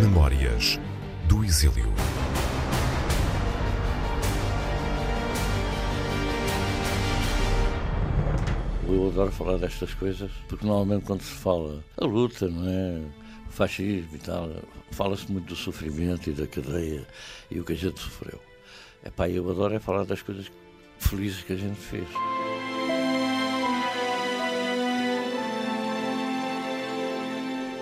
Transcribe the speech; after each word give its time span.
Memórias 0.00 0.78
do 1.28 1.44
Exílio. 1.44 1.92
Eu 8.88 9.08
adoro 9.08 9.32
falar 9.32 9.58
destas 9.58 9.92
coisas, 9.94 10.30
porque 10.48 10.64
normalmente 10.64 11.04
quando 11.04 11.22
se 11.22 11.32
fala 11.32 11.82
a 11.96 12.04
luta, 12.04 12.48
não 12.48 12.68
é? 12.68 13.02
O 13.48 13.50
fascismo 13.50 14.14
e 14.14 14.18
tal, 14.18 14.50
fala-se 14.90 15.30
muito 15.30 15.46
do 15.46 15.56
sofrimento 15.56 16.30
e 16.30 16.32
da 16.32 16.46
cadeia 16.46 17.06
e 17.50 17.58
o 17.58 17.64
que 17.64 17.72
a 17.72 17.76
gente 17.76 17.98
sofreu. 18.00 18.40
Epá, 19.04 19.28
eu 19.28 19.48
adoro 19.50 19.74
é 19.74 19.78
falar 19.78 20.04
das 20.04 20.22
coisas 20.22 20.50
felizes 20.98 21.42
que 21.42 21.52
a 21.52 21.56
gente 21.56 21.76
fez. 21.76 22.06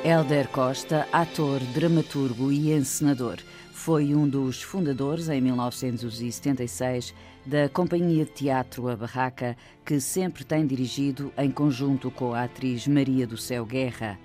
Hélder 0.06 0.48
Costa, 0.48 1.08
ator, 1.10 1.60
dramaturgo 1.72 2.52
e 2.52 2.70
encenador, 2.74 3.38
foi 3.72 4.14
um 4.14 4.28
dos 4.28 4.60
fundadores, 4.60 5.30
em 5.30 5.40
1976, 5.40 7.14
da 7.46 7.70
Companhia 7.70 8.26
de 8.26 8.30
Teatro 8.30 8.90
A 8.90 8.96
Barraca, 8.96 9.56
que 9.82 9.98
sempre 9.98 10.44
tem 10.44 10.66
dirigido 10.66 11.32
em 11.38 11.50
conjunto 11.50 12.10
com 12.10 12.34
a 12.34 12.42
atriz 12.42 12.86
Maria 12.86 13.26
do 13.26 13.38
Céu 13.38 13.64
Guerra. 13.64 14.18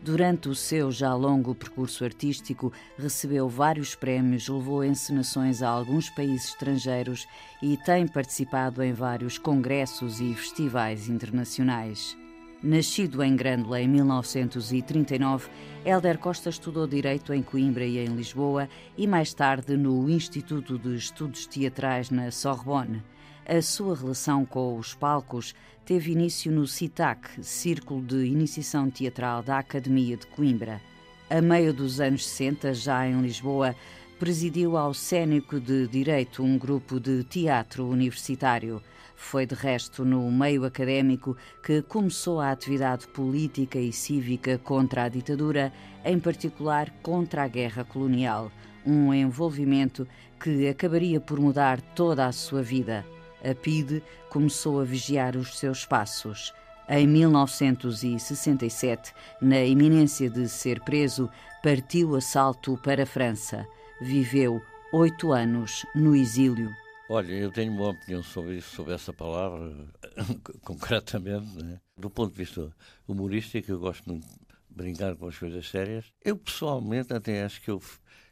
Durante 0.00 0.48
o 0.48 0.54
seu 0.54 0.92
já 0.92 1.12
longo 1.12 1.56
percurso 1.56 2.04
artístico, 2.04 2.72
recebeu 2.96 3.48
vários 3.48 3.96
prémios, 3.96 4.48
levou 4.48 4.84
encenações 4.84 5.60
a 5.60 5.68
alguns 5.68 6.08
países 6.08 6.50
estrangeiros 6.50 7.26
e 7.60 7.76
tem 7.78 8.06
participado 8.06 8.80
em 8.80 8.92
vários 8.92 9.38
congressos 9.38 10.20
e 10.20 10.32
festivais 10.34 11.08
internacionais. 11.08 12.16
Nascido 12.66 13.22
em 13.22 13.36
Grândola 13.36 13.80
em 13.80 13.86
1939, 13.86 15.48
Hélder 15.84 16.18
Costa 16.18 16.50
estudou 16.50 16.84
Direito 16.84 17.32
em 17.32 17.40
Coimbra 17.40 17.86
e 17.86 17.96
em 17.98 18.08
Lisboa 18.08 18.68
e 18.98 19.06
mais 19.06 19.32
tarde 19.32 19.76
no 19.76 20.10
Instituto 20.10 20.76
de 20.76 20.96
Estudos 20.96 21.46
Teatrais 21.46 22.10
na 22.10 22.28
Sorbonne. 22.32 23.04
A 23.46 23.62
sua 23.62 23.94
relação 23.94 24.44
com 24.44 24.76
os 24.76 24.94
palcos 24.94 25.54
teve 25.84 26.10
início 26.10 26.50
no 26.50 26.66
CITAC, 26.66 27.40
Círculo 27.40 28.02
de 28.02 28.24
Iniciação 28.24 28.90
Teatral 28.90 29.44
da 29.44 29.60
Academia 29.60 30.16
de 30.16 30.26
Coimbra. 30.26 30.82
A 31.30 31.40
meio 31.40 31.72
dos 31.72 32.00
anos 32.00 32.26
60, 32.26 32.74
já 32.74 33.06
em 33.06 33.22
Lisboa, 33.22 33.76
presidiu 34.18 34.76
ao 34.76 34.92
Cénico 34.92 35.60
de 35.60 35.86
Direito, 35.86 36.42
um 36.42 36.58
grupo 36.58 36.98
de 36.98 37.22
teatro 37.22 37.86
universitário. 37.86 38.82
Foi, 39.16 39.46
de 39.46 39.54
resto, 39.54 40.04
no 40.04 40.30
meio 40.30 40.64
académico 40.64 41.36
que 41.62 41.82
começou 41.82 42.38
a 42.38 42.50
atividade 42.50 43.08
política 43.08 43.78
e 43.78 43.92
cívica 43.92 44.58
contra 44.58 45.04
a 45.04 45.08
ditadura, 45.08 45.72
em 46.04 46.20
particular 46.20 46.90
contra 47.02 47.42
a 47.42 47.48
guerra 47.48 47.82
colonial, 47.82 48.52
um 48.84 49.12
envolvimento 49.12 50.06
que 50.38 50.68
acabaria 50.68 51.18
por 51.18 51.40
mudar 51.40 51.80
toda 51.80 52.26
a 52.26 52.32
sua 52.32 52.62
vida. 52.62 53.04
A 53.42 53.54
PIDE 53.54 54.04
começou 54.28 54.80
a 54.80 54.84
vigiar 54.84 55.34
os 55.34 55.58
seus 55.58 55.86
passos. 55.86 56.52
Em 56.88 57.04
1967, 57.06 59.12
na 59.40 59.64
iminência 59.64 60.30
de 60.30 60.48
ser 60.48 60.80
preso, 60.82 61.28
partiu 61.62 62.14
a 62.14 62.20
salto 62.20 62.78
para 62.84 63.02
a 63.02 63.06
França. 63.06 63.66
Viveu 64.00 64.62
oito 64.92 65.32
anos 65.32 65.84
no 65.94 66.14
exílio. 66.14 66.85
Olha, 67.08 67.32
eu 67.32 67.52
tenho 67.52 67.72
uma 67.72 67.90
opinião 67.90 68.20
sobre 68.20 68.56
isso, 68.56 68.74
sobre 68.74 68.92
essa 68.92 69.12
palavra, 69.12 69.72
concretamente. 70.62 71.62
Né? 71.62 71.80
Do 71.96 72.10
ponto 72.10 72.32
de 72.32 72.38
vista 72.38 72.74
humorístico, 73.06 73.70
eu 73.70 73.78
gosto 73.78 74.12
de 74.12 74.26
brincar 74.68 75.14
com 75.14 75.28
as 75.28 75.38
coisas 75.38 75.68
sérias. 75.68 76.06
Eu, 76.24 76.36
pessoalmente, 76.36 77.12
até 77.12 77.44
acho 77.44 77.62
que 77.62 77.70
eu, 77.70 77.80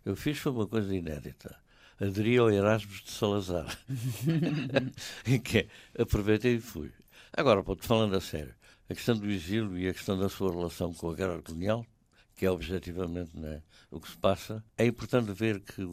eu 0.04 0.16
fiz 0.16 0.38
foi 0.38 0.50
uma 0.50 0.66
coisa 0.66 0.92
inédita. 0.92 1.56
Aderi 2.00 2.36
ao 2.36 2.50
Erasmus 2.50 3.02
de 3.02 3.12
Salazar. 3.12 3.78
que 5.44 5.58
é, 5.58 6.02
aproveitei 6.02 6.56
e 6.56 6.60
fui. 6.60 6.90
Agora, 7.32 7.62
ponto, 7.62 7.84
falando 7.84 8.16
a 8.16 8.20
sério, 8.20 8.56
a 8.90 8.94
questão 8.94 9.16
do 9.16 9.30
exílio 9.30 9.78
e 9.78 9.88
a 9.88 9.94
questão 9.94 10.18
da 10.18 10.28
sua 10.28 10.50
relação 10.50 10.92
com 10.92 11.10
a 11.10 11.14
guerra 11.14 11.40
colonial, 11.40 11.86
que 12.34 12.44
é 12.44 12.50
objetivamente 12.50 13.38
né, 13.38 13.62
o 13.88 14.00
que 14.00 14.10
se 14.10 14.16
passa, 14.16 14.64
é 14.76 14.84
importante 14.84 15.32
ver 15.32 15.60
que 15.60 15.88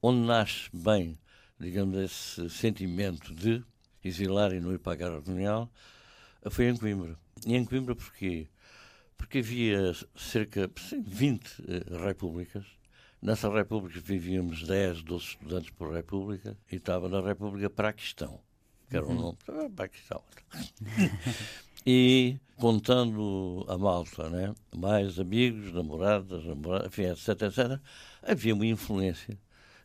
onde 0.00 0.20
nasce 0.20 0.70
bem 0.72 1.18
digamos, 1.60 1.96
esse 1.98 2.48
sentimento 2.48 3.34
de 3.34 3.62
exilar 4.02 4.52
e 4.52 4.60
não 4.60 4.72
ir 4.72 4.78
para 4.78 4.94
a 4.94 4.96
guerra 4.96 5.20
colonial, 5.20 5.70
foi 6.50 6.68
em 6.68 6.76
Coimbra. 6.76 7.16
E 7.46 7.54
em 7.54 7.64
Coimbra 7.64 7.94
porquê? 7.94 8.48
Porque 9.16 9.38
havia 9.38 9.92
cerca 10.16 10.66
de 10.68 11.14
20 11.14 11.46
uh, 11.46 12.04
repúblicas. 12.06 12.64
Nessas 13.20 13.52
repúblicas 13.52 14.02
vivíamos 14.02 14.66
10, 14.66 15.02
12 15.02 15.24
estudantes 15.24 15.70
por 15.70 15.92
república 15.92 16.56
e 16.72 16.76
estava 16.76 17.06
na 17.06 17.20
República 17.20 17.68
Paquistão, 17.68 18.40
que 18.88 18.96
era 18.96 19.04
o 19.04 19.10
uhum. 19.10 19.36
nome, 19.46 19.70
Paquistão. 19.76 20.22
e 21.86 22.38
contando 22.56 23.66
a 23.68 23.76
malta, 23.76 24.30
né? 24.30 24.54
mais 24.74 25.18
amigos, 25.18 25.70
namoradas, 25.74 26.42
namoradas, 26.46 26.86
enfim, 26.86 27.02
etc, 27.02 27.28
etc, 27.42 27.78
havia 28.22 28.54
uma 28.54 28.64
influência 28.64 29.38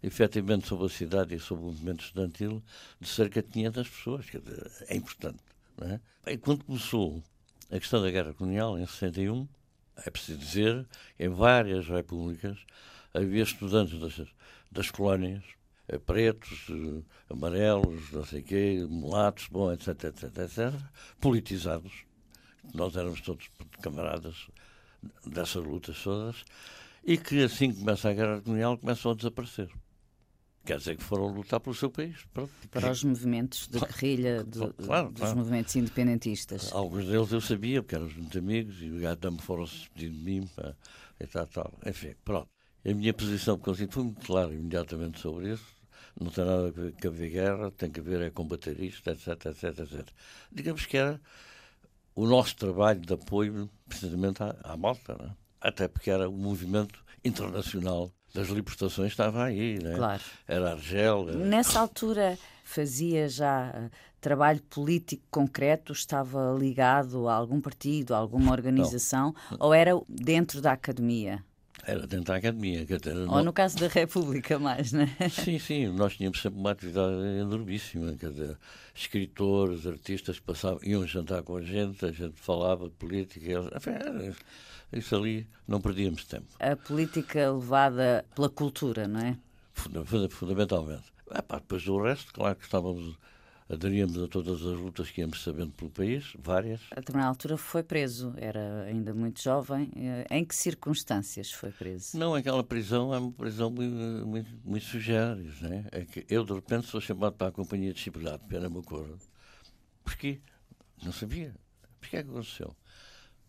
efetivamente 0.04 0.68
sobre 0.68 0.86
a 0.86 0.90
cidade 0.90 1.36
e 1.36 1.40
sobre 1.40 1.64
o 1.64 1.68
movimento 1.68 2.04
estudantil 2.04 2.64
de 3.00 3.08
cerca 3.08 3.42
de 3.42 3.50
500 3.50 3.90
pessoas. 3.90 4.26
Dizer, 4.26 4.72
é 4.88 4.96
importante. 4.96 5.40
Não 5.78 5.88
é? 5.88 6.00
E 6.28 6.38
quando 6.38 6.64
começou 6.64 7.22
a 7.72 7.80
questão 7.80 8.02
da 8.02 8.12
guerra 8.12 8.34
colonial, 8.34 8.78
em 8.78 8.86
61, 8.86 9.48
é 10.06 10.10
preciso 10.10 10.40
dizer, 10.40 10.88
em 11.20 11.30
várias 11.30 11.88
repúblicas 11.88 12.58
havia 13.14 13.44
estudantes 13.44 14.00
das, 14.00 14.28
das 14.72 14.92
colónias, 14.92 15.44
eh, 15.88 15.98
pretos, 15.98 16.68
eh, 16.70 17.02
amarelos, 17.30 18.12
não 18.12 18.26
sei 18.26 18.42
quê, 18.42 18.86
mulatos, 18.90 19.48
bom, 19.48 19.72
etc, 19.72 20.06
etc, 20.06 20.24
etc, 20.40 20.74
politizados. 21.22 21.94
Nós 22.74 22.96
éramos 22.96 23.22
todos 23.22 23.50
camaradas 23.82 24.48
dessas 25.26 25.64
lutas 25.64 26.02
todas, 26.04 26.44
e 27.04 27.18
que 27.18 27.44
assim 27.44 27.72
que 27.72 27.80
começa 27.80 28.10
a 28.10 28.14
guerra 28.14 28.42
colonial 28.42 28.78
começam 28.78 29.12
a 29.12 29.16
desaparecer. 29.16 29.70
Quer 30.66 30.80
dizer 30.80 30.98
que 30.98 31.04
foram 31.04 31.28
lutar 31.28 31.60
pelo 31.60 31.76
seu 31.76 31.92
país. 31.92 32.26
Pronto. 32.34 32.52
Para 32.72 32.92
os 32.92 33.04
movimentos 33.04 33.68
de 33.68 33.80
guerrilha 33.80 34.44
de, 34.44 34.60
claro, 34.84 35.12
dos 35.12 35.20
claro. 35.20 35.38
movimentos 35.38 35.76
independentistas. 35.76 36.74
Alguns 36.74 37.06
deles 37.06 37.32
eu 37.32 37.40
sabia, 37.40 37.84
porque 37.84 37.96
eram 37.96 38.10
muitos 38.10 38.36
amigos, 38.36 38.82
e 38.82 38.90
o 38.90 39.32
me 39.32 39.40
foram 39.40 39.68
se 39.68 39.78
despedir 39.78 40.10
de 40.10 40.18
mim 40.18 40.50
e 41.20 41.28
tal, 41.28 41.46
tal. 41.48 41.74
Enfim, 41.86 42.16
pronto. 42.26 42.50
A 42.84 42.94
minha 42.94 43.14
posição 43.14 43.58
consigo 43.58 43.92
foi 43.92 44.04
muito 44.04 44.26
clara 44.26 44.54
imediatamente 44.54 45.20
sobre 45.20 45.54
isso. 45.54 45.66
Não 46.20 46.32
tem 46.32 46.46
nada 46.46 46.68
a 46.68 46.72
ver 46.72 46.94
com 46.94 47.08
haver 47.08 47.30
guerra, 47.30 47.72
tem 47.72 47.92
que 47.92 48.00
haver 48.00 48.22
é 48.22 48.30
combater 48.30 48.80
isto, 48.80 49.10
etc, 49.10 49.46
etc, 49.46 49.80
etc. 49.80 50.08
Digamos 50.52 50.86
que 50.86 50.98
era 50.98 51.22
o 52.16 52.26
nosso 52.26 52.56
trabalho 52.56 53.02
de 53.02 53.14
apoio 53.14 53.70
precisamente 53.88 54.42
à, 54.42 54.56
à 54.64 54.78
malta, 54.78 55.16
né? 55.16 55.36
até 55.60 55.88
porque 55.88 56.12
era 56.12 56.30
um 56.30 56.38
movimento 56.38 57.04
internacional 57.24 58.12
das 58.36 58.50
libertações 58.50 59.12
estava 59.12 59.46
aí, 59.46 59.80
né? 59.82 59.96
Claro. 59.96 60.22
Era 60.46 60.74
Argel. 60.74 61.30
Era... 61.30 61.38
Nessa 61.38 61.80
altura 61.80 62.38
fazia 62.64 63.30
já 63.30 63.70
uh, 63.70 63.90
trabalho 64.20 64.62
político 64.70 65.24
concreto? 65.32 65.94
Estava 65.94 66.54
ligado 66.60 67.30
a 67.30 67.34
algum 67.34 67.62
partido, 67.62 68.14
a 68.14 68.18
alguma 68.18 68.52
organização? 68.52 69.34
Não. 69.50 69.58
Ou 69.62 69.74
era 69.74 69.92
dentro 70.10 70.62
da 70.62 70.74
academia? 70.74 71.42
Era 71.88 72.06
dentro 72.08 72.26
da 72.26 72.36
academia. 72.36 72.86
Ou 73.30 73.44
no 73.44 73.54
caso 73.54 73.78
da 73.78 73.88
República, 73.88 74.60
mais, 74.60 74.92
não 74.92 75.08
é? 75.20 75.30
Sim, 75.30 75.60
sim. 75.60 75.88
Nós 75.88 76.18
tínhamos 76.18 76.42
sempre 76.42 76.60
uma 76.60 76.72
atividade 76.72 77.14
enormíssima. 77.40 78.14
Quer 78.20 78.32
dizer, 78.32 78.58
escritores, 78.94 79.86
artistas 79.86 80.40
passavam, 80.40 80.80
iam 80.84 81.06
jantar 81.06 81.44
com 81.44 81.56
a 81.56 81.62
gente, 81.62 82.04
a 82.04 82.12
gente 82.12 82.42
falava 82.42 82.86
de 82.90 82.96
política. 82.96 83.46
Era 83.52 84.36
isso 84.92 85.16
ali 85.16 85.48
não 85.68 85.82
perdíamos 85.82 86.26
tempo. 86.26 86.48
A 86.60 86.76
política 86.76 87.52
levada 87.52 88.26
pela 88.36 88.50
cultura, 88.50 89.08
não 89.08 89.20
é? 89.20 89.38
Fundamentalmente. 90.30 91.14
É, 91.32 91.42
pá, 91.42 91.58
depois 91.58 91.84
do 91.84 92.02
resto, 92.02 92.34
claro 92.34 92.56
que 92.56 92.64
estávamos 92.64 93.18
aderíamos 93.70 94.18
a 94.22 94.28
todas 94.28 94.62
as 94.62 94.78
lutas 94.78 95.10
que 95.10 95.22
íamos 95.22 95.42
sabendo 95.42 95.72
pelo 95.72 95.90
país, 95.90 96.34
várias. 96.38 96.82
A 96.92 96.96
determinada 96.96 97.30
altura 97.30 97.58
foi 97.58 97.84
preso, 97.84 98.34
era 98.38 98.84
ainda 98.84 99.14
muito 99.14 99.42
jovem. 99.42 99.92
Eh, 99.96 100.26
em 100.30 100.46
que 100.46 100.56
circunstâncias 100.56 101.52
foi 101.52 101.72
preso? 101.72 102.18
Não, 102.18 102.36
aquela 102.36 102.64
prisão 102.64 103.14
é 103.14 103.18
uma 103.18 103.32
prisão 103.32 103.70
muito, 103.70 104.28
muito, 104.28 104.52
muito 104.64 104.86
sugere, 104.86 105.52
né? 105.62 105.86
É 105.92 106.06
que 106.06 106.26
eu, 106.30 106.44
de 106.44 106.54
repente, 106.54 106.88
sou 106.88 107.02
chamado 107.02 107.34
para 107.34 107.48
a 107.48 107.52
companhia 107.52 107.94
disciplinar 107.94 108.40
de 108.40 108.56
acordo. 108.56 109.20
Porquê? 110.04 110.40
Não 111.04 111.12
sabia. 111.12 111.56
Porquê 112.00 112.18
é 112.18 112.24
que 112.24 112.30
aconteceu? 112.30 112.76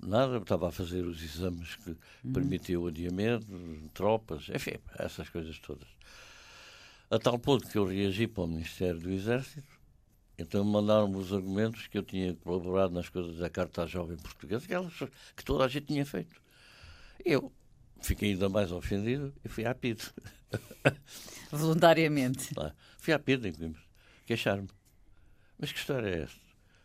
Nada, 0.09 0.39
estava 0.39 0.69
a 0.69 0.73
fazer 0.73 1.05
os 1.05 1.23
exames 1.23 1.77
que 1.77 1.91
uhum. 2.25 2.33
permitiam 2.33 2.83
o 2.83 2.87
adiamento, 2.87 3.47
tropas, 3.93 4.49
enfim, 4.49 4.77
essas 4.99 5.29
coisas 5.29 5.59
todas. 5.59 5.89
A 7.11 7.19
tal 7.19 7.39
ponto 7.39 7.69
que 7.69 7.79
eu 7.79 7.85
reagi 7.85 8.27
para 8.27 8.45
o 8.45 8.47
Ministério 8.49 8.99
do 8.99 9.11
Exército 9.11 9.63
Então 10.37 10.65
mandaram-me 10.65 11.17
os 11.17 11.33
argumentos 11.33 11.87
que 11.87 11.97
eu 11.97 12.03
tinha 12.03 12.35
colaborado 12.35 12.93
nas 12.93 13.09
coisas 13.09 13.37
da 13.39 13.49
Carta 13.49 13.87
Jovem 13.87 14.17
Portuguesa, 14.17 14.65
aquelas 14.65 14.93
que 15.37 15.45
toda 15.45 15.65
a 15.65 15.69
gente 15.69 15.87
tinha 15.87 16.05
feito. 16.05 16.41
Eu 17.25 17.53
fiquei 18.03 18.33
ainda 18.33 18.49
mais 18.49 18.73
ofendido 18.73 19.33
e 19.45 19.49
fui 19.49 19.65
à 19.65 19.75
PID. 19.75 20.03
Voluntariamente. 21.51 22.53
Lá. 22.57 22.75
Fui 22.99 23.13
à 23.13 23.19
PID 23.19 23.47
em 23.49 23.53
Coimbra, 23.53 23.83
queixar-me. 24.27 24.69
Mas 25.59 25.73
que 25.73 25.79
história 25.79 26.09
é 26.09 26.23
esta? 26.23 26.41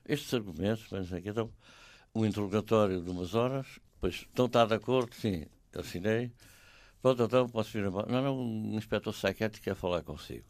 Estes 0.07 0.33
argumentos, 0.33 0.85
mas 0.91 1.11
então, 1.11 1.51
um 2.13 2.25
interrogatório 2.25 3.01
de 3.01 3.09
umas 3.09 3.33
horas, 3.33 3.67
depois, 3.93 4.15
estão 4.15 4.45
está 4.47 4.65
de 4.65 4.73
acordo? 4.73 5.15
Sim, 5.15 5.45
assinei. 5.75 6.31
Pronto, 7.01 7.23
então 7.23 7.49
posso 7.49 7.71
vir 7.71 7.85
embora. 7.85 8.11
Não, 8.11 8.21
não, 8.21 8.39
um 8.39 8.77
inspetor 8.77 9.13
psiquiátrico 9.13 9.63
quer 9.63 9.75
falar 9.75 10.03
consigo. 10.03 10.45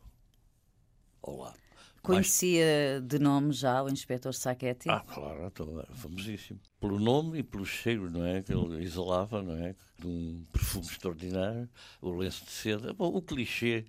Olá. 1.22 1.54
Conhecia 2.02 3.00
de 3.00 3.20
nome 3.20 3.54
já 3.54 3.84
o 3.84 3.90
inspetor 3.90 4.34
Sacchetti? 4.34 4.90
Ah, 4.90 5.02
claro, 5.02 5.46
então 5.46 5.80
era 5.80 5.94
famosíssimo. 5.94 6.60
Pelo 6.80 7.00
nome 7.00 7.40
e 7.40 7.44
pelo 7.44 7.64
cheiro, 7.64 8.10
não 8.10 8.26
é? 8.26 8.42
Que 8.42 8.54
ele 8.54 8.84
exalava, 8.84 9.44
não 9.44 9.56
é? 9.56 9.76
De 10.00 10.08
um 10.08 10.44
perfume 10.52 10.86
extraordinário, 10.88 11.70
o 12.02 12.12
lenço 12.12 12.44
de 12.44 12.52
seda. 12.52 12.92
Bom, 12.92 13.16
o 13.16 13.22
clichê 13.22 13.86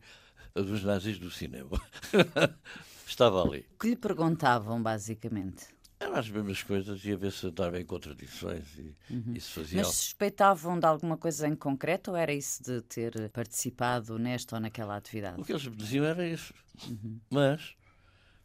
dos 0.55 0.85
nazis 0.85 1.19
do 1.19 1.31
cinema. 1.31 1.81
Estava 3.07 3.43
ali. 3.43 3.67
O 3.75 3.79
que 3.79 3.89
lhe 3.89 3.97
perguntavam, 3.97 4.83
basicamente? 4.83 5.67
Eram 6.03 6.17
as 6.17 6.29
mesmas 6.29 6.63
coisas 6.65 7.05
e 7.05 7.13
a 7.13 7.17
ver 7.17 7.31
se 7.31 7.47
estava 7.47 7.81
em 7.81 7.85
contradições 7.85 8.77
e 8.77 8.97
uhum. 9.09 9.35
isso 9.35 9.53
fazia. 9.53 9.83
Mas 9.83 9.95
suspeitavam 9.95 10.79
de 10.79 10.85
alguma 10.85 11.17
coisa 11.17 11.47
em 11.47 11.55
concreto 11.55 12.11
ou 12.11 12.17
era 12.17 12.33
isso 12.33 12.61
de 12.61 12.83
ter 12.83 13.31
participado 13.31 14.19
nesta 14.19 14.57
ou 14.57 14.61
naquela 14.61 14.97
atividade? 14.97 15.41
O 15.41 15.45
que 15.45 15.53
eles 15.53 15.65
me 15.65 15.77
diziam 15.77 16.05
era 16.05 16.27
isso. 16.27 16.53
Uhum. 16.89 17.21
Mas, 17.31 17.77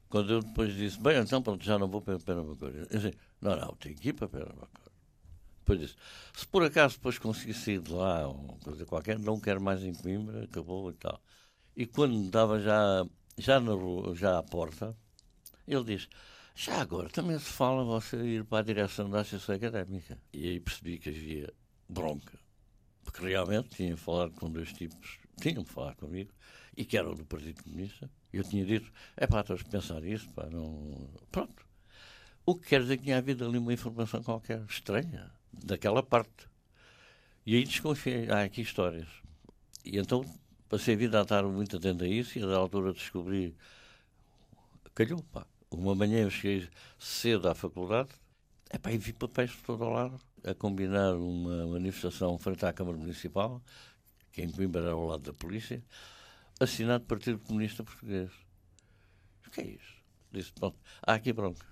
quando 0.07 0.33
eu 0.33 0.42
depois 0.42 0.71
disse, 0.75 1.01
bem, 1.01 1.18
então 1.18 1.42
pronto, 1.42 1.65
já 1.65 1.80
não 1.80 1.88
vou 1.88 2.00
para 2.00 2.19
Pernambuco. 2.19 2.63
Eu 2.63 2.86
disse, 2.86 3.18
não, 3.42 3.56
não, 3.56 3.75
tenho 3.75 3.95
que 3.95 4.10
ir 4.10 4.13
para 4.13 4.30
Pernambuco. 4.30 4.69
Depois 5.60 5.80
disse, 5.80 5.95
se 6.36 6.45
por 6.45 6.63
acaso 6.63 6.98
depois 6.98 7.18
conseguir 7.18 7.56
sair 7.56 7.81
de 7.81 7.92
lá, 7.92 8.27
ou 8.27 8.60
coisa 8.63 8.86
qualquer, 8.86 9.18
não 9.18 9.39
quero 9.39 9.60
mais 9.60 9.83
em 9.83 9.95
Coimbra, 9.95 10.44
acabou 10.44 10.92
e 10.92 10.94
tal. 10.94 11.19
E 11.75 11.88
quando 11.88 12.24
estava 12.24 12.60
já, 12.60 13.03
já, 13.36 13.60
na 13.60 13.74
já 14.13 14.38
à 14.38 14.44
porta, 14.44 14.95
ele 15.68 15.83
diz, 15.83 16.07
já 16.57 16.81
agora, 16.81 17.07
também 17.07 17.38
se 17.38 17.51
fala 17.51 17.83
você 17.83 18.18
ir 18.18 18.44
para 18.44 18.57
a 18.57 18.63
direção 18.63 19.07
da 19.07 19.19
Associação 19.19 19.54
Académica. 19.54 20.18
E 20.33 20.48
aí 20.48 20.59
percebi 20.59 20.98
que 20.98 21.09
havia 21.09 21.54
bronca. 21.88 22.39
Porque 23.04 23.24
realmente 23.24 23.69
tinha 23.69 23.95
falado 23.95 24.31
com 24.31 24.50
dois 24.50 24.74
tipos, 24.74 25.19
tinham 25.39 25.63
falado 25.63 25.98
comigo, 25.98 26.33
e 26.75 26.83
que 26.83 26.98
eram 26.98 27.13
do 27.13 27.24
Partido 27.24 27.63
Comunista. 27.63 28.09
Eu 28.33 28.44
tinha 28.44 28.65
dito, 28.65 28.92
é 29.15 29.27
pá, 29.27 29.42
estás 29.42 29.62
a 29.62 29.69
pensar 29.69 30.04
isso, 30.04 30.27
pá, 30.33 30.48
não... 30.48 31.07
Pronto. 31.31 31.63
O 32.44 32.56
que 32.56 32.69
quer 32.69 32.81
dizer 32.81 32.98
que 32.98 33.03
tinha 33.03 33.19
havido 33.19 33.45
ali 33.45 33.60
uma 33.60 33.71
informação 33.71 34.24
qualquer 34.24 34.63
estranha, 34.68 35.31
daquela 35.53 36.01
parte. 36.01 36.50
E 37.45 37.56
aí 37.56 37.65
desconfiei, 37.65 38.31
ah, 38.31 38.42
aqui 38.42 38.62
histórias. 38.62 39.07
E 39.86 40.00
então 40.00 40.25
passei 40.68 40.95
a 40.95 40.98
vida 40.98 41.19
a 41.19 41.21
estar 41.21 41.44
muito 41.44 41.77
atento 41.77 42.03
a 42.03 42.07
isso 42.07 42.39
e 42.39 42.42
a 42.42 42.56
altura 42.56 42.94
descobri, 42.94 43.56
calhou, 44.95 45.21
pá 45.31 45.45
uma 45.72 45.96
manhã 45.96 46.19
eu 46.24 46.30
cheguei 46.30 46.69
cedo 47.00 47.50
à 47.50 47.56
faculdade 47.56 48.10
epá, 48.74 48.92
e 48.92 48.98
vi 48.98 49.14
papéis 49.14 49.52
por 49.52 49.66
todo 49.66 49.86
o 49.86 49.90
lado 49.90 50.19
a 50.44 50.54
combinar 50.54 51.16
uma 51.16 51.68
manifestação 51.68 52.38
frente 52.38 52.66
à 52.66 52.72
Câmara 52.72 52.98
Municipal, 52.98 53.62
que 54.31 54.42
em 54.42 54.52
Coimbra 54.52 54.81
era 54.81 54.92
ao 54.92 55.06
lado 55.06 55.24
da 55.24 55.34
polícia, 55.34 55.84
assinado 56.60 57.06
Partido 57.06 57.40
Comunista 57.40 57.84
Português. 57.84 58.31
O 59.46 59.52
que 59.52 59.62
é 59.62 59.66
isso? 59.66 59.98
Disse, 60.31 60.54
pronto, 60.54 60.78
há 61.02 61.14
aqui 61.14 61.34
bronca. 61.34 61.66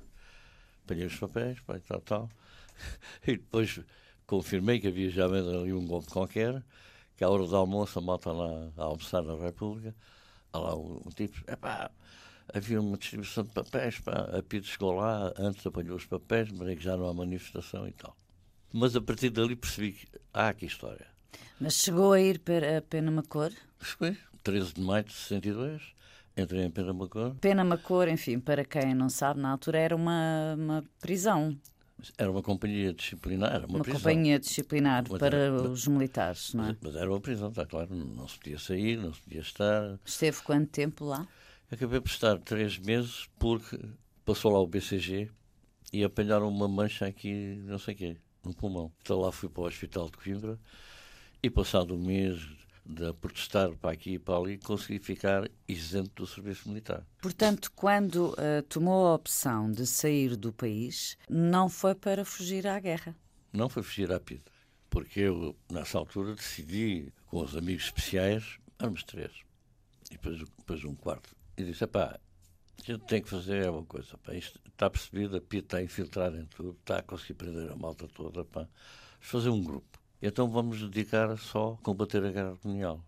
Apanhei 0.84 1.06
os 1.06 1.16
papéis, 1.18 1.60
pá, 1.62 1.80
tal, 1.80 2.02
tal. 2.02 2.30
E 3.26 3.38
depois 3.38 3.80
confirmei 4.28 4.80
que 4.80 4.88
havia 4.88 5.10
já 5.10 5.26
ali 5.26 5.72
um 5.74 5.86
golpe 5.86 6.10
qualquer, 6.10 6.64
que 7.16 7.24
à 7.24 7.30
hora 7.30 7.46
do 7.46 7.56
almoço 7.56 7.98
a 8.00 8.02
malta 8.02 8.32
lá 8.32 8.72
a 8.78 8.84
almoçar 8.84 9.22
na 9.24 9.36
República, 9.36 9.96
há 10.52 10.58
lá 10.60 10.76
um, 10.76 11.02
um 11.06 11.10
tipo, 11.12 11.40
epá, 11.50 11.90
havia 12.54 12.80
uma 12.80 12.98
distribuição 12.98 13.44
de 13.44 13.52
papéis, 13.52 14.00
pá, 14.00 14.30
a 14.38 14.44
PID 14.44 14.66
chegou 14.66 14.94
lá, 14.94 15.34
antes 15.38 15.66
apanhou 15.66 15.96
os 15.96 16.06
papéis, 16.06 16.52
mas 16.52 16.68
é 16.68 16.76
que 16.76 16.84
já 16.84 16.96
não 16.98 17.08
há 17.08 17.14
manifestação 17.14 17.88
e 17.88 17.92
tal. 17.92 18.16
Mas 18.72 18.96
a 18.96 19.02
partir 19.02 19.30
dali 19.30 19.56
percebi 19.56 19.94
que 19.94 20.08
há 20.34 20.50
aqui 20.50 20.66
história. 20.66 21.08
Mas 21.60 21.76
chegou 21.76 22.14
a 22.14 22.20
ir 22.20 22.40
para 22.40 22.82
Penamacor? 22.82 23.52
Cheguei, 23.82 24.18
13 24.44 24.74
de 24.74 24.82
maio 24.82 25.04
de 25.04 25.14
62, 25.14 25.82
entrei 26.36 26.64
em 26.64 26.70
Penamacor. 26.70 27.36
Penamacor, 27.36 28.08
enfim, 28.10 28.40
para 28.40 28.66
quem 28.66 28.94
não 28.94 29.10
sabe, 29.10 29.40
na 29.40 29.52
altura 29.52 29.80
era 29.80 29.96
uma, 29.96 30.56
uma 30.58 30.84
prisão. 31.00 31.58
Era 32.18 32.30
uma 32.30 32.44
companhia 32.44 32.94
disciplinar, 32.94 33.60
uma, 33.60 33.78
uma 33.78 33.84
prisão. 33.84 34.02
companhia 34.02 34.38
disciplinar 34.38 35.06
mas 35.10 35.18
para 35.18 35.38
era, 35.38 35.62
os 35.62 35.88
militares, 35.88 36.54
não 36.54 36.66
é? 36.66 36.78
Mas 36.82 36.96
era 36.96 37.10
uma 37.10 37.22
prisão, 37.22 37.50
está 37.50 37.66
claro, 37.66 37.96
não 37.96 38.28
se 38.28 38.38
podia 38.38 38.60
sair, 38.60 38.98
não 38.98 39.14
se 39.14 39.22
podia 39.22 39.40
estar. 39.40 39.98
Esteve 40.04 40.42
quanto 40.44 40.70
tempo 40.70 41.06
lá? 41.06 41.26
Acabei 41.72 42.00
por 42.00 42.10
estar 42.10 42.38
três 42.40 42.78
meses 42.78 43.28
porque 43.40 43.80
passou 44.24 44.52
lá 44.52 44.60
o 44.60 44.68
BCG 44.68 45.32
e 45.92 46.04
apanharam 46.04 46.48
uma 46.48 46.68
mancha 46.68 47.06
aqui, 47.06 47.56
não 47.66 47.80
sei 47.80 47.94
o 47.94 47.98
quê, 47.98 48.18
no 48.44 48.54
pulmão. 48.54 48.92
Então 49.02 49.20
lá 49.20 49.32
fui 49.32 49.50
para 49.50 49.64
o 49.64 49.66
Hospital 49.66 50.06
de 50.10 50.18
Coimbra 50.18 50.60
e 51.42 51.50
passado 51.50 51.96
um 51.96 52.00
mês 52.00 52.40
de 52.86 53.12
protestar 53.14 53.72
para 53.78 53.92
aqui 53.92 54.14
e 54.14 54.20
para 54.20 54.38
ali, 54.38 54.58
consegui 54.60 55.00
ficar 55.00 55.50
isento 55.68 56.24
do 56.24 56.28
serviço 56.28 56.70
militar. 56.70 57.04
Portanto, 57.20 57.72
quando 57.76 58.34
uh, 58.34 58.62
tomou 58.70 59.08
a 59.08 59.16
opção 59.16 59.72
de 59.72 59.88
sair 59.88 60.36
do 60.36 60.54
país, 60.54 61.18
não 61.28 61.68
foi 61.68 61.96
para 61.96 62.24
fugir 62.24 62.68
à 62.68 62.80
guerra? 62.80 63.16
Não 63.52 63.68
foi 63.70 63.82
fugir 63.82 64.12
à 64.12 64.20
PID, 64.20 64.42
porque 64.90 65.22
eu, 65.22 65.56
nessa 65.72 65.98
altura, 65.98 66.36
decidi, 66.36 67.12
com 67.26 67.42
os 67.42 67.56
amigos 67.56 67.86
especiais, 67.86 68.60
éramos 68.78 69.04
três, 69.04 69.32
e 70.12 70.14
depois, 70.14 70.38
depois 70.40 70.84
um 70.84 70.94
quarto, 70.94 71.36
e 71.58 71.64
disse: 71.64 71.86
pá, 71.88 72.20
a 72.78 72.92
gente 72.92 73.06
tem 73.06 73.22
que 73.22 73.30
fazer 73.30 73.70
uma 73.70 73.84
coisa, 73.84 74.18
pá, 74.18 74.34
isto 74.34 74.60
está 74.68 74.90
percebido, 74.90 75.38
a 75.38 75.42
PIT 75.42 75.66
está 75.66 75.82
infiltrada 75.82 76.38
em 76.38 76.46
tudo, 76.46 76.78
está 76.80 77.00
a 77.00 77.04
conseguir 77.04 77.36
prender 77.36 77.72
a 77.72 77.76
malta 77.76 78.08
toda, 78.08 78.44
pá, 78.46 78.62
vamos 78.62 78.72
fazer 79.20 79.50
um 79.50 79.64
grupo. 79.64 80.00
Então 80.22 80.50
vamos 80.50 80.82
dedicar 80.82 81.38
só 81.38 81.78
a 81.80 81.84
combater 81.84 82.24
a 82.24 82.32
guerra 82.32 82.56
colonial. 82.58 83.04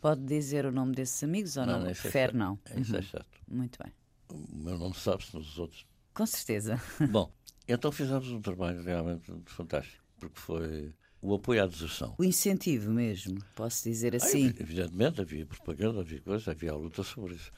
Pode 0.00 0.22
dizer 0.22 0.66
o 0.66 0.72
nome 0.72 0.94
desses 0.94 1.22
amigos 1.22 1.56
ou 1.56 1.66
não? 1.66 1.80
não? 1.80 1.86
É 1.88 2.32
não? 2.32 2.58
Isso 2.76 2.94
é 2.94 2.98
uhum. 2.98 3.04
certo. 3.04 3.40
Muito 3.48 3.78
bem. 3.82 3.92
O 4.28 4.56
meu 4.56 4.78
nome 4.78 4.94
sabe-se, 4.94 5.34
nos 5.34 5.58
outros. 5.58 5.86
Com 6.12 6.26
certeza. 6.26 6.80
Bom, 7.10 7.32
então 7.68 7.90
fizemos 7.90 8.30
um 8.30 8.40
trabalho 8.40 8.82
realmente 8.82 9.32
fantástico, 9.46 10.04
porque 10.18 10.38
foi 10.38 10.94
o 11.20 11.34
apoio 11.34 11.62
à 11.62 11.66
deserção. 11.66 12.14
O 12.18 12.24
incentivo 12.24 12.90
mesmo, 12.90 13.42
posso 13.54 13.84
dizer 13.84 14.14
assim. 14.14 14.48
Ah, 14.48 14.62
evidentemente, 14.62 15.20
havia 15.20 15.46
propaganda, 15.46 16.00
havia 16.00 16.20
coisa, 16.20 16.50
havia 16.52 16.70
a 16.70 16.76
luta 16.76 17.02
sobre 17.02 17.34
isso. 17.34 17.50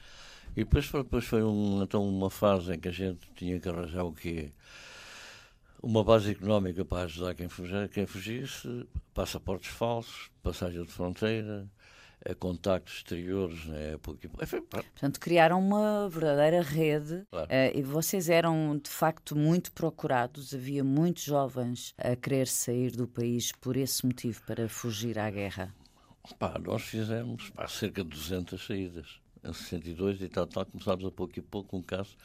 E 0.55 0.63
depois, 0.63 0.91
depois 0.91 1.25
foi 1.25 1.43
um, 1.43 1.83
então 1.83 2.07
uma 2.07 2.29
fase 2.29 2.73
em 2.73 2.79
que 2.79 2.87
a 2.87 2.91
gente 2.91 3.19
tinha 3.35 3.59
que 3.59 3.69
arranjar 3.69 4.03
o 4.03 4.13
quê? 4.13 4.51
Uma 5.81 6.03
base 6.03 6.31
económica 6.31 6.83
para 6.83 7.03
ajudar 7.03 7.33
quem, 7.33 7.47
fugia, 7.47 7.87
quem 7.87 8.05
fugisse, 8.05 8.85
passaportes 9.13 9.69
falsos, 9.69 10.29
passagem 10.43 10.83
de 10.83 10.91
fronteira, 10.91 11.69
eh, 12.25 12.33
contactos 12.33 12.97
exteriores, 12.97 13.63
né, 13.65 13.97
porque, 14.01 14.27
enfim, 14.41 14.61
Portanto, 14.61 15.19
criaram 15.21 15.57
uma 15.57 16.09
verdadeira 16.09 16.61
rede 16.61 17.23
claro. 17.31 17.47
uh, 17.47 17.77
e 17.77 17.81
vocês 17.81 18.29
eram 18.29 18.77
de 18.77 18.89
facto 18.89 19.37
muito 19.37 19.71
procurados. 19.71 20.53
Havia 20.53 20.83
muitos 20.83 21.23
jovens 21.23 21.93
a 21.97 22.17
querer 22.17 22.47
sair 22.47 22.91
do 22.91 23.07
país 23.07 23.53
por 23.53 23.77
esse 23.77 24.05
motivo, 24.05 24.41
para 24.45 24.67
fugir 24.67 25.17
à 25.17 25.31
guerra. 25.31 25.73
Pá, 26.37 26.59
nós 26.59 26.81
fizemos 26.81 27.49
pá, 27.51 27.67
cerca 27.69 28.03
de 28.03 28.09
200 28.09 28.65
saídas 28.65 29.18
em 29.43 29.53
62 29.53 30.21
e 30.21 30.29
tal, 30.29 30.47
tal, 30.47 30.65
começámos 30.65 31.05
a 31.05 31.11
pouco 31.11 31.37
e 31.37 31.41
pouco 31.41 31.77
um 31.77 31.81
caso. 31.81 32.15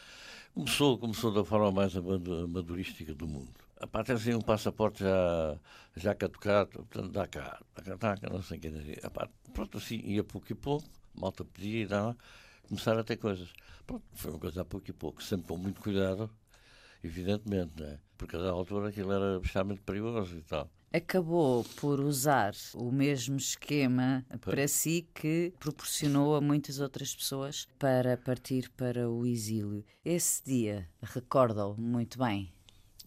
Começou, 0.55 0.99
começou 0.99 1.33
da 1.33 1.45
forma 1.45 1.73
mais 1.73 1.97
amadorística 1.97 3.15
do 3.15 3.27
mundo. 3.27 3.53
A 3.81 3.87
parte 3.87 4.13
assim, 4.13 4.35
um 4.35 4.41
passaporte 4.41 5.03
já, 5.03 5.59
já 5.97 6.15
catucado, 6.15 6.71
portanto, 6.71 7.13
dá 7.13 7.27
cá, 7.27 7.61
dá 7.75 7.99
cá, 7.99 8.15
dá 8.15 8.31
não 8.31 8.43
sei 8.43 8.59
o 8.59 8.61
que 8.61 8.71
dizer. 8.71 9.01
Pronto, 9.53 9.79
assim, 9.79 10.01
ia 10.05 10.23
pouco 10.23 10.51
e 10.51 10.55
pouco, 10.55 10.87
malta 11.15 11.45
pedia 11.45 11.83
e 11.83 11.87
dava, 11.87 12.17
começaram 12.69 13.01
a 13.01 13.05
ter 13.05 13.17
coisas. 13.17 13.53
Pronto, 13.87 14.05
foi 14.15 14.31
uma 14.31 14.39
coisa 14.41 14.63
a 14.63 14.65
pouco 14.65 14.89
e 14.89 14.93
pouco, 14.93 15.23
sempre 15.23 15.49
com 15.49 15.57
muito 15.57 15.81
cuidado, 15.81 16.31
evidentemente, 17.03 17.81
né? 17.81 17.99
porque 18.17 18.37
a 18.37 18.51
altura 18.51 18.89
aquilo 18.89 19.13
era 19.13 19.41
extremamente 19.43 19.83
perigoso 19.83 20.37
e 20.37 20.43
tal 20.43 20.71
acabou 20.95 21.65
por 21.75 21.99
usar 21.99 22.55
o 22.73 22.93
mesmo 22.93 23.37
esquema 23.37 24.25
para 24.41 24.69
si 24.69 25.05
que 25.13 25.53
proporcionou 25.59 26.37
a 26.37 26.41
muitas 26.41 26.79
outras 26.79 27.13
pessoas 27.13 27.67
para 27.81 28.17
partir 28.17 28.71
para 28.77 29.11
o 29.11 29.27
exílio. 29.27 29.85
Esse 30.05 30.45
dia, 30.45 30.89
recorda-o 31.03 31.75
muito 31.77 32.17
bem? 32.17 32.53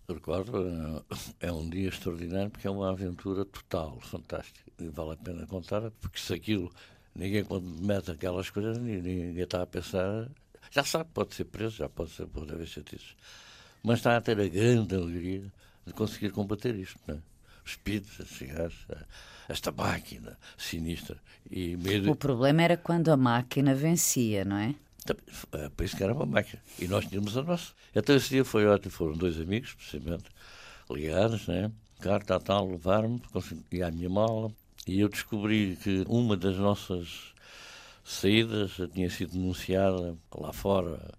Recordo, 0.05 1.05
é 1.39 1.49
um 1.49 1.69
dia 1.69 1.87
extraordinário 1.87 2.51
porque 2.51 2.67
é 2.67 2.69
uma 2.69 2.91
aventura 2.91 3.45
total, 3.45 3.97
fantástica. 4.01 4.69
E 4.79 4.89
vale 4.89 5.13
a 5.13 5.17
pena 5.17 5.47
contar, 5.47 5.89
porque 6.01 6.19
se 6.19 6.33
aquilo, 6.33 6.69
ninguém 7.15 7.45
quando 7.45 7.65
mete 7.65 8.11
aquelas 8.11 8.49
coisas, 8.49 8.77
ninguém 8.77 9.37
está 9.39 9.61
a 9.61 9.65
pensar 9.65 10.29
Já 10.71 10.83
sabe, 10.83 11.09
pode 11.13 11.33
ser 11.33 11.45
preso, 11.45 11.77
já 11.77 11.87
pode, 11.87 12.11
ser, 12.11 12.27
pode 12.27 12.51
haver 12.51 12.67
chatices. 12.67 13.15
Mas 13.81 13.99
está 13.99 14.17
a 14.17 14.21
ter 14.21 14.37
a 14.41 14.47
grande 14.49 14.93
alegria 14.93 15.49
de 15.85 15.93
conseguir 15.93 16.31
combater 16.31 16.75
isto. 16.75 16.99
Não 17.07 17.15
é? 17.15 17.36
Os 17.67 18.19
os 18.19 18.29
cigarros, 18.29 18.87
esta 19.49 19.73
máquina 19.73 20.37
sinistra. 20.57 21.17
E. 21.51 21.75
O 22.09 22.15
problema 22.15 22.61
era 22.61 22.77
quando 22.77 23.09
a 23.09 23.17
máquina 23.17 23.75
vencia, 23.75 24.45
não 24.45 24.57
é? 24.57 24.73
É, 25.51 25.69
por 25.69 25.83
isso 25.83 25.95
que 25.95 26.03
era 26.03 26.13
uma 26.13 26.25
máquina. 26.25 26.61
E 26.79 26.87
nós 26.87 27.05
tínhamos 27.05 27.35
a 27.37 27.43
nossa. 27.43 27.73
Então 27.93 28.15
esse 28.15 28.29
dia 28.29 28.45
foi 28.45 28.65
ótimo. 28.65 28.91
Foram 28.91 29.13
dois 29.13 29.39
amigos, 29.39 29.73
precisamente, 29.73 30.25
ligados, 30.89 31.45
né? 31.47 31.69
Carta 31.99 32.35
a 32.35 32.39
tal, 32.39 32.69
levar-me, 32.69 33.21
e 33.71 33.81
a 33.83 33.91
minha 33.91 34.09
mala. 34.09 34.51
E 34.87 35.01
eu 35.01 35.09
descobri 35.09 35.77
que 35.83 36.05
uma 36.07 36.37
das 36.37 36.57
nossas 36.57 37.33
saídas 38.03 38.77
tinha 38.93 39.09
sido 39.09 39.33
denunciada 39.33 40.15
lá 40.33 40.53
fora. 40.53 41.13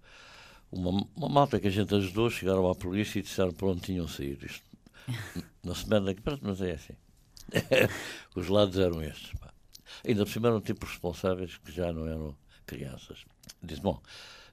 Uma, 0.72 1.06
uma 1.16 1.28
malta 1.28 1.60
que 1.60 1.68
a 1.68 1.70
gente 1.70 1.94
ajudou, 1.94 2.30
chegaram 2.30 2.70
à 2.70 2.74
polícia 2.74 3.18
e 3.18 3.22
disseram 3.22 3.52
pronto, 3.52 3.82
tinham 3.82 4.08
saído. 4.08 4.46
Isto, 4.46 4.62
na 5.68 5.74
semana 5.74 6.14
que 6.14 6.22
mas 6.40 6.60
é 6.62 6.72
assim. 6.72 6.96
Os 8.34 8.48
lados 8.48 8.78
eram 8.78 9.02
estes. 9.02 9.38
Pá. 9.38 9.52
Ainda 10.06 10.24
por 10.24 10.32
cima 10.32 10.48
eram 10.48 10.60
tipos 10.60 10.88
responsáveis 10.88 11.58
que 11.58 11.70
já 11.70 11.92
não 11.92 12.06
eram 12.06 12.36
crianças. 12.66 13.24
Disse: 13.62 13.82
Bom, 13.82 14.00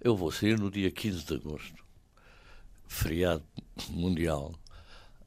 eu 0.02 0.16
vou 0.16 0.32
sair 0.32 0.60
no 0.60 0.70
dia 0.70 0.92
15 0.92 1.26
de 1.26 1.34
agosto, 1.36 1.86
feriado 2.88 3.46
mundial, 3.90 4.54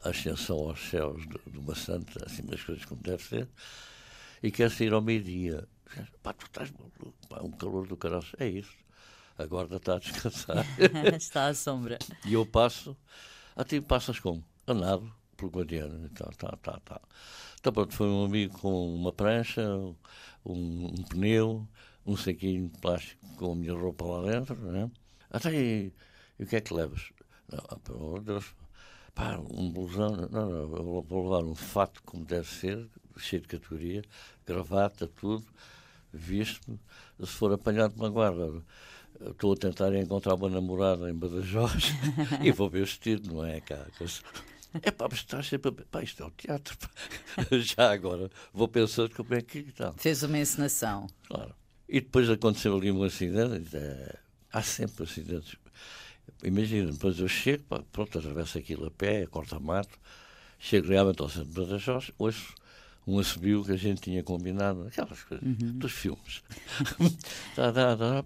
ascensão 0.02 0.58
aos 0.58 0.80
céus 0.90 1.22
de, 1.22 1.50
de 1.50 1.58
uma 1.58 1.74
santa, 1.74 2.24
assim 2.26 2.42
das 2.42 2.62
coisas 2.62 2.84
como 2.84 3.02
deve 3.02 3.22
ser, 3.22 3.48
e 4.42 4.50
quero 4.50 4.70
sair 4.70 4.92
ao 4.92 5.00
meio-dia. 5.00 5.66
Pá, 6.22 6.34
tu 6.34 6.44
estás 6.44 6.70
maluco, 6.70 7.14
pá, 7.28 7.40
um 7.42 7.50
calor 7.50 7.86
do 7.86 7.96
caralho. 7.96 8.26
É 8.38 8.46
isso. 8.46 8.76
A 9.38 9.46
guarda 9.46 9.76
está 9.76 9.94
a 9.94 9.98
descansar. 9.98 10.66
está 11.16 11.46
à 11.46 11.54
sombra. 11.54 11.98
E 12.26 12.34
eu 12.34 12.44
passo, 12.44 12.96
até 13.56 13.80
passas 13.80 14.18
como? 14.18 14.44
A 14.66 14.74
nado, 14.74 15.10
Guadiana 15.46 16.06
e 16.06 16.08
tal, 16.10 16.30
tal, 16.36 16.58
tal, 16.62 16.80
tal. 16.80 17.02
Então 17.60 17.72
pronto, 17.72 17.94
foi 17.94 18.06
um 18.08 18.24
amigo 18.24 18.58
com 18.58 18.94
uma 18.94 19.12
prancha, 19.12 19.62
um, 20.44 20.86
um 20.86 21.02
pneu, 21.08 21.66
um 22.06 22.16
saquinho 22.16 22.68
de 22.68 22.78
plástico 22.78 23.26
com 23.36 23.52
a 23.52 23.54
minha 23.54 23.72
roupa 23.72 24.04
lá 24.04 24.30
dentro, 24.30 24.56
né? 24.56 24.90
Até 25.30 25.54
e, 25.54 25.92
e 26.38 26.44
o 26.44 26.46
que 26.46 26.56
é 26.56 26.60
que 26.60 26.74
levas? 26.74 27.10
Não, 27.50 27.78
pelo 27.78 27.98
amor 27.98 28.18
de 28.20 28.26
Deus, 28.26 28.54
pá, 29.14 29.38
um 29.38 29.70
blusão, 29.70 30.16
não, 30.16 30.28
não, 30.28 30.50
eu 30.50 31.02
vou 31.02 31.24
levar 31.24 31.44
um 31.44 31.54
fato 31.54 32.02
como 32.04 32.24
deve 32.24 32.48
ser, 32.48 32.88
cheio 33.16 33.42
de 33.42 33.48
categoria, 33.48 34.02
gravata, 34.46 35.06
tudo, 35.06 35.46
visto 36.12 36.78
se 37.20 37.32
for 37.32 37.52
apanhado 37.52 37.94
uma 37.96 38.08
guarda. 38.08 38.62
Estou 39.20 39.52
a 39.52 39.56
tentar 39.56 39.92
encontrar 39.96 40.34
uma 40.34 40.48
namorada 40.48 41.10
em 41.10 41.14
Badajoz 41.14 41.92
e 42.40 42.52
vou 42.52 42.70
ver 42.70 42.84
vestido, 42.84 43.34
não 43.34 43.44
é, 43.44 43.60
cá? 43.60 43.84
É 44.82 44.90
pá, 44.90 45.06
mas 45.10 45.20
estás 45.20 45.46
sempre 45.46 45.70
a... 45.70 45.84
Pá, 45.90 46.02
isto 46.02 46.22
é 46.22 46.26
o 46.26 46.30
teatro. 46.30 46.76
Já 47.58 47.92
agora 47.92 48.30
vou 48.52 48.68
pensando 48.68 49.14
como 49.14 49.34
é 49.34 49.40
que 49.40 49.62
tal. 49.72 49.94
Fez 49.96 50.22
uma 50.22 50.38
encenação. 50.38 51.06
Claro. 51.26 51.54
E 51.88 52.00
depois 52.00 52.28
aconteceu 52.28 52.76
ali 52.76 52.92
um 52.92 53.02
acidente. 53.02 53.76
É, 53.76 54.16
há 54.52 54.62
sempre 54.62 55.04
acidentes. 55.04 55.56
Imagina, 56.42 56.92
depois 56.92 57.18
eu 57.18 57.28
chego, 57.28 57.64
pá, 57.64 57.82
pronto, 57.90 58.18
atravesso 58.18 58.58
aquilo 58.58 58.86
a 58.86 58.90
pé, 58.90 59.26
corta-mato, 59.26 59.98
chego 60.58 60.88
realmente 60.88 61.20
ao 61.22 61.28
centro 61.28 61.48
de 61.48 61.60
Badajoz, 61.60 62.12
ouço 62.18 62.54
um 63.06 63.18
assobio 63.18 63.64
que 63.64 63.72
a 63.72 63.76
gente 63.76 64.02
tinha 64.02 64.22
combinado, 64.22 64.86
aquelas 64.86 65.22
coisas 65.24 65.44
uhum. 65.44 65.78
dos 65.78 65.92
filmes. 65.92 66.42
tá, 67.56 67.72
tá, 67.72 67.96
tá. 67.96 68.24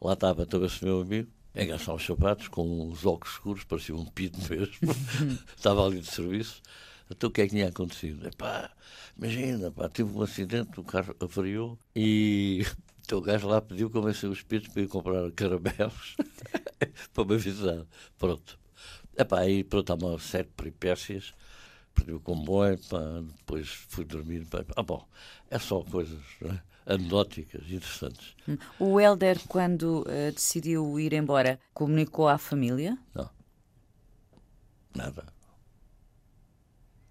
Lá 0.00 0.12
estava 0.12 0.46
todo 0.46 0.66
esse 0.66 0.84
meu 0.84 1.00
amigo, 1.00 1.28
engaçar 1.58 1.94
os 1.94 2.04
sapatos, 2.04 2.48
com 2.48 2.88
os 2.88 3.04
óculos 3.04 3.34
escuros, 3.34 3.64
parecia 3.64 3.94
um 3.94 4.04
pido 4.04 4.38
mesmo. 4.48 4.94
estava 5.56 5.84
ali 5.84 6.00
de 6.00 6.06
serviço. 6.06 6.62
Então 7.10 7.28
o 7.28 7.32
que 7.32 7.40
é 7.40 7.44
que 7.44 7.50
tinha 7.50 7.68
acontecido? 7.68 8.26
Epá, 8.26 8.70
imagina, 9.16 9.70
pá, 9.70 9.88
tive 9.88 10.12
um 10.12 10.22
acidente, 10.22 10.78
o 10.78 10.84
carro 10.84 11.16
avariou 11.20 11.78
e 11.96 12.64
então 13.04 13.18
o 13.18 13.22
gajo 13.22 13.48
lá 13.48 13.60
pediu, 13.60 13.90
convenceu 13.90 14.30
os 14.30 14.38
espíritos 14.38 14.72
para 14.72 14.82
ir 14.82 14.88
comprar 14.88 15.30
caramelos 15.32 16.16
para 17.12 17.24
me 17.24 17.34
avisar. 17.34 17.86
Pronto. 18.18 18.58
Epá, 19.16 19.40
aí 19.40 19.64
pronto, 19.64 19.90
há 19.92 19.96
uma 19.96 20.18
série 20.18 20.44
de 20.48 20.54
peripécias. 20.54 21.34
Perdi 21.94 22.12
o 22.12 22.20
comboio, 22.20 22.78
pá, 22.88 23.00
depois 23.38 23.68
fui 23.88 24.04
dormir. 24.04 24.46
Pá. 24.46 24.64
Ah, 24.76 24.82
bom, 24.82 25.04
é 25.50 25.58
só 25.58 25.82
coisas 25.82 26.20
é? 26.42 26.60
Anedóticas, 26.88 27.62
interessantes. 27.70 28.34
O 28.78 28.98
Helder, 28.98 29.38
quando 29.46 30.00
uh, 30.00 30.32
decidiu 30.32 30.98
ir 30.98 31.12
embora, 31.12 31.60
comunicou 31.74 32.26
à 32.26 32.38
família? 32.38 32.98
Não. 33.14 33.28
Nada. 34.96 35.26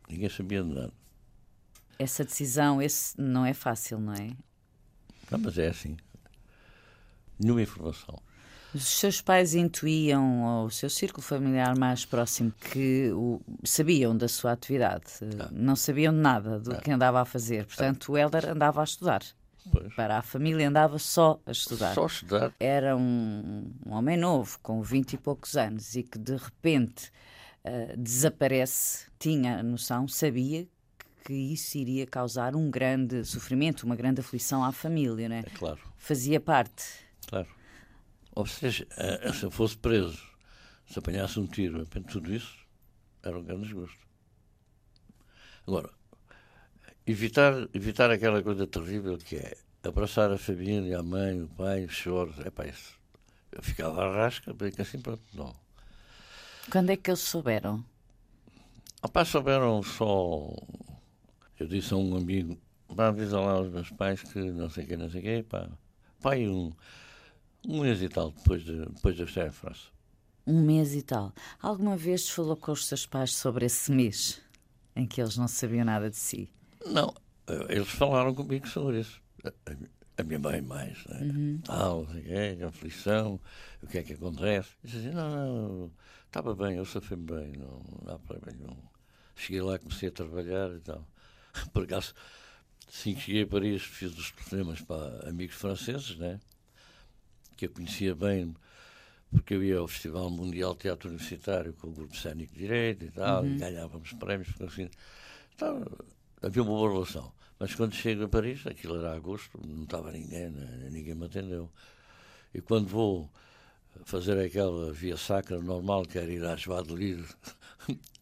Ninguém 0.09 0.29
sabia 0.29 0.63
de 0.63 0.73
nada. 0.73 0.93
Essa 1.99 2.23
decisão, 2.23 2.81
esse 2.81 3.19
não 3.19 3.45
é 3.45 3.53
fácil, 3.53 3.99
não 3.99 4.13
é? 4.13 4.31
Não, 5.29 5.39
mas 5.39 5.57
é 5.57 5.67
assim. 5.67 5.95
Nenhuma 7.39 7.61
informação. 7.61 8.19
Os 8.73 8.85
seus 8.85 9.21
pais 9.21 9.53
intuíam, 9.55 10.43
ou 10.43 10.65
o 10.65 10.71
seu 10.71 10.89
círculo 10.89 11.23
familiar 11.23 11.77
mais 11.77 12.05
próximo, 12.05 12.51
que 12.51 13.11
o, 13.13 13.41
sabiam 13.63 14.15
da 14.15 14.27
sua 14.27 14.51
atividade, 14.51 15.05
não, 15.21 15.49
não 15.51 15.75
sabiam 15.75 16.11
nada 16.11 16.59
do 16.59 16.71
não. 16.71 16.79
que 16.79 16.91
andava 16.91 17.21
a 17.21 17.25
fazer. 17.25 17.65
Portanto, 17.65 18.11
o 18.11 18.17
Helder 18.17 18.49
andava 18.49 18.81
a 18.81 18.83
estudar. 18.83 19.21
Pois. 19.71 19.93
Para 19.95 20.17
a 20.17 20.21
família 20.21 20.67
andava 20.67 20.97
só 20.97 21.39
a 21.45 21.51
estudar. 21.51 21.93
Só 21.93 22.03
a 22.03 22.07
estudar. 22.07 22.53
Era 22.59 22.95
um, 22.95 23.71
um 23.85 23.93
homem 23.93 24.17
novo, 24.17 24.59
com 24.61 24.81
vinte 24.81 25.13
e 25.13 25.17
poucos 25.17 25.55
anos, 25.57 25.95
e 25.95 26.03
que 26.03 26.17
de 26.17 26.35
repente 26.35 27.11
uh, 27.65 27.97
desaparece. 27.97 29.07
Tinha 29.19 29.61
noção, 29.63 30.07
sabia 30.07 30.67
que 31.25 31.33
isso 31.33 31.77
iria 31.77 32.07
causar 32.07 32.55
um 32.55 32.69
grande 32.71 33.25
sofrimento, 33.25 33.83
uma 33.83 33.95
grande 33.95 34.21
aflição 34.21 34.63
à 34.63 34.71
família, 34.71 35.27
né? 35.27 35.43
É 35.45 35.49
claro. 35.49 35.79
Fazia 35.97 36.39
parte. 36.39 36.83
Claro. 37.27 37.47
Ou 38.33 38.45
seja, 38.45 38.87
eh, 38.95 39.33
se 39.33 39.43
eu 39.43 39.51
fosse 39.51 39.75
preso, 39.77 40.21
se 40.85 40.99
apanhasse 40.99 41.39
um 41.39 41.47
tiro, 41.47 41.85
tudo 42.07 42.33
isso 42.33 42.55
era 43.23 43.37
um 43.37 43.43
grande 43.43 43.63
desgosto. 43.63 43.97
Agora, 45.65 45.89
evitar, 47.07 47.53
evitar 47.73 48.11
aquela 48.11 48.43
coisa 48.43 48.67
terrível 48.67 49.17
que 49.17 49.37
é 49.37 49.57
abraçar 49.83 50.31
a 50.31 50.37
família, 50.37 50.99
a 50.99 51.03
mãe, 51.03 51.41
o 51.41 51.47
pai, 51.47 51.85
os 51.85 51.93
choros, 51.93 52.37
é 52.45 52.49
para 52.49 52.67
isso. 52.67 52.97
Eu 53.51 53.63
ficava 53.63 54.03
à 54.03 54.15
rasca, 54.15 54.53
bem 54.53 54.71
que 54.71 54.81
assim, 54.81 54.99
pronto, 54.99 55.23
não. 55.33 55.55
Quando 56.69 56.89
é 56.89 56.97
que 56.97 57.09
eles 57.09 57.21
souberam? 57.21 57.83
Ah, 59.01 59.07
pá, 59.07 59.23
souberam 59.23 59.81
só 59.81 60.53
eu 61.59 61.67
disse 61.67 61.93
a 61.93 61.97
um 61.97 62.15
amigo, 62.15 62.57
pá, 62.95 63.07
avisa 63.07 63.39
lá 63.39 63.53
aos 63.53 63.69
meus 63.69 63.89
pais 63.89 64.21
que 64.21 64.39
não 64.39 64.69
sei 64.69 64.83
o 64.83 64.87
que, 64.87 64.97
não 64.97 65.09
sei 65.09 65.21
o 65.21 65.23
que, 65.23 65.43
pá. 65.43 65.67
Pai, 66.21 66.47
um, 66.47 66.71
um 67.67 67.81
mês 67.81 68.01
e 68.01 68.09
tal 68.09 68.31
depois 68.31 68.63
de, 68.63 68.85
depois 68.85 69.15
de 69.15 69.21
eu 69.21 69.27
estar 69.27 69.47
em 69.47 69.51
França. 69.51 69.87
Um 70.45 70.61
mês 70.61 70.93
e 70.93 71.01
tal. 71.01 71.33
Alguma 71.59 71.97
vez 71.97 72.29
falou 72.29 72.55
com 72.55 72.71
os 72.71 72.85
seus 72.85 73.05
pais 73.05 73.33
sobre 73.33 73.65
esse 73.65 73.91
mês 73.91 74.39
em 74.95 75.05
que 75.07 75.19
eles 75.19 75.35
não 75.35 75.47
sabiam 75.47 75.83
nada 75.83 76.09
de 76.09 76.15
si? 76.15 76.49
Não, 76.91 77.13
eles 77.69 77.89
falaram 77.89 78.33
comigo 78.33 78.67
sobre 78.67 79.01
isso. 79.01 79.21
A, 80.17 80.23
minha 80.23 80.39
mãe 80.39 80.61
mais, 80.61 81.05
né? 81.05 81.19
Uhum. 81.21 81.61
Tal, 81.63 82.03
não 82.03 82.11
sei 82.11 82.21
o 82.21 82.57
que, 82.57 82.63
a 82.63 82.67
aflição, 82.67 83.39
o 83.83 83.87
que 83.87 83.97
é 83.99 84.03
que 84.03 84.13
acontece. 84.13 84.69
Eu 84.83 84.89
disse 84.89 84.97
assim, 85.07 85.15
não, 85.15 85.29
não, 85.29 85.91
estava 86.25 86.55
bem, 86.55 86.77
eu 86.77 86.85
sofri 86.85 87.15
bem, 87.15 87.53
não, 87.53 87.83
não 88.03 88.15
há 88.15 88.19
problema 88.19 88.57
nenhum. 88.57 88.77
Cheguei 89.35 89.61
lá, 89.61 89.77
comecei 89.77 90.09
a 90.09 90.11
trabalhar 90.11 90.71
e 90.71 90.79
tal. 90.79 91.07
Por 91.71 91.83
acaso, 91.83 92.15
assim 92.87 93.13
que 93.13 93.21
cheguei 93.21 93.43
a 93.43 93.47
Paris, 93.47 93.83
fiz 93.83 94.17
os 94.17 94.31
telefonemas 94.31 94.81
para 94.81 95.29
amigos 95.29 95.55
franceses, 95.55 96.17
né? 96.17 96.39
que 97.57 97.65
eu 97.65 97.71
conhecia 97.71 98.15
bem, 98.15 98.55
porque 99.31 99.55
eu 99.55 99.63
ia 99.63 99.79
ao 99.79 99.87
Festival 99.87 100.29
Mundial 100.29 100.73
de 100.73 100.81
Teatro 100.81 101.09
Universitário 101.09 101.73
com 101.73 101.87
o 101.87 101.91
Grupo 101.91 102.15
Cénico 102.15 102.53
Direito 102.53 103.03
e 103.03 103.11
tal, 103.11 103.43
uhum. 103.43 103.55
e 103.55 103.57
ganhávamos 103.57 104.13
prémios. 104.13 104.49
Assim, 104.61 104.89
então, 105.53 105.83
havia 106.41 106.63
uma 106.63 106.71
boa 106.71 106.91
relação. 106.91 107.31
Mas 107.59 107.73
quando 107.73 107.93
chego 107.95 108.25
a 108.25 108.27
Paris, 108.27 108.65
aquilo 108.67 108.97
era 108.97 109.15
agosto, 109.15 109.59
não 109.65 109.83
estava 109.83 110.11
ninguém, 110.11 110.49
né? 110.49 110.89
ninguém 110.91 111.15
me 111.15 111.25
atendeu. 111.25 111.71
E 112.53 112.61
quando 112.61 112.87
vou 112.87 113.29
fazer 114.05 114.39
aquela 114.39 114.91
via 114.91 115.17
sacra 115.17 115.59
normal, 115.59 116.05
que 116.05 116.19
era 116.19 116.31
ir 116.31 116.45
à 116.45 116.55
Joie 116.55 116.83
de 116.83 116.95
Lire, 116.95 117.25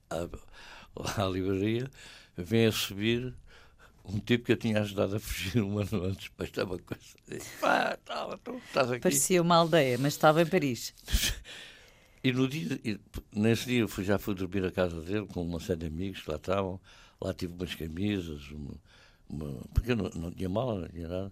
à, 0.10 1.22
à 1.22 1.28
livraria, 1.28 1.90
vem 2.38 2.66
a 2.66 2.72
subir 2.72 3.34
um 4.06 4.20
tipo 4.20 4.46
que 4.46 4.52
eu 4.52 4.58
tinha 4.58 4.82
ajudado 4.82 5.16
a 5.16 5.20
fugir 5.20 5.62
um 5.62 5.80
ano 5.80 6.06
antes. 6.06 6.30
Mas 6.38 6.50
estava 6.50 6.78
coisa. 6.80 7.04
Pá, 7.60 7.98
estava, 8.00 8.40
estás 8.68 8.92
aqui. 8.92 9.02
Parecia 9.02 9.42
uma 9.42 9.56
aldeia, 9.56 9.98
mas 9.98 10.14
estava 10.14 10.42
em 10.42 10.46
Paris. 10.46 10.94
e 12.24 12.32
no 12.32 12.48
dia, 12.48 12.80
nesse 13.34 13.66
dia, 13.66 13.80
eu 13.80 13.88
fui, 13.88 14.04
já 14.04 14.18
fui 14.18 14.36
dormir 14.36 14.64
à 14.64 14.72
casa 14.72 15.02
dele 15.02 15.26
com 15.28 15.42
uma 15.42 15.60
série 15.60 15.80
de 15.80 15.88
amigos 15.88 16.22
que 16.22 16.30
lá 16.30 16.38
estavam. 16.38 16.80
Lá 17.22 17.34
tive 17.34 17.54
umas 17.54 17.74
camisas, 17.76 18.50
uma, 18.52 18.74
uma, 19.30 19.62
porque 19.74 19.92
eu 19.92 19.96
não, 19.96 20.10
não 20.16 20.32
tinha 20.32 20.50
mala, 20.50 20.82
não 20.82 20.90
tinha 20.90 21.08
nada. 21.08 21.32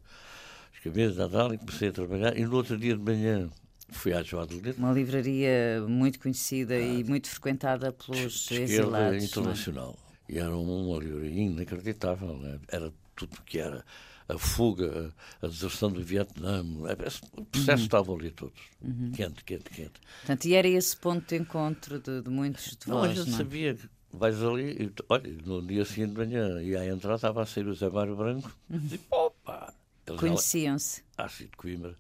As 0.74 0.80
camisas, 0.80 1.32
tal, 1.32 1.54
e 1.54 1.58
comecei 1.58 1.90
a 1.90 1.92
trabalhar. 1.92 2.38
E 2.38 2.46
no 2.46 2.56
outro 2.56 2.78
dia 2.78 2.96
de 2.96 3.02
manhã, 3.02 3.50
Fui 3.94 4.14
à 4.14 4.24
Joadelito. 4.24 4.80
Uma 4.80 4.92
livraria 4.92 5.84
muito 5.88 6.20
conhecida 6.20 6.74
ah, 6.74 6.80
e 6.80 7.04
muito 7.04 7.30
frequentada 7.30 7.92
pelos 7.92 8.50
exilados. 8.52 9.24
É? 9.24 9.26
internacional. 9.26 9.98
É? 10.28 10.34
E 10.34 10.40
era 10.40 10.56
uma 10.56 10.98
livraria 10.98 11.44
inacreditável. 11.44 12.38
Né? 12.38 12.60
Era 12.70 12.92
tudo 13.16 13.42
que 13.46 13.60
era 13.60 13.86
a 14.28 14.38
fuga, 14.38 15.14
a 15.42 15.48
deserção 15.48 15.92
do 15.92 16.04
Vietnã. 16.04 16.66
É, 16.88 16.94
o 17.40 17.46
processo 17.46 17.82
uhum. 17.82 17.86
estava 17.86 18.14
ali 18.14 18.32
todos. 18.32 18.60
Uhum. 18.82 19.12
Quente, 19.12 19.44
quente, 19.44 19.70
quente. 19.70 20.02
Portanto, 20.20 20.46
e 20.46 20.56
era 20.56 20.68
esse 20.68 20.98
ponto 20.98 21.28
de 21.28 21.42
encontro 21.42 22.00
de, 22.00 22.22
de 22.22 22.30
muitos 22.30 22.76
de 22.76 22.90
não, 22.90 22.98
vós, 22.98 23.12
a 23.12 23.14
gente 23.14 23.30
não? 23.30 23.36
É? 23.36 23.38
sabia 23.38 23.78
vais 24.14 24.42
ali 24.44 24.72
e, 24.72 24.94
olha, 25.10 25.38
no 25.46 25.62
dia 25.62 25.84
seguinte 25.86 26.12
de 26.12 26.18
manhã 26.18 26.62
ia 26.62 26.82
à 26.82 26.88
entrada, 26.88 27.16
estava 27.16 27.42
a 27.42 27.46
sair 27.46 27.68
o 27.68 27.74
Zé 27.74 27.90
Mário 27.90 28.16
Branco 28.16 28.52
uhum. 28.70 28.90
e 28.92 29.00
opa! 29.10 29.74
Conheciam-se. 30.18 31.04
Ah, 31.18 31.30
sim, 31.30 31.46
de 31.46 31.52
Coimbra. 31.52 31.96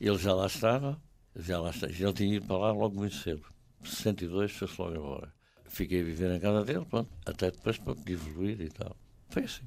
Ele 0.00 0.18
já 0.18 0.34
lá 0.34 0.46
estava, 0.46 1.00
já 1.36 1.60
lá 1.60 1.70
estava. 1.70 1.92
Ele 1.92 2.12
tinha 2.12 2.36
ido 2.36 2.46
para 2.46 2.58
lá 2.58 2.72
logo 2.72 2.96
muito 2.96 3.16
cedo. 3.16 3.44
62 3.82 4.52
foi-se 4.52 4.80
logo 4.80 4.94
embora. 4.94 5.34
Fiquei 5.66 6.00
a 6.00 6.04
viver 6.04 6.30
na 6.30 6.38
casa 6.38 6.64
dele, 6.64 6.84
pronto, 6.84 7.10
até 7.26 7.50
depois 7.50 7.78
para 7.78 7.94
evoluir 8.06 8.60
e 8.60 8.70
tal. 8.70 8.96
Foi 9.28 9.44
assim. 9.44 9.64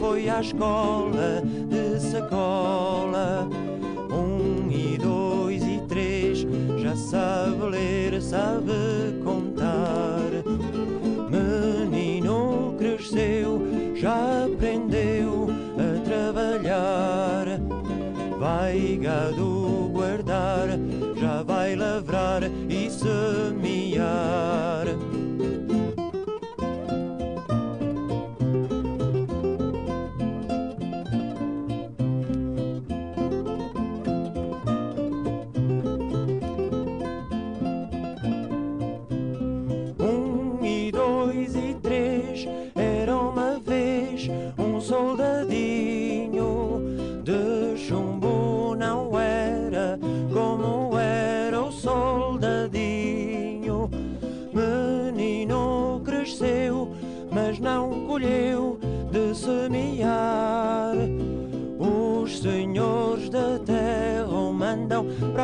Foi 0.00 0.28
à 0.28 0.40
escola 0.40 1.42
de 1.68 2.00
sacola. 2.00 3.48
Um 4.10 4.70
e 4.70 4.98
dois 4.98 5.62
e 5.62 5.80
três, 5.88 6.46
já 6.78 6.96
sabe 6.96 7.62
ler, 7.70 8.20
sabe 8.20 8.72
contar. 9.22 10.30
Menino 11.30 12.74
cresceu, 12.78 13.62
já 13.94 14.46
aprendeu 14.46 15.48
a 15.78 16.00
trabalhar. 16.02 17.46
Vai 18.38 18.98
gado 19.00 19.90
guardar, 19.92 20.68
já 21.16 21.42
vai 21.42 21.76
lavrar 21.76 22.42
e 24.00 24.79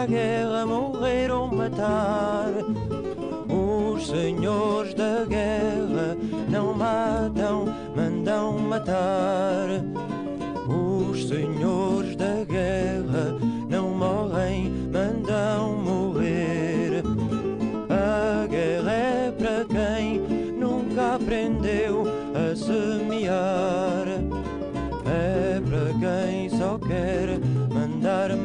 guerra 0.06 0.64
morrer 0.64 1.30
ou 1.30 1.48
matar. 1.48 2.50
Os 3.48 4.08
senhores 4.08 4.94
da 4.94 5.24
guerra 5.24 6.16
não 6.48 6.72
matam, 6.72 7.66
mandam 7.94 8.58
matar. 8.58 9.66
Os 10.68 11.28
senhores 11.28 12.05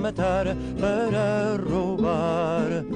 mandar 0.02 0.46
matar 0.46 0.56
para 0.80 1.58
roubar. 1.58 2.91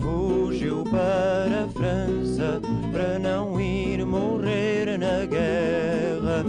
Fugiu 0.00 0.84
para 0.84 1.64
a 1.64 1.68
França 1.68 2.60
para 2.92 3.18
não 3.18 3.60
ir 3.60 4.04
morrer 4.04 4.98
na 4.98 5.26
guerra. 5.26 6.44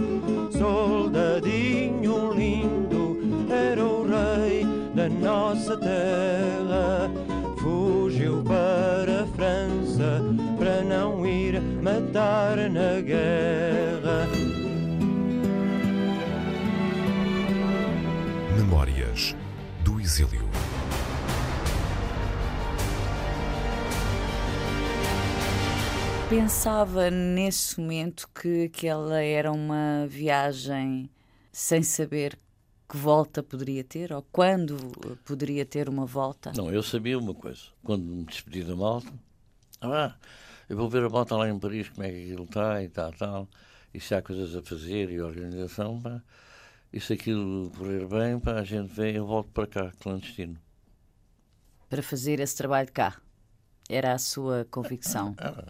Soldadinho 0.50 2.32
lindo 2.32 3.18
era 3.50 3.84
o 3.84 4.02
rei 4.06 4.66
da 4.94 5.08
nossa 5.08 5.76
terra. 5.76 7.10
Fugiu 7.58 8.42
para 8.42 9.22
a 9.22 9.26
França 9.26 10.22
para 10.58 10.82
não 10.82 11.26
ir 11.26 11.60
matar 11.82 12.56
na 12.70 13.00
guerra. 13.00 13.67
Pensava 26.28 27.10
nesse 27.10 27.80
momento 27.80 28.28
que 28.34 28.64
aquela 28.64 29.22
era 29.22 29.50
uma 29.50 30.06
viagem 30.06 31.08
sem 31.50 31.82
saber 31.82 32.38
que 32.86 32.98
volta 32.98 33.42
poderia 33.42 33.82
ter 33.82 34.12
ou 34.12 34.20
quando 34.30 34.76
poderia 35.24 35.64
ter 35.64 35.88
uma 35.88 36.04
volta? 36.04 36.52
Não, 36.54 36.70
eu 36.70 36.82
sabia 36.82 37.18
uma 37.18 37.32
coisa. 37.32 37.62
Quando 37.82 38.04
me 38.04 38.24
despedi 38.26 38.62
da 38.62 38.76
malta, 38.76 39.10
ah, 39.80 40.14
eu 40.68 40.76
vou 40.76 40.86
ver 40.90 41.02
a 41.04 41.08
malta 41.08 41.34
lá 41.34 41.48
em 41.48 41.58
Paris, 41.58 41.88
como 41.88 42.06
é 42.06 42.10
que 42.10 42.24
aquilo 42.24 42.44
está 42.44 42.82
e 42.82 42.90
tal, 42.90 43.12
tal. 43.14 43.48
E 43.94 43.98
se 43.98 44.14
há 44.14 44.20
coisas 44.20 44.54
a 44.54 44.60
fazer 44.60 45.10
e 45.10 45.22
organização, 45.22 45.98
pá, 45.98 46.22
e 46.92 47.00
se 47.00 47.14
aquilo 47.14 47.70
correr 47.70 48.06
bem, 48.06 48.38
pá, 48.38 48.52
a 48.52 48.64
gente 48.64 48.92
vem 48.92 49.16
eu 49.16 49.26
volto 49.26 49.50
para 49.50 49.66
cá, 49.66 49.92
clandestino. 49.98 50.58
Para 51.88 52.02
fazer 52.02 52.38
esse 52.38 52.54
trabalho 52.54 52.92
cá? 52.92 53.18
Era 53.88 54.12
a 54.12 54.18
sua 54.18 54.66
convicção? 54.70 55.34
Ah, 55.38 55.64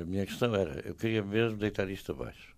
a 0.00 0.04
minha 0.04 0.26
questão 0.26 0.54
era, 0.54 0.80
eu 0.86 0.94
queria 0.94 1.22
mesmo 1.22 1.56
deitar 1.56 1.88
isto 1.88 2.12
abaixo. 2.12 2.52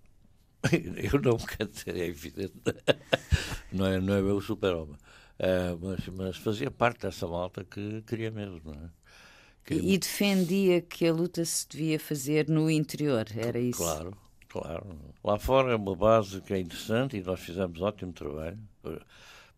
Eu 1.13 1.21
não 1.21 1.37
quero 1.37 1.69
dizer, 1.69 1.97
é 1.97 2.07
evidente. 2.07 2.55
Não 3.71 3.87
é, 3.87 4.01
não 4.01 4.15
é 4.15 4.21
o 4.23 4.41
super-homem. 4.41 4.95
Uh, 4.95 5.77
mas, 5.83 6.09
mas 6.09 6.37
fazia 6.37 6.71
parte 6.71 7.01
dessa 7.01 7.27
malta 7.27 7.65
que 7.65 8.03
queria 8.03 8.31
mesmo, 8.31 8.61
não 8.65 8.73
é? 8.73 8.91
E, 9.69 9.95
e 9.95 9.99
defendia 9.99 10.81
que 10.81 11.05
a 11.09 11.13
luta 11.13 11.45
se 11.45 11.69
devia 11.69 11.99
fazer 11.99 12.49
no 12.49 12.71
interior, 12.71 13.27
era 13.35 13.59
isso? 13.59 13.79
Claro, 13.79 14.17
claro. 14.49 14.97
Lá 15.25 15.39
fora 15.41 15.73
é 15.73 15.77
uma 15.77 15.97
base 15.97 16.41
que 16.41 16.55
é 16.55 16.61
interessante 16.61 17.17
e 17.17 17.23
nós 17.23 17.41
fizemos 17.41 17.81
ótimo 17.81 18.13
trabalho, 18.13 18.59
do 18.85 19.01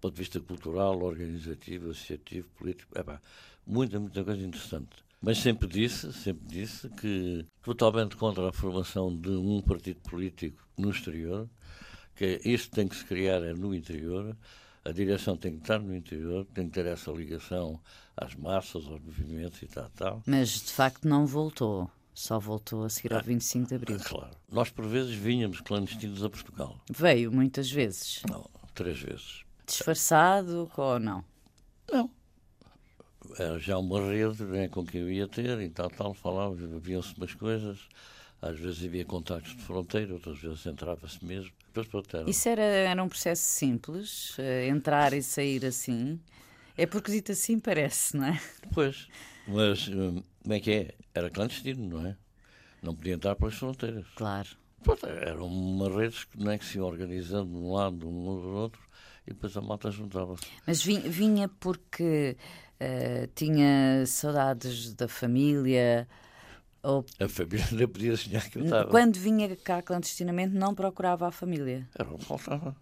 ponto 0.00 0.14
de 0.14 0.18
vista 0.18 0.40
cultural, 0.40 1.02
organizativo, 1.02 1.90
associativo, 1.90 2.48
político. 2.56 2.98
É 2.98 3.02
pá, 3.02 3.20
muita, 3.66 4.00
muita 4.00 4.24
coisa 4.24 4.42
interessante. 4.42 5.05
Mas 5.26 5.38
sempre 5.38 5.66
disse, 5.66 6.12
sempre 6.12 6.46
disse 6.46 6.88
que 6.88 7.44
totalmente 7.60 8.16
contra 8.16 8.48
a 8.48 8.52
formação 8.52 9.12
de 9.12 9.30
um 9.30 9.60
partido 9.60 9.98
político 10.02 10.64
no 10.78 10.88
exterior, 10.88 11.50
que 12.14 12.40
isto 12.44 12.70
tem 12.70 12.86
que 12.86 12.94
se 12.94 13.04
criar 13.04 13.42
é 13.42 13.52
no 13.52 13.74
interior, 13.74 14.36
a 14.84 14.92
direção 14.92 15.36
tem 15.36 15.56
que 15.56 15.62
estar 15.62 15.80
no 15.80 15.96
interior, 15.96 16.46
tem 16.54 16.68
que 16.68 16.74
ter 16.74 16.86
essa 16.86 17.10
ligação 17.10 17.80
às 18.16 18.36
massas, 18.36 18.86
aos 18.86 19.00
movimentos 19.00 19.60
e 19.62 19.66
tal, 19.66 19.90
tal. 19.96 20.22
Mas 20.24 20.50
de 20.50 20.72
facto 20.72 21.08
não 21.08 21.26
voltou. 21.26 21.90
Só 22.14 22.38
voltou 22.38 22.84
a 22.84 22.88
seguir 22.88 23.12
ao 23.12 23.20
25 23.20 23.66
de 23.66 23.74
Abril. 23.74 23.98
Claro. 23.98 24.36
Nós, 24.48 24.70
por 24.70 24.86
vezes, 24.86 25.12
vinhamos 25.12 25.60
clandestinos 25.60 26.22
a 26.22 26.30
Portugal. 26.30 26.80
Veio 26.88 27.32
muitas 27.32 27.68
vezes. 27.68 28.22
Não, 28.30 28.48
três 28.72 29.00
vezes. 29.00 29.42
Disfarçado 29.66 30.70
ou 30.76 31.00
não? 31.00 31.24
Não. 31.90 32.08
Era 33.38 33.58
já 33.58 33.78
uma 33.78 34.00
rede 34.00 34.42
né, 34.44 34.68
com 34.68 34.84
quem 34.84 35.00
eu 35.00 35.10
ia 35.10 35.28
ter 35.28 35.60
e 35.60 35.68
tal, 35.70 35.90
tal, 35.90 36.14
falava, 36.14 36.54
haviam-se 36.54 37.14
umas 37.16 37.34
coisas. 37.34 37.78
Às 38.40 38.58
vezes 38.58 38.84
havia 38.84 39.04
contactos 39.04 39.56
de 39.56 39.62
fronteira, 39.62 40.12
outras 40.12 40.38
vezes 40.38 40.64
entrava-se 40.66 41.24
mesmo. 41.24 41.50
Depois, 41.66 41.88
pronto, 41.88 42.16
era... 42.16 42.30
Isso 42.30 42.48
era, 42.48 42.62
era 42.62 43.02
um 43.02 43.08
processo 43.08 43.42
simples, 43.42 44.36
uh, 44.38 44.68
entrar 44.68 45.12
e 45.12 45.22
sair 45.22 45.64
assim? 45.64 46.20
É 46.76 46.86
porque 46.86 47.10
dito 47.10 47.32
assim 47.32 47.58
parece, 47.58 48.16
não 48.16 48.26
é? 48.26 48.40
Pois, 48.72 49.08
mas 49.48 49.88
hum, 49.88 50.22
como 50.42 50.54
é 50.54 50.60
que 50.60 50.70
é? 50.70 50.94
Era 51.14 51.30
clandestino, 51.30 51.98
não 51.98 52.06
é? 52.06 52.16
Não 52.82 52.94
podia 52.94 53.14
entrar 53.14 53.34
pelas 53.34 53.54
fronteiras. 53.54 54.06
Claro. 54.14 54.48
Pronto, 54.82 55.06
eram 55.06 55.46
uma 55.46 55.88
redes 55.88 56.24
que, 56.24 56.38
não 56.38 56.52
é, 56.52 56.58
que 56.58 56.64
se 56.64 56.78
organizando 56.78 57.50
de 57.50 57.56
um 57.56 57.72
lado, 57.72 57.96
de 57.96 58.06
um 58.06 58.40
do 58.40 58.48
outro, 58.54 58.80
e 59.26 59.32
depois 59.32 59.56
a 59.56 59.60
malta 59.60 59.90
juntava-se. 59.90 60.46
Mas 60.66 60.82
vinha 60.82 61.48
porque 61.48 62.36
uh, 62.80 63.26
tinha 63.34 64.04
saudades 64.06 64.94
da 64.94 65.08
família, 65.08 66.08
ou... 66.82 67.04
A 67.18 67.28
família 67.28 67.66
não 67.72 67.88
podia 67.88 68.16
sonhar 68.16 68.48
que 68.48 68.58
eu 68.58 68.64
estava. 68.64 68.90
Quando 68.90 69.16
vinha 69.16 69.54
cá 69.56 69.82
clandestinamente, 69.82 70.54
não 70.54 70.74
procurava 70.74 71.26
a 71.26 71.30
família? 71.30 71.88
Era 71.98 72.08
o 72.08 72.18
que 72.18 72.24
faltava. 72.24 72.76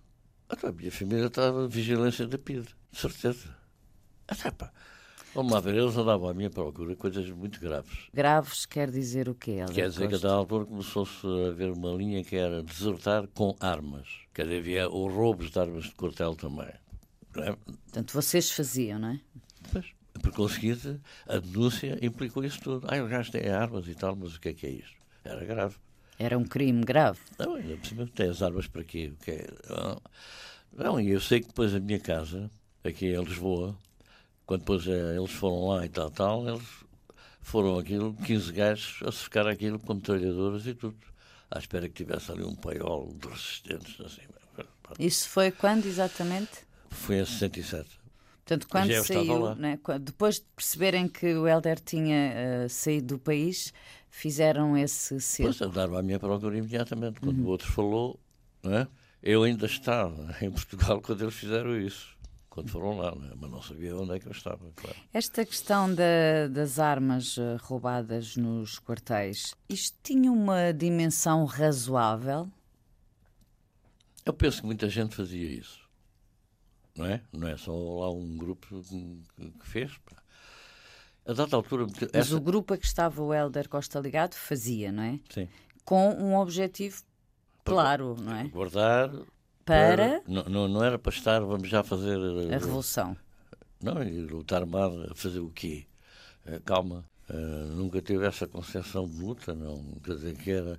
A 0.48 0.72
minha 0.72 0.92
família 0.92 1.26
estava 1.26 1.66
vigilância 1.66 2.26
da 2.26 2.37
PIDE, 2.38 2.68
de 2.92 2.98
certeza. 2.98 3.57
Até 4.28 4.50
pá. 4.50 4.70
Vamos 5.35 5.52
lá 5.52 5.59
ver, 5.59 5.74
eles 5.74 5.96
andavam 5.96 6.28
à 6.28 6.35
minha 6.35 6.48
procura 6.48 6.94
coisas 6.94 7.28
muito 7.30 7.59
graves. 7.59 8.09
Graves 8.14 8.66
quer 8.66 8.88
dizer 8.88 9.28
o 9.28 9.35
quê? 9.35 9.64
Quer 9.72 9.88
dizer 9.88 10.09
que 10.09 10.14
a 10.14 10.18
da 10.18 10.33
altura 10.33 10.64
começou-se 10.64 11.26
a 11.26 11.48
haver 11.48 11.72
uma 11.72 11.90
linha 11.92 12.22
que 12.22 12.37
era 12.37 12.62
desertar 12.62 13.26
com 13.35 13.57
armas. 13.59 14.07
Quer 14.33 14.44
dizer, 14.44 14.59
havia 14.59 14.87
roubos 14.87 15.50
de 15.50 15.59
armas 15.59 15.85
de 15.85 15.94
quartel 15.94 16.37
também. 16.37 16.68
É? 17.37 17.57
Portanto, 17.57 18.12
vocês 18.12 18.52
faziam, 18.52 19.00
não 19.00 19.09
é? 19.09 19.20
Pois. 19.74 19.87
Por 20.22 20.32
conseguinte, 20.32 21.00
a 21.26 21.38
denúncia 21.38 21.98
implicou 22.00 22.44
isso 22.44 22.60
tudo. 22.60 22.87
Ah, 22.88 23.02
os 23.02 23.10
gajos 23.10 23.32
têm 23.32 23.48
armas 23.50 23.88
e 23.88 23.94
tal, 23.96 24.14
mas 24.14 24.37
o 24.37 24.40
que 24.40 24.50
é 24.50 24.54
que 24.54 24.66
é 24.66 24.70
isto? 24.70 24.94
Era 25.24 25.44
grave. 25.44 25.74
Era 26.16 26.38
um 26.38 26.44
crime 26.44 26.84
grave? 26.84 27.18
Não, 27.37 27.56
ainda 27.56 27.76
por 27.76 27.87
cima, 27.87 28.06
tem 28.06 28.30
as 28.30 28.40
armas 28.40 28.68
para 28.68 28.84
quê? 28.84 29.12
O 29.12 29.24
que 29.24 29.32
é? 29.32 29.46
Não, 30.72 31.00
e 31.00 31.10
eu 31.10 31.20
sei 31.20 31.40
que 31.40 31.48
depois 31.48 31.74
a 31.74 31.80
minha 31.80 31.98
casa, 31.98 32.48
aqui 32.84 33.06
em 33.06 33.24
Lisboa, 33.24 33.76
quando 34.46 34.60
depois 34.60 34.87
eh, 34.87 35.16
eles 35.16 35.32
foram 35.32 35.66
lá 35.66 35.84
e 35.84 35.88
tal, 35.88 36.10
tal, 36.10 36.48
eles 36.48 36.68
foram 37.42 37.76
aquilo, 37.76 38.14
15 38.24 38.52
gajos 38.52 39.02
a 39.04 39.10
cercar 39.10 39.48
aquilo 39.48 39.80
com 39.80 39.94
metralhadoras 39.94 40.66
e 40.66 40.74
tudo. 40.74 40.96
À 41.50 41.58
espera 41.58 41.88
que 41.88 41.94
tivesse 41.94 42.30
ali 42.30 42.44
um 42.44 42.54
paiol 42.54 43.12
de 43.20 43.28
resistentes. 43.28 44.00
Assim. 44.00 44.22
Isso 45.00 45.28
foi 45.28 45.50
quando 45.50 45.87
exatamente? 45.87 46.64
Foi 46.90 47.16
em 47.16 47.24
67. 47.24 48.03
Portanto, 48.44 48.68
quando 48.68 48.92
saiu, 49.02 49.54
né, 49.54 49.78
depois 50.02 50.35
de 50.35 50.42
perceberem 50.54 51.09
que 51.09 51.33
o 51.33 51.48
Helder 51.48 51.80
tinha 51.80 52.66
uh, 52.66 52.68
saído 52.68 53.14
do 53.14 53.18
país, 53.18 53.72
fizeram 54.11 54.76
esse 54.76 55.18
cerco. 55.18 55.50
Pois, 55.50 55.62
andaram 55.62 55.96
à 55.96 56.02
minha 56.02 56.20
procura 56.20 56.57
imediatamente. 56.59 57.20
Quando 57.20 57.38
uhum. 57.38 57.46
o 57.46 57.48
outro 57.48 57.72
falou, 57.72 58.20
é? 58.64 58.87
eu 59.22 59.44
ainda 59.44 59.64
estava 59.64 60.37
em 60.44 60.50
Portugal 60.50 61.00
quando 61.00 61.22
eles 61.22 61.35
fizeram 61.35 61.74
isso. 61.80 62.12
Quando 62.50 62.68
foram 62.68 62.98
lá, 62.98 63.14
né? 63.16 63.33
mas 63.35 63.50
não 63.50 63.62
sabia 63.62 63.96
onde 63.96 64.14
é 64.14 64.20
que 64.20 64.28
eu 64.28 64.33
estava, 64.33 64.61
claro. 64.76 64.96
Esta 65.12 65.44
questão 65.44 65.92
da, 65.92 66.46
das 66.48 66.78
armas 66.78 67.38
uh, 67.38 67.57
roubadas 67.62 68.37
nos 68.37 68.78
quartéis, 68.78 69.54
isto 69.68 69.96
tinha 70.04 70.30
uma 70.30 70.70
dimensão 70.70 71.46
razoável? 71.46 72.48
Eu 74.24 74.35
penso 74.35 74.61
que 74.61 74.66
muita 74.66 74.88
gente 74.88 75.16
fazia 75.16 75.50
isso 75.50 75.83
não 76.96 77.07
é? 77.07 77.20
Não 77.33 77.48
é 77.48 77.57
só 77.57 77.72
lá 77.72 78.11
um 78.11 78.37
grupo 78.37 78.83
que, 79.61 79.66
fez. 79.66 79.92
A 81.26 81.33
dada 81.33 81.57
altura. 81.57 81.87
Mas 81.87 82.09
essa... 82.12 82.37
o 82.37 82.40
grupo 82.40 82.74
a 82.74 82.78
que 82.78 82.87
estava 82.87 83.22
o 83.22 83.33
Helder 83.33 83.68
Costa 83.68 83.98
ligado 83.98 84.35
fazia, 84.35 84.92
não 84.92 85.02
é? 85.02 85.20
Sim. 85.28 85.48
Com 85.85 86.11
um 86.12 86.37
objetivo 86.37 87.02
claro, 87.64 88.16
não 88.20 88.35
é? 88.35 88.44
Guardar. 88.44 89.11
Para. 89.64 90.20
para... 90.20 90.22
Não, 90.26 90.68
não, 90.68 90.85
era 90.85 90.98
para 90.98 91.12
estar, 91.12 91.40
vamos 91.40 91.68
já 91.68 91.83
fazer. 91.83 92.18
A 92.52 92.59
revolução. 92.59 93.16
Não, 93.83 94.02
e 94.02 94.20
lutar 94.20 94.62
a 94.62 95.14
fazer 95.14 95.40
o 95.40 95.50
quê? 95.50 95.87
Uh, 96.46 96.61
calma. 96.62 97.04
Uh, 97.28 97.74
nunca 97.74 98.02
tive 98.02 98.26
essa 98.26 98.46
concepção 98.46 99.09
de 99.09 99.18
luta, 99.18 99.54
não. 99.54 99.83
Quer 100.02 100.14
dizer 100.14 100.37
que 100.37 100.50
era 100.50 100.78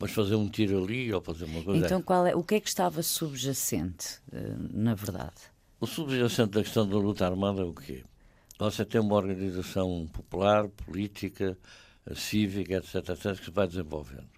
mas 0.00 0.12
fazer 0.12 0.34
um 0.34 0.48
tiro 0.48 0.82
ali 0.82 1.12
ou 1.12 1.20
fazer 1.20 1.44
uma 1.44 1.62
coisa. 1.62 1.84
Então, 1.84 2.00
qual 2.00 2.26
é, 2.26 2.34
o 2.34 2.42
que 2.42 2.54
é 2.54 2.60
que 2.60 2.68
estava 2.68 3.02
subjacente, 3.02 4.18
eh, 4.32 4.54
na 4.72 4.94
verdade? 4.94 5.49
O 5.80 5.86
subjacente 5.86 6.50
da 6.50 6.62
questão 6.62 6.86
da 6.86 6.98
luta 6.98 7.24
armada 7.24 7.62
é 7.62 7.64
o 7.64 7.72
quê? 7.72 8.04
Você 8.58 8.84
tem 8.84 9.00
uma 9.00 9.14
organização 9.14 10.06
popular, 10.12 10.68
política, 10.68 11.56
cívica, 12.14 12.74
etc, 12.74 12.96
etc, 12.96 13.38
que 13.38 13.46
se 13.46 13.50
vai 13.50 13.66
desenvolvendo. 13.66 14.28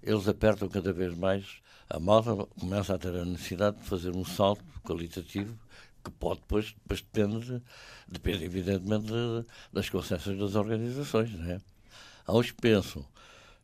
Eles 0.00 0.28
apertam 0.28 0.68
cada 0.68 0.92
vez 0.92 1.16
mais, 1.18 1.60
a 1.90 1.98
malta 1.98 2.36
começa 2.60 2.94
a 2.94 2.98
ter 2.98 3.12
a 3.16 3.24
necessidade 3.24 3.78
de 3.78 3.84
fazer 3.84 4.14
um 4.14 4.24
salto 4.24 4.62
qualitativo 4.84 5.58
que 6.04 6.12
pode 6.12 6.40
depois, 6.42 6.76
depois 6.82 7.00
depende, 7.00 7.60
depende 8.06 8.44
evidentemente 8.44 9.12
das 9.72 9.90
consciências 9.90 10.38
das 10.38 10.54
organizações, 10.54 11.32
não 11.32 11.50
é? 11.50 11.60
Há 12.24 12.36
uns 12.36 12.52
que 12.52 12.60
pensam 12.60 13.04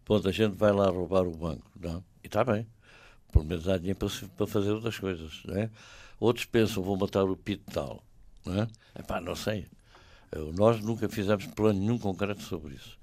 Ponto, 0.05 0.29
a 0.29 0.33
gente 0.33 0.57
vai 0.57 0.73
lá 0.73 0.89
roubar 0.89 1.29
o 1.29 1.31
banco. 1.31 1.71
Não? 1.79 2.03
E 2.25 2.27
está 2.27 2.43
bem. 2.43 2.67
Pelo 3.31 3.45
menos 3.45 3.69
há 3.69 3.79
dinheiro 3.79 4.01
para, 4.01 4.09
para 4.37 4.47
fazer 4.49 4.73
outras 4.73 4.99
coisas. 4.99 5.41
Não 5.45 5.57
é? 5.57 5.71
Outros 6.21 6.45
pensam, 6.45 6.83
vou 6.83 6.99
matar 6.99 7.25
o 7.25 7.35
pito 7.35 7.65
tal. 7.73 8.05
Não 8.45 8.63
é? 8.63 8.69
Epá, 8.99 9.21
não 9.21 9.35
sei. 9.35 9.67
Nós 10.55 10.81
nunca 10.81 11.09
fizemos 11.09 11.47
plano 11.47 11.81
nenhum 11.81 11.99
concreto 11.99 12.43
sobre 12.43 12.75
isso. 12.75 12.99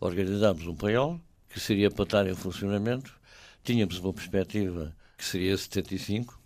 Organizámos 0.00 0.66
um 0.66 0.74
paiol, 0.74 1.20
que 1.48 1.60
seria 1.60 1.90
para 1.90 2.04
estar 2.04 2.26
em 2.26 2.34
funcionamento. 2.34 3.12
Tínhamos 3.62 3.98
uma 3.98 4.12
perspectiva 4.12 4.94
que 5.18 5.24
seria 5.24 5.56
75. 5.56 6.40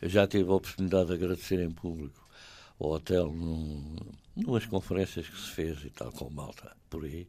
Eu 0.00 0.08
já 0.08 0.26
tive 0.26 0.50
a 0.50 0.54
oportunidade 0.54 1.08
de 1.08 1.14
agradecer 1.14 1.60
em 1.60 1.70
público 1.70 2.26
ao 2.80 2.92
hotel 2.92 3.32
num, 3.32 3.96
numas 4.34 4.66
conferências 4.66 5.28
que 5.28 5.40
se 5.40 5.50
fez 5.50 5.84
e 5.84 5.90
tal, 5.90 6.10
com 6.12 6.30
malta 6.30 6.76
por 6.88 7.04
aí. 7.04 7.28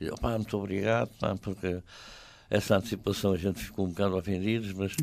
E 0.00 0.10
pá, 0.20 0.36
muito 0.36 0.56
obrigado, 0.56 1.10
pá, 1.18 1.36
porque 1.36 1.82
essa 2.52 2.76
antecipação 2.76 3.32
a 3.32 3.36
gente 3.38 3.64
ficou 3.64 3.86
um 3.86 3.88
bocado 3.88 4.14
ofendidos, 4.14 4.74
mas, 4.74 4.94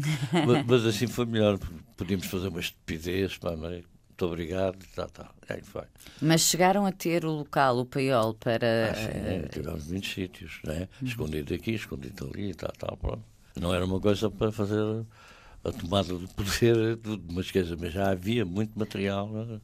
mas, 0.68 0.86
assim 0.86 1.08
foi 1.08 1.26
melhor. 1.26 1.58
Podíamos 1.98 2.28
fazer 2.28 2.48
uma 2.48 2.60
estupidez, 2.60 3.40
pá, 3.40 3.56
mas 3.58 3.84
muito 4.08 4.26
obrigado, 4.26 4.78
tá, 4.96 5.08
tá. 5.08 5.32
Aí 5.50 5.62
foi. 5.64 5.82
Mas 6.22 6.42
chegaram 6.42 6.86
a 6.86 6.92
ter 6.92 7.26
o 7.26 7.32
local, 7.32 7.80
o 7.80 7.86
paiol, 7.86 8.36
para. 8.36 8.92
Ah, 8.92 8.94
sim, 8.94 9.08
eh, 9.08 9.48
tivemos 9.52 9.88
muitos 9.88 10.14
sítios, 10.14 10.60
né? 10.64 10.88
Uhum. 11.02 11.08
escondido 11.08 11.54
aqui, 11.56 11.72
escondido 11.72 12.30
ali, 12.32 12.54
tal, 12.54 12.72
tal, 12.78 12.96
pronto. 12.98 13.24
Não 13.60 13.74
era 13.74 13.84
uma 13.84 14.00
coisa 14.00 14.30
para 14.30 14.52
fazer 14.52 15.04
a 15.64 15.72
tomada 15.72 16.14
do 16.14 16.28
poder, 16.30 17.00
mas, 17.32 17.52
quer 17.52 17.64
dizer, 17.64 17.78
mas 17.80 17.94
já 17.94 18.12
havia 18.12 18.46
muito 18.46 18.78
material. 18.78 19.30
Né? 19.30 19.60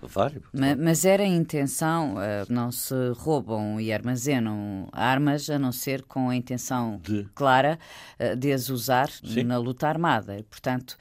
Vários. 0.00 0.44
Mas, 0.52 0.78
mas, 0.78 1.04
era 1.04 1.24
a 1.24 1.26
intenção, 1.26 2.14
uh, 2.14 2.46
não 2.48 2.70
se 2.70 2.94
roubam 3.16 3.80
e 3.80 3.92
armazenam 3.92 4.88
armas 4.92 5.50
a 5.50 5.58
não 5.58 5.72
ser 5.72 6.02
com 6.02 6.30
a 6.30 6.36
intenção 6.36 7.00
de. 7.02 7.24
clara 7.34 7.78
uh, 8.20 8.36
de 8.36 8.52
as 8.52 8.68
usar 8.68 9.10
Sim. 9.10 9.42
na 9.42 9.58
luta 9.58 9.88
armada. 9.88 10.36
Portanto, 10.48 10.96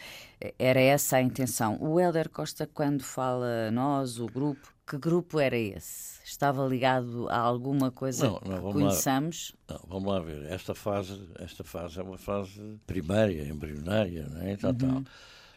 era 0.57 0.79
essa 0.79 1.17
a 1.17 1.21
intenção. 1.21 1.77
O 1.79 1.99
Helder 1.99 2.29
Costa, 2.29 2.67
quando 2.71 3.03
fala 3.03 3.69
nós, 3.71 4.19
o 4.19 4.25
grupo, 4.25 4.67
Que 4.87 4.97
grupo 4.97 5.37
era 5.37 5.57
esse? 5.57 6.21
Estava 6.23 6.65
ligado 6.65 7.27
a 7.29 7.37
alguma 7.37 7.91
coisa 7.91 8.25
não, 8.25 8.41
não, 8.45 8.67
que 8.67 8.71
conheçamos? 8.71 9.53
Lá, 9.69 9.75
não, 9.75 9.89
vamos 9.89 10.13
lá 10.13 10.19
ver. 10.21 10.45
Esta 10.45 10.73
fase, 10.73 11.29
esta 11.39 11.61
fase 11.61 11.99
é 11.99 12.03
uma 12.03 12.17
fase 12.17 12.79
primária, 12.87 13.45
embrionária, 13.49 14.25
não 14.29 14.41
é? 14.41 14.55
Tal, 14.55 14.71
uhum. 14.71 14.77
tal. 14.77 15.03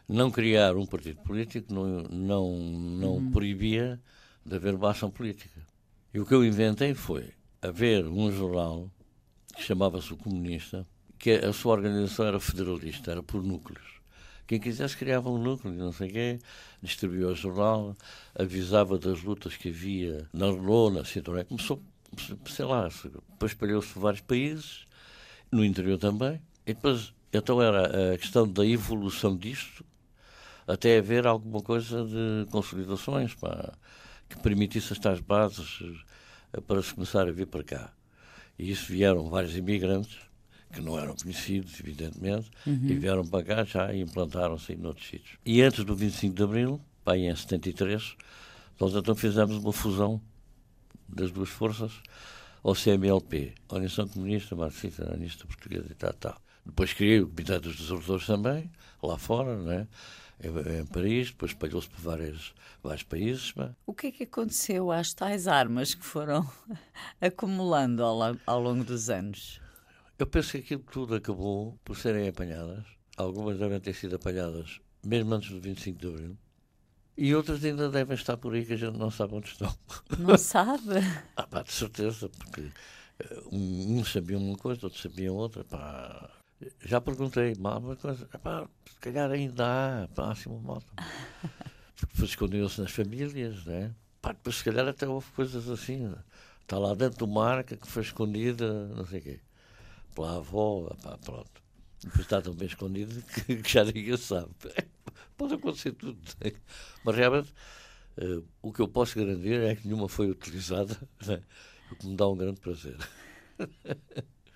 Não 0.08 0.30
criar 0.32 0.76
um 0.76 0.84
partido 0.84 1.20
político 1.22 1.72
não, 1.72 2.02
não, 2.02 2.58
não 2.58 3.14
uhum. 3.14 3.30
proibia 3.30 4.00
de 4.44 4.56
haver 4.56 4.74
uma 4.74 4.90
ação 4.90 5.10
política. 5.12 5.60
E 6.12 6.18
o 6.18 6.26
que 6.26 6.34
eu 6.34 6.44
inventei 6.44 6.92
foi 6.92 7.32
haver 7.62 8.04
um 8.06 8.32
jornal 8.32 8.90
que 9.54 9.62
chamava-se 9.62 10.12
o 10.12 10.16
Comunista, 10.16 10.84
que 11.16 11.30
a 11.30 11.52
sua 11.52 11.74
organização 11.74 12.26
era 12.26 12.40
federalista, 12.40 13.12
era 13.12 13.22
por 13.22 13.44
núcleos. 13.44 13.99
Quem 14.50 14.58
quisesse 14.58 14.96
criava 14.96 15.30
um 15.30 15.38
núcleo, 15.38 15.72
não 15.72 15.92
sei 15.92 16.10
quê, 16.10 16.38
distribuía 16.82 17.28
o 17.28 17.36
jornal, 17.36 17.94
avisava 18.36 18.98
das 18.98 19.22
lutas 19.22 19.56
que 19.56 19.68
havia 19.68 20.28
na 20.32 20.46
Renault, 20.46 20.92
na 20.92 21.04
Citroën. 21.04 21.44
Começou, 21.44 21.80
sei 22.46 22.64
lá, 22.64 22.88
depois 22.88 23.52
espalhou-se 23.52 23.96
vários 23.96 24.22
países, 24.22 24.88
no 25.52 25.64
interior 25.64 25.98
também. 25.98 26.42
E 26.66 26.74
depois, 26.74 27.14
então 27.32 27.62
era 27.62 28.12
a 28.12 28.18
questão 28.18 28.44
da 28.44 28.66
evolução 28.66 29.36
disto, 29.36 29.84
até 30.66 30.98
haver 30.98 31.28
alguma 31.28 31.62
coisa 31.62 32.04
de 32.04 32.50
consolidações, 32.50 33.32
pá, 33.36 33.72
que 34.28 34.36
permitisse 34.40 34.92
estas 34.92 35.20
bases 35.20 35.80
eh, 36.52 36.60
para 36.60 36.82
se 36.82 36.92
começar 36.92 37.28
a 37.28 37.30
vir 37.30 37.46
para 37.46 37.62
cá. 37.62 37.92
E 38.58 38.68
isso 38.68 38.86
vieram 38.86 39.30
vários 39.30 39.56
imigrantes, 39.56 40.18
que 40.72 40.80
não 40.80 40.98
eram 40.98 41.14
conhecidos, 41.14 41.78
evidentemente, 41.80 42.50
uhum. 42.66 42.86
e 42.86 42.94
vieram 42.94 43.26
para 43.26 43.44
cá 43.44 43.64
já 43.64 43.92
e 43.92 44.00
implantaram-se 44.00 44.76
noutros 44.76 45.08
sítios. 45.08 45.38
E 45.44 45.62
antes 45.62 45.84
do 45.84 45.94
25 45.94 46.34
de 46.34 46.42
Abril, 46.42 46.80
pá, 47.04 47.16
em 47.16 47.34
73, 47.34 48.16
nós 48.78 48.94
então 48.94 49.14
fizemos 49.14 49.56
uma 49.56 49.72
fusão 49.72 50.20
das 51.08 51.30
duas 51.30 51.48
forças 51.48 51.92
ao 52.62 52.74
CMLP, 52.74 53.54
Organização 53.68 54.08
Comunista, 54.08 54.54
Marxista, 54.54 55.04
Anarquista 55.04 55.46
Portuguesa 55.46 55.88
e 55.90 55.94
tal, 55.94 56.12
tal. 56.14 56.40
Depois 56.64 56.92
criei 56.92 57.20
o 57.20 57.26
Comitê 57.26 57.58
dos 57.58 57.76
Desertores 57.76 58.26
também, 58.26 58.70
lá 59.02 59.18
fora, 59.18 59.56
né? 59.56 59.88
em, 60.42 60.80
em 60.80 60.86
Paris, 60.86 61.30
depois 61.30 61.52
espalhou-se 61.52 61.88
por 61.88 62.00
vários, 62.00 62.54
vários 62.82 63.02
países. 63.02 63.52
Mas... 63.54 63.70
O 63.86 63.94
que 63.94 64.08
é 64.08 64.12
que 64.12 64.22
aconteceu 64.24 64.90
às 64.90 65.12
tais 65.12 65.46
armas 65.46 65.94
que 65.94 66.04
foram 66.04 66.48
acumulando 67.20 68.02
ao, 68.02 68.36
ao 68.46 68.60
longo 68.60 68.84
dos 68.84 69.10
anos? 69.10 69.60
Eu 70.20 70.26
penso 70.26 70.52
que 70.52 70.58
aquilo 70.58 70.82
tudo 70.82 71.14
acabou 71.14 71.78
por 71.82 71.96
serem 71.96 72.28
apanhadas. 72.28 72.84
Algumas 73.16 73.58
devem 73.58 73.80
ter 73.80 73.94
sido 73.94 74.16
apanhadas 74.16 74.78
mesmo 75.02 75.32
antes 75.34 75.48
do 75.48 75.58
25 75.58 75.98
de 75.98 76.08
Abril. 76.08 76.38
E 77.16 77.34
outras 77.34 77.64
ainda 77.64 77.88
devem 77.88 78.14
estar 78.14 78.36
por 78.36 78.52
aí 78.52 78.66
que 78.66 78.74
a 78.74 78.76
gente 78.76 78.98
não 78.98 79.10
sabe 79.10 79.34
onde 79.34 79.48
estão. 79.48 79.74
Não 80.18 80.36
sabe? 80.38 80.96
ah, 81.34 81.46
pá, 81.46 81.62
de 81.62 81.72
certeza, 81.72 82.28
porque 82.28 82.60
uh, 82.60 83.48
uns 83.50 84.12
sabiam 84.12 84.42
uma 84.42 84.58
coisa, 84.58 84.84
outros 84.84 85.00
sabiam 85.00 85.36
outra. 85.36 85.64
Pá. 85.64 86.28
Já 86.84 87.00
perguntei, 87.00 87.54
uma 87.54 87.96
coisa, 87.96 88.26
pá, 88.42 88.68
se 88.92 89.00
calhar 89.00 89.30
ainda 89.30 89.64
há, 89.66 90.08
uma 90.46 90.60
moto. 90.60 90.94
Porque 91.96 92.24
escondeu-se 92.24 92.78
nas 92.78 92.92
famílias, 92.92 93.64
né? 93.64 93.94
Pá, 94.20 94.32
depois 94.32 94.56
se 94.56 94.64
calhar 94.64 94.86
até 94.86 95.08
houve 95.08 95.30
coisas 95.32 95.66
assim. 95.66 96.14
Está 96.60 96.78
lá 96.78 96.94
dentro 96.94 97.16
de 97.16 97.24
uma 97.24 97.48
arca 97.48 97.74
que 97.74 97.86
foi 97.86 98.02
escondida, 98.02 98.86
não 98.88 99.06
sei 99.06 99.20
o 99.20 99.22
quê 99.22 99.40
pela 100.20 100.36
avó, 100.36 100.94
pá, 101.02 101.16
pronto. 101.24 101.62
Depois 102.02 102.20
está 102.20 102.42
tão 102.42 102.54
bem 102.54 102.68
escondido 102.68 103.22
que, 103.46 103.56
que 103.56 103.72
já 103.72 103.84
ninguém 103.84 104.16
sabe. 104.16 104.50
Pode 105.36 105.54
acontecer 105.54 105.92
tudo. 105.92 106.20
Mas 107.04 107.16
realmente, 107.16 107.52
uh, 108.18 108.44
o 108.60 108.70
que 108.70 108.80
eu 108.80 108.88
posso 108.88 109.18
garantir 109.18 109.60
é 109.60 109.74
que 109.74 109.86
nenhuma 109.86 110.08
foi 110.08 110.30
utilizada, 110.30 110.96
né? 111.26 111.42
o 111.90 111.96
que 111.96 112.06
me 112.06 112.16
dá 112.16 112.28
um 112.28 112.36
grande 112.36 112.60
prazer. 112.60 112.96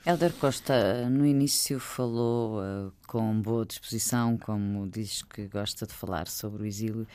Helder 0.06 0.34
Costa, 0.34 1.08
no 1.08 1.24
início 1.24 1.80
falou 1.80 2.60
uh, 2.60 2.92
com 3.06 3.40
boa 3.40 3.64
disposição, 3.64 4.36
como 4.36 4.86
diz 4.88 5.22
que 5.22 5.46
gosta 5.48 5.86
de 5.86 5.94
falar 5.94 6.28
sobre 6.28 6.62
o 6.62 6.66
exílio, 6.66 7.06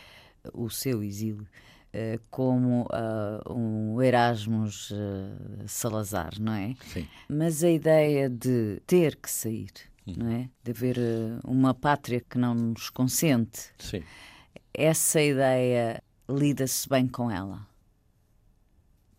o 0.54 0.70
seu 0.72 1.04
exílio. 1.04 1.48
Eh, 1.91 2.19
como 2.30 2.84
uh, 2.84 3.52
um 3.52 3.99
Erasmus 3.99 4.91
uh, 4.91 5.67
Salazar, 5.67 6.39
não 6.39 6.54
é? 6.54 6.75
Sim. 6.86 7.08
Mas 7.28 7.63
a 7.63 7.69
ideia 7.71 8.30
de 8.30 8.80
ter 8.86 9.15
que 9.15 9.30
sair, 9.30 9.71
hum. 10.06 10.13
não 10.17 10.30
é? 10.30 10.49
De 10.63 10.69
haver 10.69 10.97
uma 11.43 11.73
pátria 11.73 12.21
que 12.21 12.38
não 12.38 12.54
nos 12.54 12.91
consente. 12.91 13.71
Sim. 13.80 14.04
Essa 14.71 15.19
ideia 15.19 16.04
lida-se 16.30 16.88
bem 16.88 17.08
com 17.08 17.32
ela? 17.32 17.67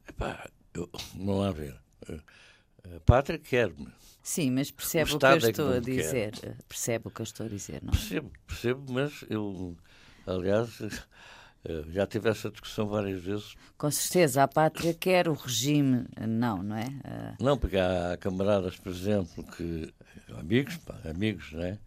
Epá, 0.08 0.48
eu, 0.72 0.88
vamos 1.16 1.38
lá 1.38 1.50
ver. 1.50 1.76
A 2.96 3.00
pátria 3.00 3.38
quer-me. 3.38 3.88
Sim, 4.22 4.52
mas 4.52 4.70
percebe 4.70 5.10
o, 5.12 5.16
o 5.16 5.18
que 5.18 5.26
eu 5.26 5.30
é 5.30 5.36
estou 5.38 5.72
a 5.72 5.80
dizer. 5.80 6.32
Quer. 6.38 6.56
Percebe 6.68 7.08
o 7.08 7.10
que 7.10 7.20
eu 7.20 7.24
estou 7.24 7.46
a 7.46 7.48
dizer, 7.48 7.82
não 7.82 7.92
é? 7.92 7.96
Percebo, 7.96 8.30
percebo, 8.46 8.92
mas 8.92 9.24
eu, 9.28 9.76
aliás, 10.24 10.80
já 11.90 12.06
tive 12.06 12.28
essa 12.30 12.50
discussão 12.50 12.86
várias 12.86 13.22
vezes. 13.22 13.54
Com 13.76 13.90
certeza, 13.90 14.42
a 14.42 14.48
pátria 14.48 14.94
quer 14.94 15.28
o 15.28 15.34
regime, 15.34 16.06
não, 16.26 16.62
não 16.62 16.76
é? 16.76 16.88
Eh, 17.04 17.34
não, 17.38 17.58
porque 17.58 17.76
há 17.76 18.16
camaradas, 18.18 18.76
por 18.76 18.90
exemplo, 18.90 19.44
que. 19.44 19.92
amigos, 20.38 20.76
pá, 20.78 20.98
amigos, 21.04 21.52
né? 21.52 21.78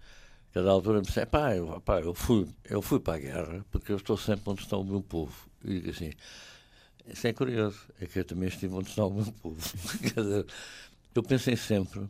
Que 0.51 0.59
a 0.59 0.69
altura 0.69 0.99
me 0.99 1.05
disseram, 1.05 1.31
pá, 1.31 1.55
eu, 1.55 1.81
pá 1.81 1.99
eu, 1.99 2.13
fui, 2.13 2.47
eu 2.69 2.81
fui 2.81 2.99
para 2.99 3.15
a 3.15 3.19
guerra 3.19 3.65
porque 3.71 3.91
eu 3.91 3.97
estou 3.97 4.15
sempre 4.15 4.43
onde 4.51 4.61
está 4.61 4.77
o 4.77 4.83
meu 4.83 5.01
povo. 5.01 5.49
E 5.65 5.79
digo 5.79 5.89
assim, 5.89 6.11
isso 7.07 7.25
é 7.25 7.33
curioso, 7.33 7.79
é 7.99 8.05
que 8.05 8.19
eu 8.19 8.25
também 8.25 8.49
estive 8.49 8.75
onde 8.75 8.89
está 8.89 9.05
o 9.05 9.11
meu 9.11 9.25
povo. 9.25 9.57
eu 11.15 11.23
pensei 11.23 11.55
sempre 11.55 12.07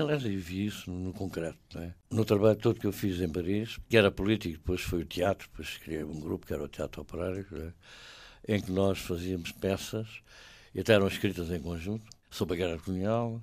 Aliás, 0.00 0.24
eu 0.24 0.38
vi 0.38 0.66
isso 0.66 0.90
no 0.90 1.12
concreto. 1.12 1.78
É? 1.78 1.94
No 2.10 2.24
trabalho 2.24 2.56
todo 2.56 2.78
que 2.78 2.86
eu 2.86 2.92
fiz 2.92 3.20
em 3.20 3.28
Paris, 3.28 3.78
que 3.88 3.96
era 3.96 4.10
político, 4.10 4.58
depois 4.58 4.80
foi 4.80 5.02
o 5.02 5.04
teatro, 5.04 5.48
depois 5.48 5.76
criei 5.78 6.04
um 6.04 6.20
grupo 6.20 6.46
que 6.46 6.52
era 6.52 6.62
o 6.62 6.68
Teatro 6.68 7.02
Operário, 7.02 7.46
é? 7.52 8.54
em 8.54 8.60
que 8.60 8.70
nós 8.70 8.98
fazíamos 8.98 9.52
peças, 9.52 10.08
e 10.74 10.80
até 10.80 10.94
eram 10.94 11.06
escritas 11.06 11.50
em 11.50 11.60
conjunto, 11.60 12.04
sobre 12.30 12.54
a 12.54 12.66
Guerra 12.66 12.78
Colonial. 12.78 13.42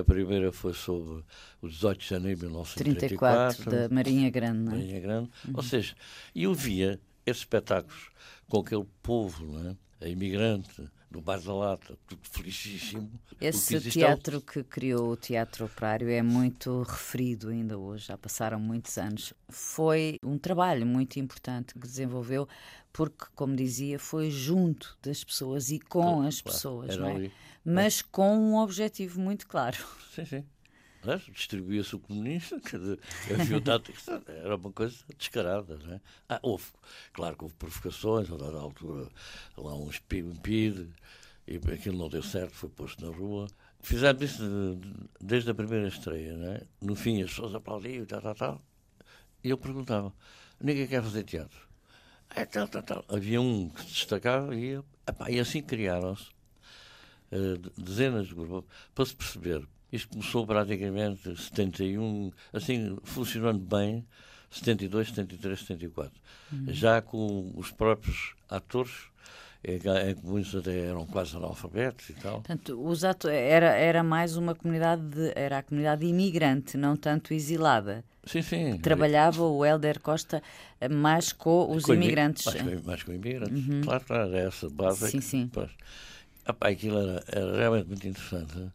A 0.00 0.04
primeira 0.04 0.52
foi 0.52 0.72
sobre 0.72 1.24
o 1.60 1.68
18 1.68 1.98
de 1.98 2.08
janeiro 2.08 2.38
de 2.38 2.46
1934. 2.46 3.64
34, 3.64 3.70
da 3.70 3.94
Marinha 3.94 4.30
Grande. 4.30 4.68
É? 4.68 4.70
Marinha 4.70 5.00
Grande. 5.00 5.30
Uhum. 5.46 5.54
Ou 5.54 5.62
seja, 5.62 5.94
eu 6.34 6.54
via 6.54 7.00
esses 7.26 7.42
espetáculos 7.42 8.10
com 8.46 8.60
aquele 8.60 8.86
povo, 9.02 9.44
não 9.44 9.70
é? 9.70 9.76
a 10.04 10.08
imigrante, 10.08 10.88
no 11.14 11.20
Bar 11.20 11.40
da 11.40 11.54
Lata, 11.54 11.96
tudo 12.06 12.20
felicíssimo. 12.28 13.10
Esse 13.40 13.80
teatro 13.90 14.40
que 14.40 14.64
criou 14.64 15.12
o 15.12 15.16
Teatro 15.16 15.66
Operário 15.66 16.10
é 16.10 16.22
muito 16.22 16.82
referido 16.82 17.48
ainda 17.50 17.78
hoje, 17.78 18.06
já 18.06 18.18
passaram 18.18 18.58
muitos 18.58 18.98
anos. 18.98 19.32
Foi 19.48 20.18
um 20.24 20.36
trabalho 20.36 20.84
muito 20.84 21.18
importante 21.20 21.74
que 21.74 21.80
desenvolveu, 21.80 22.48
porque, 22.92 23.26
como 23.34 23.54
dizia, 23.54 23.98
foi 23.98 24.30
junto 24.30 24.98
das 25.00 25.22
pessoas 25.22 25.70
e 25.70 25.78
com 25.78 26.02
claro, 26.02 26.26
as 26.26 26.42
pessoas, 26.42 26.96
não 26.96 27.08
é? 27.08 27.30
mas 27.64 28.02
com 28.02 28.36
um 28.36 28.56
objetivo 28.56 29.20
muito 29.20 29.46
claro. 29.46 29.78
Sim, 30.14 30.24
sim. 30.24 30.44
Distribuía-se 31.32 31.96
o 31.96 31.98
comunista, 32.00 32.60
havia 33.38 33.60
dado, 33.60 33.92
era 34.28 34.56
uma 34.56 34.72
coisa 34.72 34.96
descarada. 35.16 35.76
Não 35.76 35.94
é? 35.94 36.00
ah, 36.28 36.40
houve, 36.42 36.66
claro 37.12 37.36
que 37.36 37.44
houve 37.44 37.54
provocações, 37.56 38.30
a 38.30 38.36
dada 38.36 38.58
altura, 38.58 39.08
lá 39.56 39.74
um 39.74 39.90
impide, 39.90 40.88
e 41.46 41.56
aquilo 41.56 41.98
não 41.98 42.08
deu 42.08 42.22
certo, 42.22 42.52
foi 42.52 42.68
posto 42.68 43.04
na 43.04 43.14
rua. 43.14 43.46
Fizemos 43.80 44.22
isso 44.22 44.80
desde 45.20 45.50
a 45.50 45.54
primeira 45.54 45.88
estreia, 45.88 46.36
não 46.36 46.52
é? 46.52 46.62
No 46.80 46.94
fim, 46.94 47.22
as 47.22 47.30
pessoas 47.30 47.54
aplaudiam 47.54 48.06
tal, 48.06 48.22
tal, 48.22 48.34
tal. 48.34 48.62
E 49.42 49.50
eu 49.50 49.58
perguntava: 49.58 50.12
ninguém 50.58 50.86
quer 50.86 51.02
fazer 51.02 51.22
teatro? 51.24 51.68
É, 52.34 52.46
tal, 52.46 52.66
tal, 52.66 52.82
tal. 52.82 53.04
Havia 53.08 53.40
um 53.40 53.68
que 53.68 53.82
se 53.82 53.88
destacava 53.88 54.56
e, 54.56 54.80
epá, 55.06 55.30
e 55.30 55.38
assim 55.38 55.62
criaram-se 55.62 56.30
uh, 57.30 57.58
dezenas 57.80 58.28
de 58.28 58.34
grupos 58.34 58.64
para 58.94 59.04
se 59.04 59.14
perceber. 59.14 59.68
Isto 59.94 60.08
começou 60.08 60.44
praticamente 60.44 61.28
em 61.28 61.36
71, 61.36 62.32
assim, 62.52 62.98
funcionando 63.04 63.60
bem, 63.60 64.04
72, 64.50 65.10
73, 65.10 65.60
74. 65.60 66.12
Uhum. 66.52 66.64
Já 66.68 67.00
com 67.00 67.52
os 67.54 67.70
próprios 67.70 68.34
atores 68.50 68.90
em 69.62 69.78
que 69.78 70.26
muitos 70.26 70.52
até 70.56 70.88
eram 70.88 71.06
quase 71.06 71.36
analfabetos 71.36 72.10
e 72.10 72.14
tal. 72.14 72.42
Portanto, 72.42 72.84
os 72.84 73.04
era, 73.04 73.68
era 73.68 74.02
mais 74.02 74.36
uma 74.36 74.52
comunidade, 74.52 75.02
de, 75.02 75.32
era 75.36 75.58
a 75.58 75.62
comunidade 75.62 76.04
imigrante, 76.04 76.76
não 76.76 76.96
tanto 76.96 77.32
exilada. 77.32 78.04
Sim, 78.24 78.42
sim. 78.42 78.78
Trabalhava 78.78 79.44
o 79.44 79.64
Helder 79.64 80.00
Costa 80.00 80.42
mais 80.90 81.32
com 81.32 81.70
os 81.70 81.84
com 81.84 81.94
imigrantes. 81.94 82.46
Mais 82.46 82.62
com, 82.62 82.86
mais 82.86 83.02
com 83.04 83.12
imigrantes, 83.12 83.68
uhum. 83.68 83.80
claro, 83.82 84.04
claro, 84.04 84.34
era 84.34 84.48
essa 84.48 84.68
base. 84.68 85.08
Sim, 85.08 85.20
sim. 85.20 85.50
Pois, 85.52 85.70
aquilo 86.60 86.98
era, 86.98 87.24
era 87.28 87.56
realmente 87.56 87.86
muito 87.86 88.08
interessante 88.08 88.72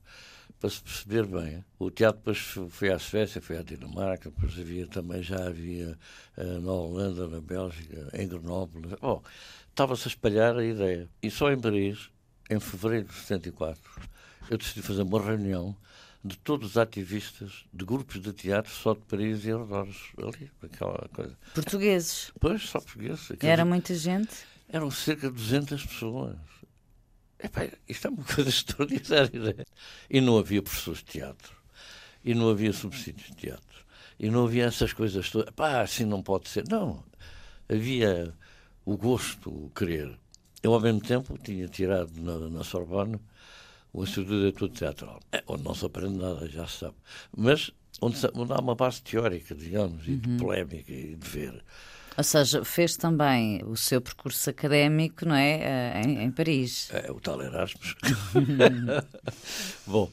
para 0.60 0.70
se 0.70 0.82
perceber 0.82 1.26
bem. 1.26 1.64
O 1.78 1.90
teatro 1.90 2.20
depois 2.20 2.38
foi 2.70 2.92
à 2.92 3.00
Suécia, 3.00 3.42
foi 3.42 3.58
à 3.58 3.62
Dinamarca, 3.62 4.30
depois 4.30 4.60
havia 4.60 4.86
também, 4.88 5.24
já 5.24 5.48
havia 5.48 5.98
uh, 6.38 6.60
na 6.60 6.72
Holanda, 6.72 7.28
na 7.28 7.40
Bélgica, 7.40 8.10
em 8.14 8.28
Grenoble. 8.28 8.98
Bom, 9.02 9.24
estava-se 9.70 10.08
a 10.08 10.10
espalhar 10.10 10.58
a 10.58 10.64
ideia. 10.64 11.10
E 11.24 11.32
só 11.32 11.52
em 11.52 11.60
Paris, 11.60 12.10
em 12.50 12.60
fevereiro 12.60 13.08
de 13.08 13.14
74, 13.14 13.82
eu 14.50 14.58
decidi 14.58 14.82
fazer 14.82 15.04
uma 15.04 15.22
reunião 15.22 15.76
de 16.24 16.38
todos 16.38 16.72
os 16.72 16.78
ativistas 16.78 17.64
de 17.74 17.86
grupos 17.86 18.22
de 18.22 18.34
teatro 18.34 18.72
só 18.72 18.94
de 18.94 19.00
Paris 19.02 19.46
e 19.46 19.52
arredores, 19.52 19.98
ali, 20.18 20.52
aquela 20.62 21.08
coisa. 21.14 21.38
Portugueses? 21.54 22.32
Pois, 22.40 22.64
só 22.64 22.80
portugueses. 22.80 23.32
Era 23.40 23.64
muita 23.64 23.96
gente? 23.96 24.36
Eram 24.68 24.92
cerca 24.92 25.30
de 25.30 25.36
200 25.36 25.86
pessoas. 25.86 26.36
Epá, 27.42 27.70
isto 27.88 28.08
é 28.08 28.10
uma 28.10 28.24
coisa 28.24 28.50
extraordinária. 28.50 29.40
Né? 29.40 29.66
E 30.10 30.22
não 30.22 30.38
havia 30.38 30.62
professores 30.62 31.00
de 31.00 31.06
teatro. 31.06 31.56
E 32.24 32.34
não 32.34 32.50
havia 32.50 32.74
subsídios 32.74 33.28
de 33.30 33.36
teatro. 33.36 33.86
E 34.20 34.30
não 34.30 34.46
havia 34.46 34.66
essas 34.66 34.92
coisas 34.92 35.30
todas. 35.30 35.54
Pá, 35.54 35.82
assim 35.82 36.06
não 36.06 36.22
pode 36.22 36.50
ser. 36.50 36.68
Não. 36.68 37.04
Havia 37.70 38.34
o 38.86 38.98
gosto, 38.98 39.50
o 39.50 39.72
querer. 39.76 40.18
Eu, 40.62 40.74
ao 40.74 40.82
mesmo 40.82 41.00
tempo, 41.00 41.38
tinha 41.38 41.68
tirado 41.68 42.12
na, 42.22 42.50
na 42.50 42.64
Sorbonne 42.64 43.20
o 43.94 44.04
Instituto 44.04 44.42
de 44.42 44.48
Etudo 44.48 44.74
Teatral, 44.74 45.20
é, 45.32 45.44
onde 45.48 45.64
não 45.64 45.74
se 45.74 45.86
aprende 45.86 46.18
nada, 46.18 46.48
já 46.48 46.68
se 46.68 46.80
sabe. 46.80 46.96
Mas 47.36 47.72
onde, 48.02 48.18
onde 48.34 48.54
há 48.54 48.60
uma 48.60 48.76
base 48.76 49.02
teórica, 49.02 49.56
digamos, 49.56 50.08
e 50.08 50.16
de 50.16 50.30
uhum. 50.30 50.38
polémica 50.38 50.92
e 50.92 51.16
de 51.16 51.28
ver. 51.28 51.64
Ou 52.20 52.24
seja, 52.24 52.66
fez 52.66 52.98
também 52.98 53.64
o 53.64 53.78
seu 53.78 54.02
percurso 54.02 54.50
académico, 54.50 55.26
não 55.26 55.36
é? 55.36 55.62
Eh, 55.62 56.02
em, 56.04 56.24
em 56.24 56.30
Paris. 56.30 56.90
É, 56.92 57.10
o 57.10 57.18
tal 57.18 57.42
Erasmus. 57.42 57.96
Bom, 59.88 60.12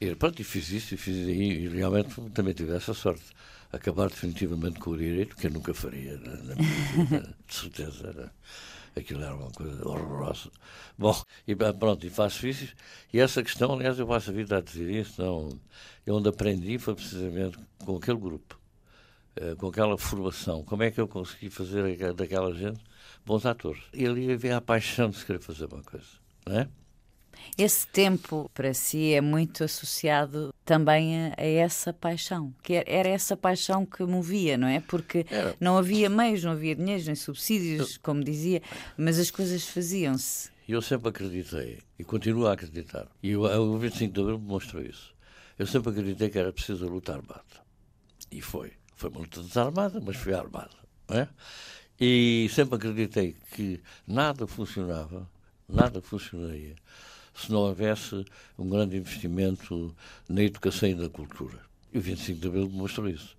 e, 0.00 0.14
pronto, 0.14 0.40
e 0.40 0.44
fiz 0.44 0.70
isso, 0.70 0.94
e 0.94 0.96
fiz 0.96 1.16
e, 1.16 1.32
e 1.32 1.68
realmente 1.68 2.14
também 2.30 2.54
tive 2.54 2.76
essa 2.76 2.94
sorte. 2.94 3.24
Acabar 3.72 4.10
definitivamente 4.10 4.78
com 4.78 4.90
o 4.90 4.96
direito, 4.96 5.34
que 5.34 5.48
eu 5.48 5.50
nunca 5.50 5.74
faria 5.74 6.16
na, 6.18 6.36
na 6.36 6.54
minha 6.54 7.04
vida, 7.04 7.34
de 7.48 7.52
certeza. 7.52 8.06
Era, 8.06 8.32
aquilo 8.94 9.24
era 9.24 9.34
uma 9.34 9.50
coisa 9.50 9.88
horrorosa. 9.88 10.52
Bom, 10.96 11.20
e 11.48 11.56
pronto, 11.56 12.06
e 12.06 12.10
faço 12.10 12.46
isso. 12.46 12.72
E 13.12 13.18
essa 13.18 13.42
questão, 13.42 13.72
aliás, 13.72 13.98
eu 13.98 14.06
passo 14.06 14.30
a 14.30 14.32
vida 14.32 14.56
a 14.58 14.60
dizer 14.60 14.88
isso. 14.88 15.20
Não, 15.20 15.48
eu 16.06 16.14
onde 16.14 16.28
aprendi 16.28 16.78
foi 16.78 16.94
precisamente 16.94 17.58
com 17.84 17.96
aquele 17.96 18.18
grupo, 18.18 18.59
eh, 19.36 19.54
com 19.56 19.68
aquela 19.68 19.96
formação. 19.96 20.64
Como 20.64 20.82
é 20.82 20.90
que 20.90 21.00
eu 21.00 21.08
consegui 21.08 21.50
fazer 21.50 22.14
daquela 22.14 22.52
gente 22.54 22.80
bons 23.24 23.46
atores? 23.46 23.82
E 23.92 24.06
ali 24.06 24.32
havia 24.32 24.56
a 24.56 24.60
paixão 24.60 25.10
de 25.10 25.16
se 25.16 25.26
querer 25.26 25.40
fazer 25.40 25.66
uma 25.66 25.82
coisa, 25.82 26.06
não 26.46 26.58
é? 26.58 26.68
Esse 27.56 27.86
tempo, 27.86 28.50
para 28.54 28.72
si, 28.74 29.12
é 29.12 29.20
muito 29.20 29.64
associado 29.64 30.52
também 30.64 31.32
a, 31.36 31.42
essa 31.42 31.92
paixão. 31.92 32.54
que 32.62 32.82
Era 32.86 33.08
essa 33.08 33.36
paixão 33.36 33.84
que 33.84 34.02
movia, 34.04 34.56
não 34.56 34.68
é? 34.68 34.80
Porque 34.80 35.26
era. 35.30 35.54
não 35.60 35.76
havia 35.76 36.08
meios, 36.08 36.44
não 36.44 36.52
havia 36.52 36.74
dinheiro, 36.74 37.02
nem 37.04 37.14
subsídios, 37.14 37.96
como 37.98 38.22
dizia, 38.22 38.62
mas 38.96 39.18
as 39.18 39.30
coisas 39.30 39.66
faziam-se. 39.66 40.50
Eu 40.68 40.80
sempre 40.80 41.08
acreditei, 41.08 41.78
e 41.98 42.04
continuo 42.04 42.46
a 42.46 42.52
acreditar, 42.52 43.08
e 43.22 43.34
o, 43.34 43.42
o 43.42 43.78
25 43.78 44.12
de 44.12 44.20
Abril 44.20 44.38
demonstrou 44.38 44.82
isso. 44.82 45.14
Eu 45.58 45.66
sempre 45.66 45.90
acreditei 45.90 46.30
que 46.30 46.38
era 46.38 46.52
preciso 46.52 46.86
a 46.86 46.88
luta 46.88 47.12
armada. 47.12 47.42
E 48.30 48.40
foi. 48.40 48.72
Foi 49.00 49.08
uma 49.08 49.20
luta 49.20 49.42
desarmada, 49.42 49.98
mas 49.98 50.14
foi 50.16 50.34
armada. 50.34 50.68
É? 51.08 51.26
E 51.98 52.50
sempre 52.52 52.74
acreditei 52.74 53.34
que 53.54 53.80
nada 54.06 54.46
funcionava, 54.46 55.26
nada 55.66 56.02
funcionaria 56.02 56.76
se 57.34 57.50
não 57.50 57.60
houvesse 57.60 58.26
um 58.58 58.68
grande 58.68 58.98
investimento 58.98 59.96
na 60.28 60.42
educação 60.42 60.86
e 60.86 60.94
na 60.94 61.08
cultura. 61.08 61.58
E 61.90 61.96
o 61.96 62.02
25 62.02 62.40
de 62.40 62.46
Abril 62.46 62.68
demonstrou 62.68 63.08
isso. 63.08 63.34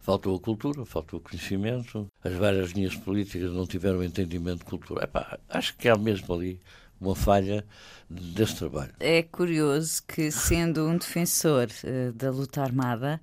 Faltou 0.00 0.36
a 0.36 0.38
cultura, 0.38 0.84
faltou 0.84 1.18
o 1.18 1.22
conhecimento, 1.22 2.06
as 2.22 2.34
várias 2.34 2.72
linhas 2.72 2.94
políticas 2.94 3.50
não 3.52 3.66
tiveram 3.66 4.04
entendimento 4.04 4.58
de 4.58 4.64
cultura. 4.66 5.04
Epá, 5.04 5.38
acho 5.48 5.74
que 5.78 5.88
há 5.88 5.96
mesmo 5.96 6.34
ali 6.34 6.60
uma 7.00 7.16
falha 7.16 7.64
desse 8.10 8.56
trabalho. 8.56 8.92
É 9.00 9.22
curioso 9.22 10.02
que, 10.06 10.30
sendo 10.30 10.86
um 10.86 10.98
defensor 10.98 11.68
uh, 11.68 12.12
da 12.12 12.30
luta 12.30 12.62
armada, 12.62 13.18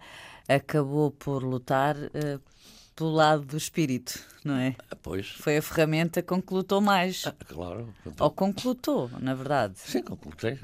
acabou 0.48 1.12
por 1.12 1.44
lutar 1.44 1.96
uh, 1.98 2.42
pelo 2.96 3.12
lado 3.12 3.46
do 3.46 3.58
espírito, 3.58 4.20
não 4.44 4.56
é? 4.56 4.76
Ah, 4.90 4.96
pois. 4.96 5.30
Foi 5.30 5.58
a 5.58 5.62
ferramenta 5.62 6.22
com 6.22 6.42
que 6.42 6.54
lutou 6.54 6.80
mais. 6.80 7.26
Ah, 7.26 7.34
claro. 7.48 7.94
Ou 8.20 8.32
com 8.32 8.54
que 8.54 8.68
lutou, 8.68 9.10
na 9.20 9.34
verdade. 9.34 9.78
Sim, 9.78 10.04
com 10.04 10.16
que 10.16 10.28
lutei. 10.28 10.60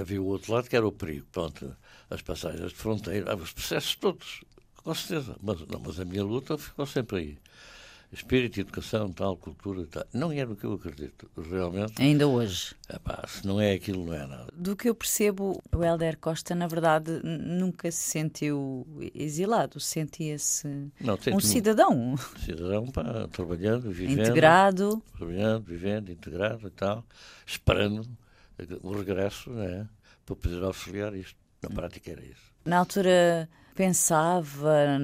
Havia 0.00 0.22
o 0.22 0.26
outro 0.26 0.52
lado 0.52 0.68
que 0.68 0.76
era 0.76 0.86
o 0.86 0.92
perigo. 0.92 1.26
Pronto, 1.30 1.76
as 2.08 2.22
passagens 2.22 2.70
de 2.70 2.76
fronteira, 2.76 3.36
os 3.36 3.52
processos 3.52 3.96
todos, 3.96 4.44
com 4.76 4.94
certeza. 4.94 5.36
Mas, 5.42 5.60
não, 5.66 5.80
mas 5.80 6.00
a 6.00 6.04
minha 6.04 6.24
luta 6.24 6.56
ficou 6.56 6.86
sempre 6.86 7.18
aí 7.18 7.38
espírito, 8.14 8.60
educação, 8.60 9.12
tal, 9.12 9.36
cultura, 9.36 9.86
tal. 9.86 10.04
Não 10.12 10.32
era 10.32 10.50
o 10.50 10.56
que 10.56 10.64
eu 10.64 10.72
acredito, 10.74 11.28
realmente. 11.50 12.00
Ainda 12.00 12.26
hoje. 12.26 12.74
Epá, 12.88 13.24
se 13.26 13.46
não 13.46 13.60
é 13.60 13.72
aquilo, 13.72 14.06
não 14.06 14.14
é 14.14 14.26
nada. 14.26 14.46
Do 14.54 14.76
que 14.76 14.88
eu 14.88 14.94
percebo, 14.94 15.62
o 15.74 15.84
Helder 15.84 16.16
Costa, 16.18 16.54
na 16.54 16.66
verdade, 16.66 17.20
nunca 17.22 17.90
se 17.90 18.10
sentiu 18.10 18.86
exilado, 19.14 19.80
sentia-se 19.80 20.66
um 21.32 21.40
cidadão. 21.40 22.16
Cidadão, 22.44 22.86
pá, 22.86 23.28
trabalhando, 23.30 23.90
vivendo. 23.90 24.20
Integrado. 24.20 25.02
Trabalhando, 25.16 25.64
vivendo, 25.64 26.10
integrado 26.10 26.68
e 26.68 26.70
tal, 26.70 27.04
esperando 27.46 28.06
o 28.82 28.92
regresso, 28.92 29.50
né, 29.50 29.88
para 30.24 30.36
poder 30.36 30.62
auxiliar 30.62 31.14
isto. 31.14 31.36
Na 31.62 31.70
prática 31.70 32.10
era 32.10 32.22
isso. 32.22 32.52
Na 32.64 32.78
altura 32.78 33.48
pensava, 33.74 34.98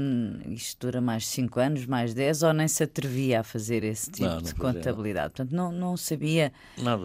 isto 0.46 0.86
dura 0.86 1.00
mais 1.00 1.26
5 1.26 1.60
anos, 1.60 1.86
mais 1.86 2.14
10, 2.14 2.42
ou 2.44 2.52
nem 2.52 2.68
se 2.68 2.84
atrevia 2.84 3.40
a 3.40 3.42
fazer 3.42 3.82
esse 3.84 4.10
tipo 4.10 4.28
não, 4.28 4.36
não 4.36 4.42
de 4.42 4.54
contabilidade? 4.54 5.34
Portanto, 5.34 5.52
não, 5.52 5.72
não 5.72 5.96
sabia 5.96 6.52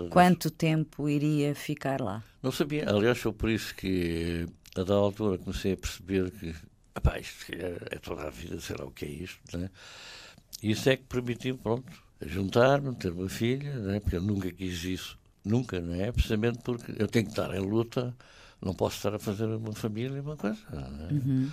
quanto 0.09 0.51
tempo 0.51 1.09
iria 1.09 1.55
ficar 1.55 2.01
lá? 2.01 2.23
Não 2.41 2.51
sabia. 2.51 2.89
Aliás, 2.89 3.17
foi 3.17 3.33
por 3.33 3.49
isso 3.49 3.73
que, 3.75 4.45
a 4.75 4.83
da 4.83 4.93
altura, 4.93 5.37
comecei 5.37 5.73
a 5.73 5.77
perceber 5.77 6.31
que 6.31 6.53
epá, 6.95 7.19
isto 7.19 7.51
é, 7.53 7.95
é, 7.95 7.99
toda 7.99 8.23
a 8.23 8.29
vida, 8.29 8.59
sei 8.59 8.75
lá 8.77 8.85
o 8.85 8.91
que 8.91 9.05
é 9.05 9.09
isto. 9.09 9.57
Né? 9.57 9.69
Isso 10.63 10.89
é 10.89 10.95
que 10.95 11.03
permitiu, 11.03 11.57
pronto, 11.57 11.91
juntar-me, 12.21 12.95
ter 12.95 13.11
uma 13.11 13.27
filha, 13.29 13.73
né? 13.79 13.99
porque 13.99 14.15
eu 14.15 14.21
nunca 14.21 14.51
quis 14.51 14.83
isso. 14.83 15.17
Nunca, 15.43 15.79
não 15.79 15.93
é? 15.93 16.11
Precisamente 16.11 16.59
porque 16.63 16.91
eu 16.97 17.07
tenho 17.07 17.25
que 17.25 17.31
estar 17.31 17.53
em 17.55 17.59
luta 17.59 18.15
não 18.65 18.73
posso 18.73 18.97
estar 18.97 19.13
a 19.13 19.19
fazer 19.19 19.45
uma 19.45 19.73
família 19.73 20.19
uma 20.21 20.35
coisa. 20.35 20.59
É? 20.73 21.13
Uhum. 21.13 21.51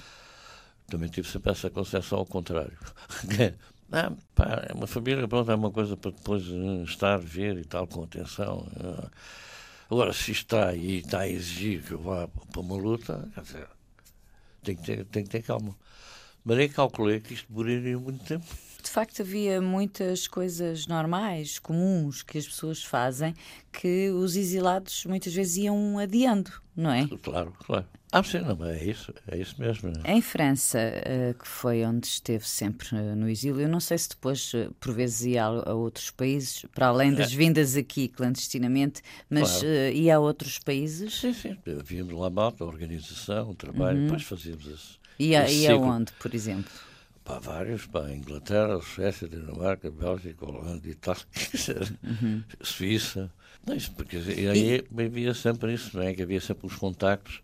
Também 0.88 1.10
tive 1.10 1.28
sempre 1.28 1.52
essa 1.52 1.68
concepção 1.68 2.18
ao 2.18 2.26
contrário. 2.26 2.76
ah, 3.92 4.12
pá, 4.34 4.66
é 4.68 4.72
uma 4.72 4.86
família, 4.86 5.28
pronto, 5.28 5.50
é 5.50 5.54
uma 5.54 5.70
coisa 5.70 5.94
para 5.94 6.10
depois 6.10 6.48
uh, 6.48 6.82
estar, 6.84 7.18
ver 7.18 7.58
e 7.58 7.64
tal, 7.64 7.86
com 7.86 8.02
atenção. 8.02 8.66
Uh. 8.76 9.10
Agora, 9.90 10.14
se 10.14 10.32
está 10.32 10.74
e 10.74 10.98
está 10.98 11.20
a 11.20 11.28
exigir 11.28 11.82
que 11.82 11.92
eu 11.92 11.98
vá 11.98 12.26
para 12.26 12.60
uma 12.60 12.76
luta, 12.76 13.28
quer 13.34 13.42
dizer, 13.42 13.68
tem 14.62 14.74
que 14.74 14.82
ter, 14.82 15.04
tem 15.04 15.22
que 15.22 15.28
ter 15.28 15.42
calma. 15.42 15.76
Mas 16.42 16.56
nem 16.56 16.68
calculei 16.68 17.20
que 17.20 17.34
isto 17.34 17.52
duraria 17.52 17.98
muito 17.98 18.24
tempo. 18.24 18.46
De 18.82 18.90
facto, 18.90 19.22
havia 19.22 19.60
muitas 19.60 20.26
coisas 20.26 20.86
normais, 20.86 21.58
comuns, 21.58 22.22
que 22.22 22.36
as 22.36 22.46
pessoas 22.46 22.82
fazem, 22.82 23.34
que 23.70 24.10
os 24.10 24.34
exilados 24.34 25.04
muitas 25.06 25.32
vezes 25.32 25.58
iam 25.58 25.98
adiando, 25.98 26.50
não 26.76 26.90
é? 26.90 27.06
Claro, 27.22 27.52
claro. 27.64 27.86
Ah, 28.14 28.22
sim, 28.22 28.40
não, 28.40 28.62
é 28.66 28.84
isso, 28.84 29.14
é 29.26 29.38
isso 29.38 29.54
mesmo. 29.58 29.90
Em 30.04 30.20
França, 30.20 30.78
uh, 30.78 31.32
que 31.38 31.48
foi 31.48 31.82
onde 31.82 32.06
esteve 32.06 32.46
sempre 32.46 32.94
uh, 32.94 33.16
no 33.16 33.26
exílio, 33.26 33.62
eu 33.62 33.68
não 33.68 33.80
sei 33.80 33.96
se 33.96 34.10
depois, 34.10 34.52
uh, 34.52 34.70
por 34.78 34.92
vezes, 34.92 35.22
ia 35.22 35.46
a, 35.46 35.70
a, 35.70 35.74
outros 35.74 36.10
países, 36.10 36.66
para 36.74 36.88
além 36.88 37.14
das 37.14 37.32
é. 37.32 37.36
vindas 37.36 37.74
aqui 37.74 38.08
clandestinamente, 38.08 39.00
mas 39.30 39.60
claro. 39.60 39.66
ia 39.94 40.16
a 40.16 40.18
outros 40.18 40.58
países? 40.58 41.20
Sim, 41.20 41.32
sim. 41.32 41.56
Víamos 41.82 42.12
lá 42.12 42.28
malta, 42.28 42.64
a 42.64 42.66
organização, 42.66 43.48
o 43.48 43.54
trabalho, 43.54 43.96
uhum. 43.96 44.04
depois 44.04 44.24
fazíamos 44.24 44.66
isso. 44.66 45.00
E, 45.18 45.34
a, 45.34 45.50
e 45.50 45.66
aonde, 45.68 46.12
por 46.20 46.34
exemplo? 46.34 46.70
Para 47.24 47.38
vários, 47.38 47.86
para 47.86 48.14
Inglaterra, 48.14 48.80
Suécia, 48.80 49.28
Dinamarca, 49.28 49.90
Bélgica, 49.90 50.44
Holanda, 50.44 50.88
Itália, 50.88 51.22
uhum. 52.02 52.42
Suíça. 52.60 53.32
Não, 53.64 53.76
isso, 53.76 53.92
porque 53.92 54.16
aí 54.16 54.84
e... 54.90 55.04
havia 55.04 55.32
sempre 55.34 55.72
isso, 55.72 55.96
não 55.96 56.02
é? 56.02 56.12
Que 56.14 56.22
havia 56.22 56.40
sempre 56.40 56.66
os 56.66 56.74
contactos 56.74 57.40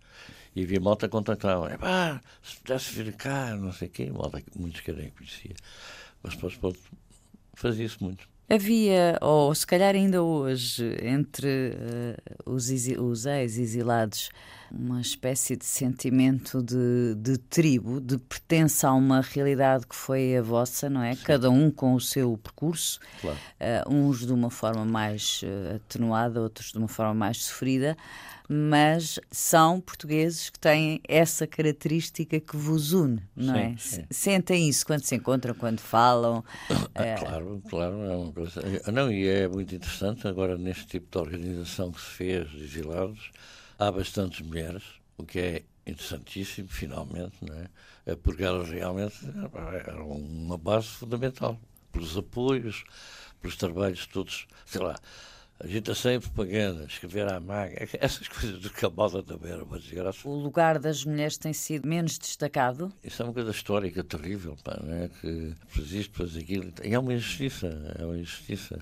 e 0.55 0.65
havia 0.65 0.81
malta 0.81 1.07
a 1.07 1.09
contactar. 1.09 1.57
Ah, 1.81 2.21
se 2.43 2.57
pudesse 2.57 2.93
vir 2.93 3.13
cá, 3.13 3.55
não 3.55 3.73
sei 3.73 3.87
o 3.87 3.91
quê, 3.91 4.11
malta 4.11 4.41
que 4.41 4.59
muitos 4.59 4.81
que 4.81 4.93
nem 4.93 5.11
conhecia. 5.11 5.55
Mas 6.23 6.35
depois, 6.35 6.57
pronto, 6.57 6.81
fazia-se 7.55 8.03
muito. 8.03 8.29
Havia, 8.51 9.19
ou 9.21 9.55
se 9.55 9.67
calhar 9.67 9.95
ainda 9.95 10.23
hoje, 10.23 10.97
entre 11.03 11.75
uh, 12.47 12.51
os, 12.51 12.69
os 12.71 13.27
ex-exilados, 13.27 14.31
uma 14.71 15.01
espécie 15.01 15.57
de 15.57 15.65
sentimento 15.65 16.63
de, 16.63 17.15
de, 17.17 17.39
tribo, 17.39 18.01
de 18.01 18.19
pertença 18.19 18.89
a 18.89 18.95
uma 18.95 19.21
realidade 19.21 19.87
que 19.87 19.97
foi 19.97 20.37
a 20.37 20.43
vossa, 20.43 20.89
não 20.91 21.03
é? 21.03 21.15
Sim. 21.15 21.23
Cada 21.25 21.51
um 21.51 21.71
com 21.71 21.95
o 21.95 22.01
seu 22.01 22.39
percurso, 22.39 23.01
claro. 23.21 23.39
uh, 23.61 23.93
uns 23.93 24.27
de 24.27 24.33
uma 24.33 24.51
forma 24.51 24.85
mais 24.85 25.43
uh, 25.43 25.77
atenuada, 25.77 26.41
outros 26.41 26.73
de 26.73 26.79
uma 26.79 26.89
forma 26.89 27.15
mais 27.15 27.45
sofrida 27.45 27.97
mas 28.49 29.21
são 29.31 29.79
portugueses 29.79 30.49
que 30.49 30.59
têm 30.59 31.03
essa 31.07 31.47
característica 31.47 32.41
que 32.41 32.57
vos 32.57 32.95
une, 32.95 33.23
não 33.37 33.55
sim, 33.55 33.61
é? 33.61 33.75
Sim. 33.77 34.05
Sentem 34.11 34.69
isso 34.69 34.87
quando 34.87 35.03
se 35.03 35.15
encontram, 35.15 35.55
quando 35.55 35.81
falam? 35.81 36.43
é... 36.95 37.17
Claro, 37.29 37.63
claro, 37.69 38.03
é 38.05 38.17
uma 38.17 38.33
coisa. 38.33 38.63
Não, 38.91 39.13
e 39.13 39.29
é 39.29 39.47
muito 39.47 39.75
interessante, 39.75 40.27
agora 40.27 40.57
neste 40.57 40.87
tipo 40.87 41.09
de 41.11 41.19
organização 41.19 41.93
que 41.93 42.01
se 42.01 42.07
fez, 42.07 42.49
de 42.49 42.67
há 43.79 43.91
bastantes 43.91 44.41
mulheres, 44.41 44.83
o 45.17 45.25
que 45.25 45.39
é 45.39 45.63
interessantíssimo, 45.87 46.69
finalmente, 46.69 47.37
é? 47.51 48.13
é 48.13 48.17
porque 48.17 48.43
elas 48.43 48.69
realmente 48.69 49.17
eram 49.87 50.09
uma 50.11 50.59
base 50.59 50.89
fundamental, 50.89 51.59
pelos 51.93 52.17
apoios, 52.17 52.85
pelos 53.41 53.57
trabalhos 53.57 54.07
todos, 54.07 54.47
sei 54.67 54.83
lá, 54.83 54.97
agitação 55.61 56.13
e 56.13 56.21
propaganda, 56.21 56.85
escrever 56.85 57.33
à 57.33 57.41
máquina, 57.41 57.89
essas 57.95 58.29
coisas 58.29 58.61
do 58.61 58.71
Cabalda 58.71 59.23
também 59.23 59.53
era 59.53 59.65
uma 59.65 59.79
desgraça. 59.79 60.29
O 60.29 60.35
lugar 60.35 60.79
das 60.79 61.05
mulheres 61.05 61.37
tem 61.37 61.53
sido 61.53 61.89
menos 61.89 62.19
destacado? 62.19 62.93
Isso 63.03 63.23
é 63.23 63.25
uma 63.25 63.35
coisa 63.35 63.51
histórica 63.51 64.05
terrível, 64.05 64.57
pá, 64.63 64.79
não 64.83 64.95
é? 64.95 65.09
Que 65.21 65.55
faz 65.69 65.93
isto, 65.93 66.17
faz 66.17 66.37
aquilo. 66.37 66.73
E 66.85 66.95
é 66.95 66.99
uma 66.99 67.13
injustiça, 67.13 67.67
é 67.99 68.05
uma 68.05 68.19
injustiça. 68.19 68.79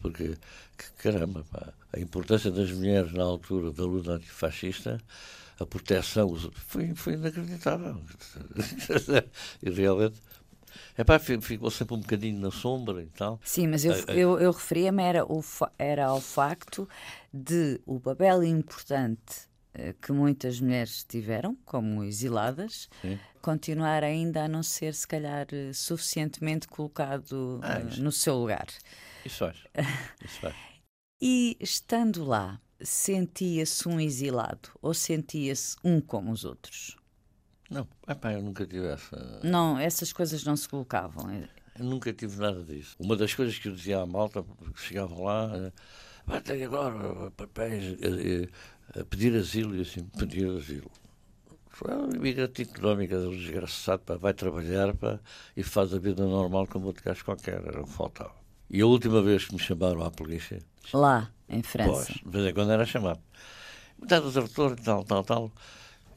Porque, 0.00 0.36
que, 0.76 0.90
caramba, 1.02 1.44
pá, 1.50 1.72
a 1.92 2.00
importância 2.00 2.50
das 2.50 2.70
mulheres 2.70 3.12
na 3.12 3.22
altura 3.22 3.70
da 3.70 3.84
luta 3.84 4.12
antifascista, 4.12 5.00
a 5.60 5.66
proteção, 5.66 6.36
foi, 6.66 6.94
foi 6.94 7.14
inacreditável. 7.14 8.00
e 9.62 9.70
realmente 9.70 10.20
Epá, 10.96 11.18
ficou 11.18 11.70
sempre 11.70 11.94
um 11.94 12.00
bocadinho 12.00 12.40
na 12.40 12.50
sombra 12.50 13.02
e 13.02 13.10
tal. 13.10 13.40
Sim, 13.44 13.68
mas 13.68 13.84
eu, 13.84 13.94
eu, 14.08 14.38
eu 14.38 14.52
referia-me 14.52 15.02
era, 15.02 15.24
era 15.78 16.06
ao 16.06 16.20
facto 16.20 16.88
de 17.32 17.80
o 17.86 18.00
papel 18.00 18.44
importante 18.44 19.48
eh, 19.78 19.94
que 20.00 20.10
muitas 20.12 20.60
mulheres 20.60 21.04
tiveram, 21.04 21.56
como 21.64 22.02
exiladas, 22.02 22.88
Sim. 23.00 23.18
continuar 23.40 24.02
ainda 24.02 24.44
a 24.44 24.48
não 24.48 24.62
ser, 24.62 24.92
se 24.92 25.06
calhar, 25.06 25.46
eh, 25.52 25.72
suficientemente 25.72 26.66
colocado 26.66 27.60
ah, 27.62 27.78
eh, 27.78 28.00
no 28.00 28.10
seu 28.10 28.36
lugar. 28.36 28.66
Isso 29.24 29.38
faz. 29.38 29.56
Isso 30.24 30.40
faz. 30.40 30.56
e 31.20 31.56
estando 31.60 32.24
lá, 32.24 32.60
sentia-se 32.80 33.88
um 33.88 34.00
exilado 34.00 34.70
ou 34.82 34.92
sentia-se 34.92 35.76
um 35.84 36.00
como 36.00 36.32
os 36.32 36.44
outros? 36.44 36.97
Não, 37.70 37.86
epá, 38.08 38.32
eu 38.32 38.42
nunca 38.42 38.66
tive 38.66 38.86
essa. 38.86 39.40
Não, 39.44 39.78
essas 39.78 40.12
coisas 40.12 40.42
não 40.44 40.56
se 40.56 40.68
colocavam. 40.68 41.30
Eu 41.78 41.84
nunca 41.84 42.12
tive 42.12 42.40
nada 42.40 42.62
disso. 42.64 42.96
Uma 42.98 43.14
das 43.14 43.34
coisas 43.34 43.58
que 43.58 43.68
eu 43.68 43.74
dizia 43.74 44.00
à 44.00 44.06
malta, 44.06 44.42
que 44.74 44.80
chegavam 44.80 45.24
lá, 45.24 45.50
vai 46.26 46.40
ter 46.40 46.62
agora 46.64 47.30
papéis 47.32 47.96
a, 48.94 49.00
a, 49.00 49.04
pedir 49.04 49.36
asilo, 49.36 49.76
e 49.76 49.82
assim, 49.82 50.04
pedir 50.18 50.48
asilo. 50.48 50.90
Foi 51.68 51.94
uma 51.94 52.16
imigrante 52.16 52.62
económica, 52.62 53.20
desgraçado, 53.28 54.02
pá, 54.02 54.16
vai 54.16 54.32
trabalhar 54.32 54.94
pá, 54.96 55.20
e 55.56 55.62
faz 55.62 55.92
a 55.92 55.98
vida 55.98 56.26
normal 56.26 56.66
como 56.66 56.86
outro 56.86 57.04
gajo 57.04 57.24
qualquer, 57.24 57.62
era 57.64 57.82
o 57.82 57.84
que 57.84 57.92
faltava. 57.92 58.34
E 58.70 58.80
a 58.80 58.86
última 58.86 59.22
vez 59.22 59.44
que 59.44 59.52
me 59.52 59.60
chamaram 59.60 60.02
à 60.02 60.10
polícia. 60.10 60.58
Lá, 60.92 61.30
em 61.48 61.62
França. 61.62 61.90
Pois, 61.90 62.06
de 62.06 62.30
vez 62.30 62.46
em 62.46 62.54
quando 62.54 62.72
era 62.72 62.84
chamado. 62.86 63.20
Do 63.98 64.30
doutor 64.30 64.74
tal, 64.80 65.04
tal, 65.04 65.22
tal 65.22 65.52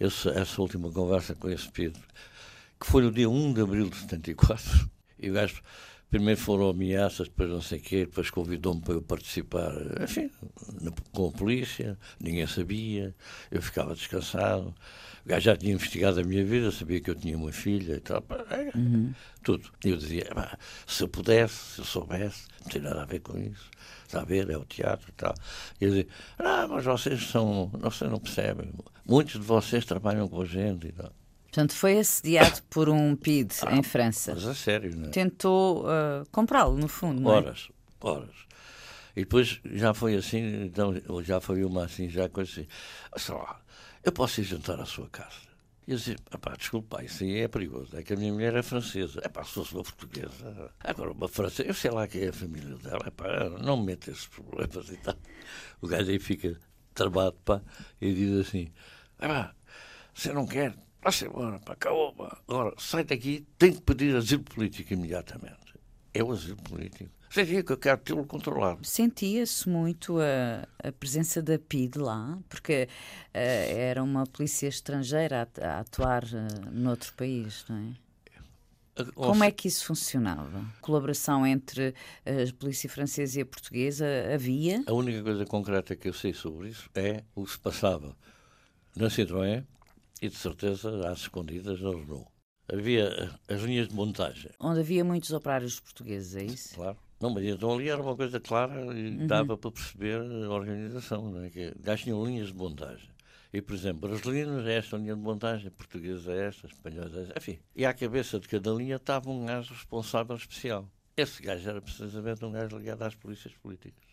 esse, 0.01 0.29
essa 0.29 0.61
última 0.61 0.91
conversa 0.91 1.35
com 1.35 1.49
esse 1.49 1.69
Pedro, 1.69 2.01
que 2.79 2.87
foi 2.87 3.03
no 3.03 3.11
dia 3.11 3.29
1 3.29 3.53
de 3.53 3.61
abril 3.61 3.89
de 3.89 3.95
74, 3.97 4.89
e 5.19 5.29
o 5.29 5.33
gajo 5.33 5.61
primeiro 6.11 6.39
foram 6.39 6.69
ameaças, 6.69 7.29
depois 7.29 7.49
não 7.49 7.61
sei 7.61 7.79
o 7.79 7.81
quê, 7.81 8.05
depois 8.05 8.29
convidou-me 8.29 8.81
para 8.81 8.95
eu 8.95 9.01
participar, 9.01 9.73
enfim, 10.03 10.29
com 11.13 11.29
a 11.29 11.31
polícia, 11.31 11.97
ninguém 12.19 12.45
sabia, 12.45 13.15
eu 13.49 13.61
ficava 13.61 13.95
descansado. 13.95 14.75
O 15.25 15.29
gajo 15.29 15.45
já 15.45 15.55
tinha 15.55 15.73
investigado 15.73 16.19
a 16.19 16.23
minha 16.23 16.43
vida, 16.43 16.69
sabia 16.71 16.99
que 16.99 17.09
eu 17.09 17.15
tinha 17.15 17.37
uma 17.37 17.51
filha 17.51 17.93
e 17.93 17.99
tal, 17.99 18.23
uhum. 18.75 19.13
tudo. 19.41 19.71
E 19.85 19.89
eu 19.89 19.97
dizia, 19.97 20.27
se 20.85 21.03
eu 21.03 21.07
pudesse, 21.07 21.75
se 21.75 21.79
eu 21.79 21.85
soubesse, 21.85 22.47
não 22.61 22.71
tem 22.71 22.81
nada 22.81 23.03
a 23.03 23.05
ver 23.05 23.21
com 23.21 23.37
isso. 23.37 23.69
Está 24.05 24.21
a 24.21 24.25
ver, 24.25 24.49
é 24.49 24.57
o 24.57 24.65
teatro 24.65 25.07
e 25.09 25.13
tal. 25.13 25.33
E 25.79 25.85
eu 25.85 25.89
dizia, 25.91 26.07
ah, 26.39 26.67
mas 26.67 26.83
vocês 26.83 27.23
são, 27.27 27.71
vocês 27.73 28.11
não 28.11 28.19
percebem, 28.19 28.73
muitos 29.05 29.39
de 29.39 29.47
vocês 29.47 29.85
trabalham 29.85 30.27
com 30.27 30.41
a 30.41 30.45
gente 30.45 30.87
e 30.87 30.91
tal. 30.91 31.13
Portanto, 31.51 31.73
foi 31.73 31.99
assediado 31.99 32.63
por 32.69 32.87
um 32.87 33.13
PID 33.13 33.53
ah, 33.63 33.75
em 33.75 33.83
França. 33.83 34.33
Mas 34.33 34.45
a 34.45 34.55
sério, 34.55 34.95
não 34.95 35.09
é? 35.09 35.11
Tentou 35.11 35.83
uh, 35.83 36.25
comprá-lo, 36.31 36.77
no 36.77 36.87
fundo, 36.87 37.29
é? 37.29 37.33
Horas, 37.33 37.69
horas. 37.99 38.35
E 39.13 39.21
depois 39.21 39.59
já 39.65 39.93
foi 39.93 40.15
assim, 40.15 40.63
então 40.63 40.93
já 41.21 41.41
foi 41.41 41.65
uma 41.65 41.83
assim, 41.83 42.09
já 42.09 42.29
coisa 42.29 42.51
assim. 42.51 42.67
Sei 43.17 43.35
lá, 43.35 43.59
eu 44.01 44.13
posso 44.13 44.39
ir 44.39 44.45
jantar 44.45 44.79
à 44.79 44.85
sua 44.85 45.09
casa. 45.09 45.51
E 45.85 45.91
eu 45.91 45.97
dizia, 45.97 46.15
pá, 46.39 46.55
desculpa, 46.57 47.03
isso 47.03 47.21
aí 47.25 47.41
é 47.41 47.49
perigoso. 47.49 47.97
É 47.97 48.01
que 48.01 48.13
a 48.13 48.15
minha 48.15 48.31
mulher 48.31 48.55
é 48.55 48.63
francesa. 48.63 49.19
É 49.21 49.27
pá, 49.27 49.43
se 49.43 49.51
fosse 49.51 49.73
uma 49.73 49.83
portuguesa. 49.83 50.71
Agora, 50.79 51.11
uma 51.11 51.27
francesa, 51.27 51.67
eu 51.67 51.73
sei 51.73 51.91
lá 51.91 52.07
quem 52.07 52.21
é 52.23 52.29
a 52.29 52.33
família 52.33 52.77
dela. 52.77 53.03
É 53.05 53.09
pá, 53.11 53.49
não 53.61 53.75
me 53.75 53.87
mete 53.87 54.09
esses 54.09 54.27
problemas 54.27 54.87
e 54.89 54.95
tal. 54.95 55.15
O 55.81 55.87
gajo 55.87 56.09
aí 56.09 56.19
fica 56.19 56.57
travado, 56.93 57.35
pá, 57.43 57.61
e 57.99 58.13
diz 58.13 58.47
assim: 58.47 58.71
é 59.19 59.27
pá, 59.27 59.53
você 60.13 60.31
não 60.31 60.45
quer, 60.45 60.73
Vá-se 61.03 61.25
embora, 61.25 61.59
pá, 61.59 61.73
acabou, 61.73 62.13
pá. 62.13 62.37
Agora, 62.47 62.73
sai 62.77 63.03
daqui, 63.03 63.45
tem 63.57 63.73
que 63.73 63.81
pedir 63.81 64.15
asilo 64.15 64.43
político 64.43 64.93
imediatamente. 64.93 65.73
É 66.13 66.23
o 66.23 66.31
asilo 66.31 66.57
político. 66.57 67.09
Seria 67.31 67.63
que 67.63 67.71
eu 67.71 67.77
quero 67.77 68.01
tê-lo 68.01 68.25
controlado. 68.25 68.85
Sentia-se 68.85 69.67
muito 69.69 70.17
a, 70.19 70.67
a, 70.85 70.91
presença 70.91 71.41
da 71.41 71.57
PID 71.57 71.97
lá, 71.97 72.37
porque 72.49 72.89
uh, 72.89 73.29
era 73.33 74.03
uma 74.03 74.27
polícia 74.27 74.67
estrangeira 74.67 75.47
a, 75.57 75.65
a 75.65 75.79
atuar 75.79 76.25
uh, 76.25 76.71
noutro 76.71 77.13
país, 77.13 77.65
não 77.69 77.77
é? 77.77 78.11
Como 79.15 79.43
é 79.43 79.49
que 79.49 79.69
isso 79.69 79.85
funcionava? 79.85 80.65
Colaboração 80.81 81.47
entre 81.47 81.95
a 82.25 82.53
polícia 82.59 82.89
francesa 82.89 83.39
e 83.39 83.41
a 83.41 83.45
portuguesa 83.45 84.05
havia? 84.31 84.83
A 84.85 84.93
única 84.93 85.23
coisa 85.23 85.45
concreta 85.45 85.95
que 85.95 86.09
eu 86.09 86.13
sei 86.13 86.33
sobre 86.33 86.67
isso 86.69 86.89
é 86.93 87.23
o 87.33 87.45
que 87.45 87.51
se 87.51 87.59
passava 87.59 88.15
na 88.95 89.07
Citroën 89.07 89.63
e 90.21 90.29
de 90.29 90.35
certeza 90.35 91.09
às 91.09 91.21
escondidas 91.21 91.81
na 91.81 91.89
Renault. 91.89 92.27
Havia 92.71 93.31
as 93.49 93.61
linhas 93.61 93.87
de 93.87 93.95
montagem. 93.95 94.51
Onde 94.59 94.79
havia 94.79 95.03
muitos 95.03 95.31
operários 95.31 95.79
portugueses, 95.79 96.35
é 96.35 96.43
isso? 96.43 96.75
Claro. 96.75 96.97
Não, 97.19 97.29
mas 97.29 97.43
então 97.43 97.73
ali 97.73 97.89
era 97.89 98.01
uma 98.01 98.15
coisa 98.15 98.39
clara 98.39 98.79
e 98.97 99.09
uhum. 99.09 99.27
dava 99.27 99.57
para 99.57 99.71
perceber 99.71 100.21
a 100.21 100.49
organização. 100.49 101.31
Não 101.31 101.43
é? 101.43 101.49
que 101.49 101.73
Gás 101.79 102.01
tinham 102.01 102.23
linhas 102.25 102.47
de 102.47 102.55
montagem. 102.55 103.09
E, 103.53 103.61
por 103.61 103.75
exemplo, 103.75 104.07
brasileiros 104.09 104.65
é 104.65 104.77
esta 104.77 104.95
linha 104.95 105.13
de 105.13 105.21
montagem, 105.21 105.69
portuguesa 105.71 106.31
é 106.31 106.47
esta, 106.47 106.67
espanhóis 106.67 107.13
é 107.13 107.21
esta, 107.23 107.33
enfim. 107.37 107.59
E 107.75 107.85
à 107.85 107.93
cabeça 107.93 108.39
de 108.39 108.47
cada 108.47 108.71
linha 108.71 108.95
estava 108.95 109.29
um 109.29 109.45
gajo 109.45 109.73
responsável 109.73 110.35
especial. 110.37 110.89
Esse 111.17 111.43
gajo 111.43 111.69
era 111.69 111.81
precisamente 111.81 112.45
um 112.45 112.51
gajo 112.51 112.77
ligado 112.77 113.01
às 113.01 113.13
polícias 113.13 113.53
políticas. 113.55 114.10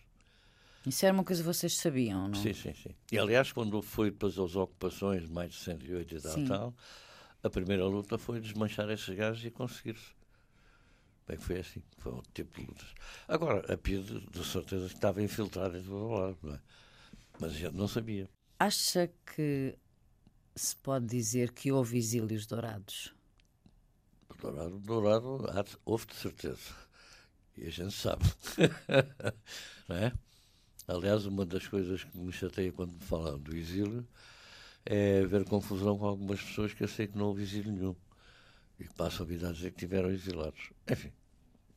Isso 0.87 1.05
era 1.05 1.13
uma 1.13 1.25
coisa 1.25 1.43
que 1.43 1.47
vocês 1.47 1.77
sabiam, 1.77 2.29
não? 2.29 2.35
Sim, 2.35 2.55
sim, 2.55 2.73
sim. 2.73 2.95
E 3.13 3.19
aliás, 3.19 3.53
quando 3.53 3.83
foi 3.83 4.11
depois 4.11 4.39
as 4.39 4.57
ocupações, 4.57 5.29
mais 5.29 5.53
de 5.53 5.59
108 5.59 6.15
e 6.15 6.21
tal, 6.21 6.45
tal, 6.47 6.75
a 7.43 7.51
primeira 7.51 7.85
luta 7.87 8.17
foi 8.17 8.41
desmanchar 8.41 8.89
esses 8.91 9.15
gajos 9.15 9.45
e 9.45 9.51
conseguir-se. 9.51 10.17
Bem, 11.27 11.37
foi 11.37 11.59
assim, 11.59 11.83
foi 11.99 12.13
um 12.13 12.23
tipo 12.33 12.59
de 12.59 12.67
lutas. 12.67 12.95
Agora, 13.27 13.73
a 13.73 13.77
PID, 13.77 14.21
de 14.31 14.45
certeza, 14.45 14.87
estava 14.87 15.23
infiltrada 15.23 15.79
em 15.79 15.83
todo 15.83 16.09
lado, 16.09 16.39
não 16.43 16.55
é? 16.55 16.61
Mas 17.39 17.53
a 17.53 17.55
gente 17.55 17.75
não 17.75 17.87
sabia. 17.87 18.29
Acha 18.59 19.11
que 19.27 19.77
se 20.57 20.75
pode 20.77 21.07
dizer 21.07 21.53
que 21.53 21.71
houve 21.71 21.99
exílios 21.99 22.47
dourados? 22.47 23.15
Dourado, 24.41 24.79
dourado, 24.79 25.81
houve 25.85 26.07
de 26.07 26.15
certeza. 26.15 26.75
E 27.57 27.67
a 27.67 27.71
gente 27.71 27.93
sabe. 27.93 28.25
não 29.89 29.97
é? 29.97 30.13
Aliás, 30.89 31.27
uma 31.27 31.45
das 31.45 31.69
coisas 31.69 32.03
que 32.03 32.19
me 32.19 32.33
chateia 32.33 32.73
quando 32.73 32.95
me 32.95 33.01
falam 33.01 33.39
do 33.39 33.55
exílio 33.55 34.09
é 34.87 35.23
ver 35.27 35.45
confusão 35.45 35.99
com 35.99 36.07
algumas 36.07 36.41
pessoas 36.41 36.73
que 36.73 36.83
eu 36.83 36.89
sei 36.89 37.07
que 37.07 37.19
não 37.19 37.27
houve 37.27 37.43
exílio 37.43 37.71
nenhum 37.71 37.95
e 38.81 38.85
que 38.85 38.95
passam 38.95 39.27
a 39.27 39.29
vida 39.29 39.51
a 39.51 39.53
dizer 39.53 39.73
que 39.73 39.79
tiveram 39.79 40.11
exilados. 40.11 40.71
Enfim, 40.91 41.13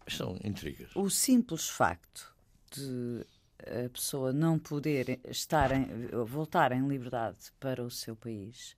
são 0.07 0.39
intrigas. 0.43 0.95
O 0.95 1.09
simples 1.09 1.67
facto 1.67 2.33
de 2.71 3.25
a 3.59 3.89
pessoa 3.89 4.31
não 4.31 4.57
poder 4.57 5.19
estar 5.25 5.71
em, 5.71 6.07
voltar 6.25 6.71
em 6.71 6.87
liberdade 6.87 7.51
para 7.59 7.83
o 7.83 7.91
seu 7.91 8.15
país 8.15 8.75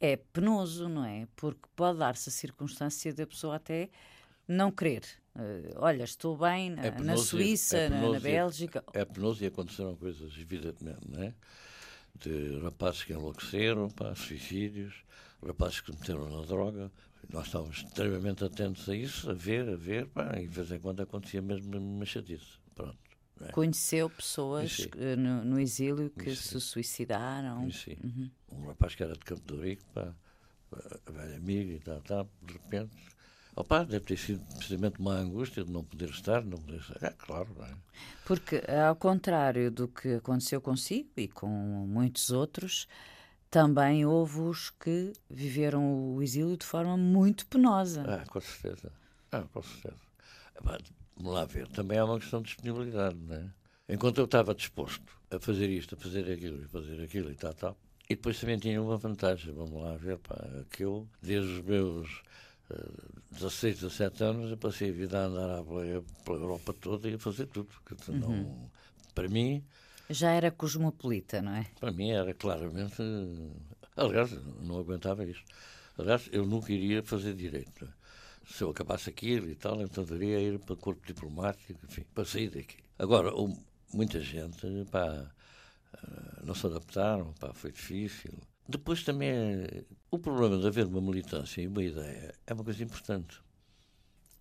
é 0.00 0.16
penoso, 0.16 0.88
não 0.88 1.04
é? 1.04 1.26
Porque 1.34 1.68
pode 1.74 1.98
dar-se 1.98 2.28
a 2.28 2.32
circunstância 2.32 3.12
da 3.12 3.26
pessoa 3.26 3.56
até 3.56 3.90
não 4.46 4.70
querer. 4.70 5.02
Uh, 5.38 5.72
olha, 5.76 6.02
estou 6.02 6.36
bem 6.36 6.70
na, 6.70 6.86
é 6.86 6.90
na 7.00 7.16
Suíça, 7.16 7.78
é 7.78 7.88
na, 7.88 8.10
na, 8.10 8.18
Bélgica. 8.18 8.82
É 8.92 9.04
penoso 9.04 9.44
e 9.44 9.46
aconteceram 9.46 9.94
coisas, 9.94 10.36
evidentemente, 10.36 11.08
não 11.08 11.22
é? 11.22 11.32
De 12.16 12.58
rapazes 12.58 13.04
que 13.04 13.12
enlouqueceram, 13.12 13.88
pá, 13.88 14.12
suicídios, 14.16 15.04
rapazes 15.46 15.80
que 15.80 15.92
meteram 15.92 16.28
na 16.28 16.44
droga. 16.44 16.90
Nós 17.32 17.46
estávamos 17.46 17.76
extremamente 17.76 18.42
atentos 18.42 18.88
a 18.88 18.96
isso, 18.96 19.30
a 19.30 19.34
ver, 19.34 19.68
a 19.68 19.76
ver, 19.76 20.06
pá, 20.08 20.36
e 20.36 20.48
de 20.48 20.48
vez 20.48 20.72
em 20.72 20.80
quando 20.80 21.02
acontecia 21.02 21.40
mesmo 21.40 21.78
uma 21.78 22.04
chatice. 22.04 22.58
Pronto. 22.74 22.98
É? 23.40 23.52
Conheceu 23.52 24.10
pessoas 24.10 24.88
no, 25.16 25.44
no, 25.44 25.60
exílio 25.60 26.10
que 26.10 26.34
se 26.34 26.60
suicidaram? 26.60 27.62
Uhum. 27.62 28.30
Um 28.50 28.66
rapaz 28.66 28.96
que 28.96 29.04
era 29.04 29.12
de 29.12 29.20
Campo 29.20 29.42
do 29.42 29.62
Rico, 29.62 29.84
pá, 29.94 30.12
velho 31.08 31.36
amigo 31.36 31.70
e 31.70 31.78
tal, 31.78 32.00
tal, 32.00 32.28
de 32.42 32.54
repente 32.54 32.96
Opa, 33.58 33.82
deve 33.82 34.04
ter 34.04 34.16
sido 34.16 34.40
precisamente 34.54 35.00
uma 35.00 35.14
angústia 35.14 35.64
de 35.64 35.72
não 35.72 35.82
poder 35.82 36.10
estar, 36.10 36.44
não 36.44 36.58
poder 36.58 36.78
estar. 36.78 37.04
É 37.04 37.10
claro, 37.10 37.48
não 37.58 37.66
é? 37.66 37.74
Porque, 38.24 38.62
ao 38.88 38.94
contrário 38.94 39.68
do 39.68 39.88
que 39.88 40.14
aconteceu 40.14 40.60
consigo 40.60 41.08
e 41.16 41.26
com 41.26 41.48
muitos 41.48 42.30
outros, 42.30 42.86
também 43.50 44.06
houve 44.06 44.42
os 44.42 44.70
que 44.70 45.12
viveram 45.28 46.14
o 46.14 46.22
exílio 46.22 46.56
de 46.56 46.64
forma 46.64 46.96
muito 46.96 47.46
penosa. 47.46 48.04
Ah, 48.06 48.24
com 48.28 48.40
certeza. 48.40 48.92
Ah, 49.32 49.42
com 49.52 49.60
certeza. 49.60 50.02
Vamos 50.62 51.32
lá 51.34 51.44
ver. 51.44 51.66
Também 51.66 51.98
há 51.98 52.04
uma 52.04 52.20
questão 52.20 52.40
de 52.40 52.46
disponibilidade, 52.54 53.16
não 53.16 53.34
é? 53.34 53.50
Enquanto 53.88 54.18
eu 54.18 54.26
estava 54.26 54.54
disposto 54.54 55.12
a 55.32 55.40
fazer 55.40 55.68
isto, 55.68 55.96
a 55.96 55.98
fazer 55.98 56.30
aquilo, 56.30 56.64
a 56.64 56.68
fazer 56.68 57.02
aquilo 57.02 57.32
e 57.32 57.34
tal, 57.34 57.54
tal, 57.54 57.76
e 58.08 58.14
depois 58.14 58.38
também 58.38 58.56
tinha 58.56 58.80
uma 58.80 58.96
vantagem, 58.96 59.52
vamos 59.52 59.82
lá 59.82 59.96
ver, 59.96 60.18
pá, 60.18 60.36
que 60.70 60.84
eu, 60.84 61.08
desde 61.20 61.58
os 61.58 61.60
meus 61.62 62.22
16, 63.30 63.80
17 63.80 64.24
anos, 64.24 64.50
eu 64.50 64.56
passei 64.56 64.90
a 64.90 64.92
vida 64.92 65.18
a 65.18 65.26
andar 65.26 65.62
pela, 65.64 66.04
pela 66.24 66.38
Europa 66.38 66.74
toda 66.74 67.08
e 67.08 67.14
a 67.14 67.18
fazer 67.18 67.46
tudo. 67.46 67.68
Não, 68.08 68.28
uhum. 68.28 68.68
Para 69.14 69.28
mim. 69.28 69.64
Já 70.10 70.30
era 70.32 70.50
cosmopolita, 70.50 71.40
não 71.40 71.54
é? 71.54 71.66
Para 71.80 71.92
mim 71.92 72.10
era 72.10 72.34
claramente. 72.34 73.02
Aliás, 73.96 74.32
não 74.60 74.78
aguentava 74.78 75.24
isto. 75.24 75.44
Aliás, 75.98 76.28
eu 76.32 76.46
nunca 76.46 76.72
iria 76.72 77.02
fazer 77.02 77.34
direito. 77.34 77.88
Se 78.46 78.62
eu 78.62 78.70
acabasse 78.70 79.10
aquilo 79.10 79.48
e 79.50 79.54
tal, 79.54 79.82
então 79.82 80.04
teria 80.04 80.40
ir 80.40 80.58
para 80.58 80.74
o 80.74 80.76
corpo 80.76 81.06
diplomático, 81.06 81.78
enfim, 81.84 82.04
para 82.14 82.24
sair 82.24 82.48
daqui. 82.48 82.76
Agora, 82.98 83.30
muita 83.92 84.20
gente, 84.20 84.66
pá, 84.90 85.30
eh, 85.92 86.42
não 86.44 86.54
se 86.54 86.66
adaptaram, 86.66 87.34
pá, 87.34 87.52
foi 87.52 87.72
difícil. 87.72 88.32
Depois 88.66 89.02
também, 89.02 89.66
o 90.10 90.18
problema 90.18 90.58
de 90.58 90.66
haver 90.66 90.86
uma 90.86 91.00
militância 91.00 91.60
e 91.60 91.66
uma 91.66 91.82
ideia 91.82 92.34
é 92.46 92.54
uma 92.54 92.64
coisa 92.64 92.82
importante. 92.82 93.40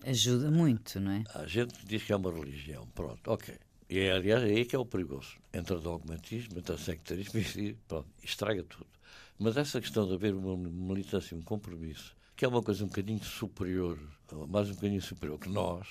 Ajuda 0.05 0.49
muito, 0.49 0.99
não 0.99 1.11
é? 1.11 1.23
A 1.33 1.45
gente 1.45 1.73
diz 1.85 2.03
que 2.03 2.13
é 2.13 2.15
uma 2.15 2.31
religião, 2.31 2.87
pronto, 2.93 3.29
ok. 3.29 3.57
E 3.89 3.99
é, 3.99 4.11
aliás, 4.11 4.43
é 4.43 4.47
aí 4.47 4.65
que 4.65 4.75
é 4.75 4.79
o 4.79 4.85
perigoso. 4.85 5.37
Entra 5.53 5.79
dogmatismo, 5.79 6.57
entra 6.59 6.77
sectarismo 6.77 7.39
e 7.57 7.73
pronto, 7.87 8.07
estraga 8.23 8.63
tudo. 8.63 8.87
Mas 9.39 9.57
essa 9.57 9.79
questão 9.79 10.07
de 10.07 10.13
haver 10.13 10.33
uma 10.33 10.57
militância, 10.57 11.35
um 11.35 11.41
compromisso, 11.41 12.15
que 12.35 12.45
é 12.45 12.47
uma 12.47 12.61
coisa 12.61 12.83
um 12.83 12.87
bocadinho 12.87 13.23
superior, 13.23 13.99
mais 14.47 14.69
um 14.69 14.73
bocadinho 14.73 15.01
superior 15.01 15.39
que 15.39 15.49
nós, 15.49 15.87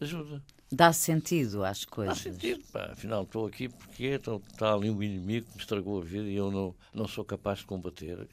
ajuda. 0.00 0.42
Dá 0.70 0.92
sentido 0.92 1.64
às 1.64 1.84
coisas. 1.84 2.16
Dá 2.16 2.22
sentido, 2.22 2.62
pá. 2.72 2.90
Afinal, 2.92 3.22
estou 3.24 3.46
aqui 3.46 3.68
porque 3.68 4.04
está 4.04 4.32
então, 4.34 4.74
ali 4.74 4.90
um 4.90 5.02
inimigo 5.02 5.46
que 5.46 5.54
me 5.54 5.60
estragou 5.60 6.00
a 6.00 6.04
vida 6.04 6.28
e 6.28 6.34
eu 6.34 6.50
não, 6.50 6.74
não 6.94 7.06
sou 7.06 7.24
capaz 7.24 7.60
de 7.60 7.66
combater. 7.66 8.26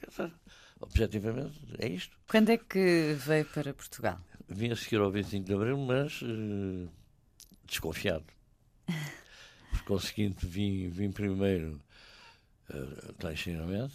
Objetivamente, 0.80 1.58
é 1.78 1.88
isto. 1.88 2.16
Quando 2.28 2.50
é 2.50 2.56
que 2.56 3.14
veio 3.18 3.44
para 3.44 3.74
Portugal? 3.74 4.18
Vim 4.48 4.70
a 4.70 4.76
seguir 4.76 4.96
ao 4.96 5.10
25 5.10 5.46
de 5.46 5.54
Abril, 5.54 5.78
mas 5.78 6.22
uh, 6.22 6.88
desconfiado. 7.66 8.24
Por 9.70 9.82
conseguinte, 9.84 10.46
vim, 10.46 10.88
vim 10.88 11.12
primeiro 11.12 11.80
uh, 12.70 13.14
clandestinamente, 13.18 13.94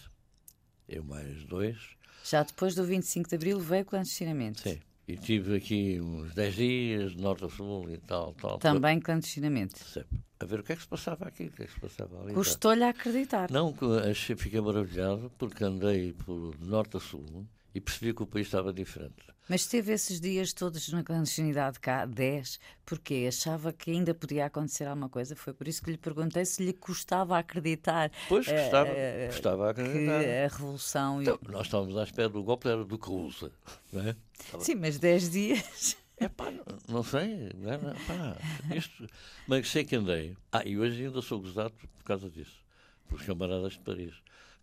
eu 0.87 1.03
mais 1.03 1.43
dois. 1.45 1.77
Já 2.23 2.43
depois 2.43 2.75
do 2.75 2.85
25 2.85 3.29
de 3.29 3.35
Abril 3.35 3.59
veio 3.59 3.83
clandestinamente? 3.83 4.61
Sim. 4.61 4.79
E 5.07 5.17
tive 5.17 5.57
aqui 5.57 5.99
uns 5.99 6.33
10 6.33 6.55
dias, 6.55 7.11
de 7.11 7.21
norte 7.21 7.45
a 7.45 7.49
sul 7.49 7.91
e 7.91 7.97
tal, 7.97 8.33
tal. 8.33 8.57
Também 8.57 8.99
clandestinamente. 8.99 9.77
Sempre. 9.83 10.19
A 10.45 10.47
ver 10.47 10.59
o 10.59 10.63
que 10.63 10.73
é 10.73 10.75
que 10.75 10.83
se 10.83 10.87
passava 10.87 11.25
aqui, 11.25 11.45
o 11.45 11.51
que 11.51 11.63
é 11.63 11.65
que 11.65 11.73
se 11.73 11.79
passava 11.79 12.21
ali. 12.21 12.31
Custou-lhe 12.35 12.83
a 12.83 12.89
acreditar. 12.89 13.49
Não, 13.49 13.73
achei, 14.07 14.35
fiquei 14.35 14.61
maravilhado 14.61 15.31
porque 15.39 15.63
andei 15.63 16.13
por 16.13 16.53
norte 16.59 16.97
a 16.97 16.99
sul 16.99 17.47
e 17.73 17.81
percebi 17.81 18.13
que 18.13 18.21
o 18.21 18.27
país 18.27 18.45
estava 18.45 18.71
diferente. 18.71 19.25
Mas 19.49 19.65
teve 19.65 19.91
esses 19.91 20.21
dias 20.21 20.53
todos 20.53 20.87
na 20.89 21.03
clandestinidade 21.03 21.79
cá, 21.79 22.05
10, 22.05 22.59
porque 22.85 23.25
achava 23.27 23.73
que 23.73 23.89
ainda 23.89 24.13
podia 24.13 24.45
acontecer 24.45 24.85
alguma 24.85 25.09
coisa. 25.09 25.35
Foi 25.35 25.51
por 25.51 25.67
isso 25.67 25.81
que 25.81 25.89
lhe 25.89 25.97
perguntei 25.97 26.45
se 26.45 26.63
lhe 26.63 26.73
custava 26.73 27.39
acreditar. 27.39 28.11
Pois, 28.29 28.45
custava, 28.45 28.91
uh, 28.91 29.27
custava 29.27 29.71
acreditar. 29.71 30.23
Que 30.23 30.29
a 30.29 30.47
revolução. 30.47 31.23
Então, 31.23 31.39
e... 31.41 31.51
Nós 31.51 31.65
estávamos 31.65 31.97
à 31.97 32.03
espera 32.03 32.29
do 32.29 32.43
golpe, 32.43 32.67
era 32.67 32.85
do 32.85 32.99
Carusa, 32.99 33.51
não 33.91 34.07
é? 34.07 34.15
Sim, 34.59 34.75
mas 34.75 34.99
10 34.99 35.29
dias. 35.31 35.97
É 36.17 36.29
pá, 36.29 36.49
não, 36.87 37.03
sei. 37.03 37.51
Era, 37.63 37.93
pá, 38.07 38.37
isto, 38.75 39.07
mas 39.47 39.69
sei 39.69 39.83
que 39.83 39.95
andei. 39.95 40.35
Ah, 40.51 40.63
e 40.65 40.77
hoje 40.77 41.05
ainda 41.05 41.21
sou 41.21 41.41
gozado 41.41 41.73
por 41.73 42.03
causa 42.03 42.29
disso. 42.29 42.63
Por 43.07 43.23
camaradas 43.23 43.73
de 43.73 43.79
Paris, 43.79 44.13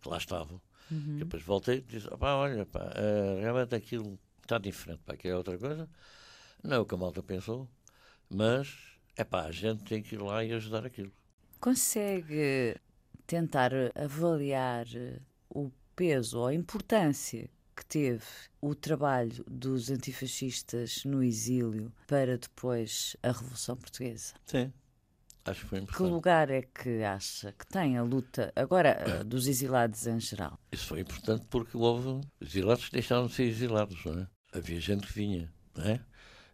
que 0.01 0.09
lá 0.09 0.17
estavam. 0.17 0.61
Uhum. 0.91 1.17
depois 1.17 1.41
voltei 1.43 1.77
e 1.77 1.81
disse: 1.81 2.09
pá, 2.17 2.35
olha, 2.35 2.65
pá, 2.65 2.81
uh, 2.81 3.41
realmente 3.41 3.73
aquilo 3.73 4.19
está 4.41 4.57
diferente, 4.57 5.01
para 5.05 5.17
que 5.17 5.27
é 5.27 5.35
outra 5.35 5.57
coisa. 5.57 5.89
Não 6.61 6.77
é 6.77 6.79
o 6.79 6.85
que 6.85 6.93
a 6.93 6.97
malta 6.97 7.23
pensou, 7.23 7.67
mas 8.29 8.97
é 9.15 9.23
pá, 9.23 9.45
a 9.45 9.51
gente 9.51 9.83
tem 9.83 10.01
que 10.01 10.15
ir 10.15 10.21
lá 10.21 10.43
e 10.43 10.51
ajudar 10.53 10.85
aquilo. 10.85 11.11
Consegue 11.59 12.75
tentar 13.25 13.71
avaliar 13.95 14.85
o 15.49 15.71
peso 15.95 16.39
ou 16.39 16.47
a 16.47 16.53
importância 16.53 17.49
que 17.83 17.85
teve 17.85 18.23
o 18.61 18.73
trabalho 18.73 19.43
dos 19.47 19.89
antifascistas 19.89 21.03
no 21.03 21.21
exílio 21.21 21.91
para 22.07 22.37
depois 22.37 23.15
a 23.21 23.31
Revolução 23.31 23.75
Portuguesa? 23.75 24.33
Sim. 24.45 24.71
Acho 25.45 25.61
que 25.61 25.67
foi 25.67 25.79
importante. 25.79 25.97
Que 25.97 26.09
lugar 26.09 26.49
é 26.49 26.61
que 26.61 27.03
acha 27.03 27.51
que 27.51 27.67
tem 27.67 27.97
a 27.97 28.03
luta, 28.03 28.53
agora, 28.55 28.89
eh, 28.89 29.23
dos 29.25 29.47
exilados 29.47 30.07
em 30.07 30.17
geral? 30.19 30.57
Isso 30.71 30.87
foi 30.87 31.01
importante 31.01 31.45
porque 31.49 31.75
houve 31.75 32.21
exilados 32.39 32.85
que 32.85 32.93
deixaram 32.93 33.27
de 33.27 33.33
ser 33.33 33.43
exilados, 33.43 34.05
não 34.05 34.21
é? 34.21 34.27
Havia 34.53 34.79
gente 34.79 35.05
que 35.05 35.13
vinha, 35.13 35.53
não 35.75 35.83
é? 35.83 35.99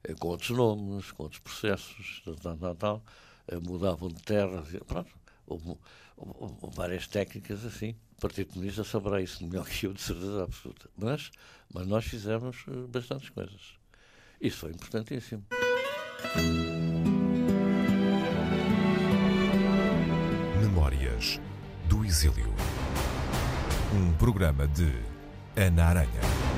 Eh, 0.03 0.15
com 0.15 0.29
outros 0.29 0.49
nomes, 0.49 1.11
com 1.11 1.23
outros 1.23 1.41
processos, 1.41 2.23
tal, 2.41 2.57
tal, 2.57 2.75
tal, 2.75 3.05
eh, 3.47 3.59
mudavam 3.59 4.09
de 4.09 4.23
terra, 4.23 4.63
pronto. 4.87 5.13
Houve, 5.45 5.77
houve, 6.17 6.55
houve, 6.61 6.75
várias 6.75 7.07
técnicas 7.07 7.63
assim. 7.63 7.95
Partido 8.19 8.53
Comunista 8.53 8.83
saberá 8.83 9.21
isso 9.21 9.43
melhor 9.45 9.65
que 9.65 9.87
eu, 9.87 9.93
de 9.93 10.01
certeza 10.01 10.43
absoluta. 10.43 10.89
Mas, 10.97 11.31
mas 11.73 11.87
nós 11.87 12.05
fizemos 12.05 12.65
bastantes 12.89 13.29
coisas. 13.29 13.79
Isso 14.41 14.57
foi 14.57 14.71
importantíssimo. 14.71 15.45
Memórias 20.61 21.39
do 21.87 22.05
Exílio. 22.05 22.53
Um 23.93 24.13
programa 24.13 24.67
de 24.67 24.91
Ana 25.55 25.85
Aranha. 25.85 26.48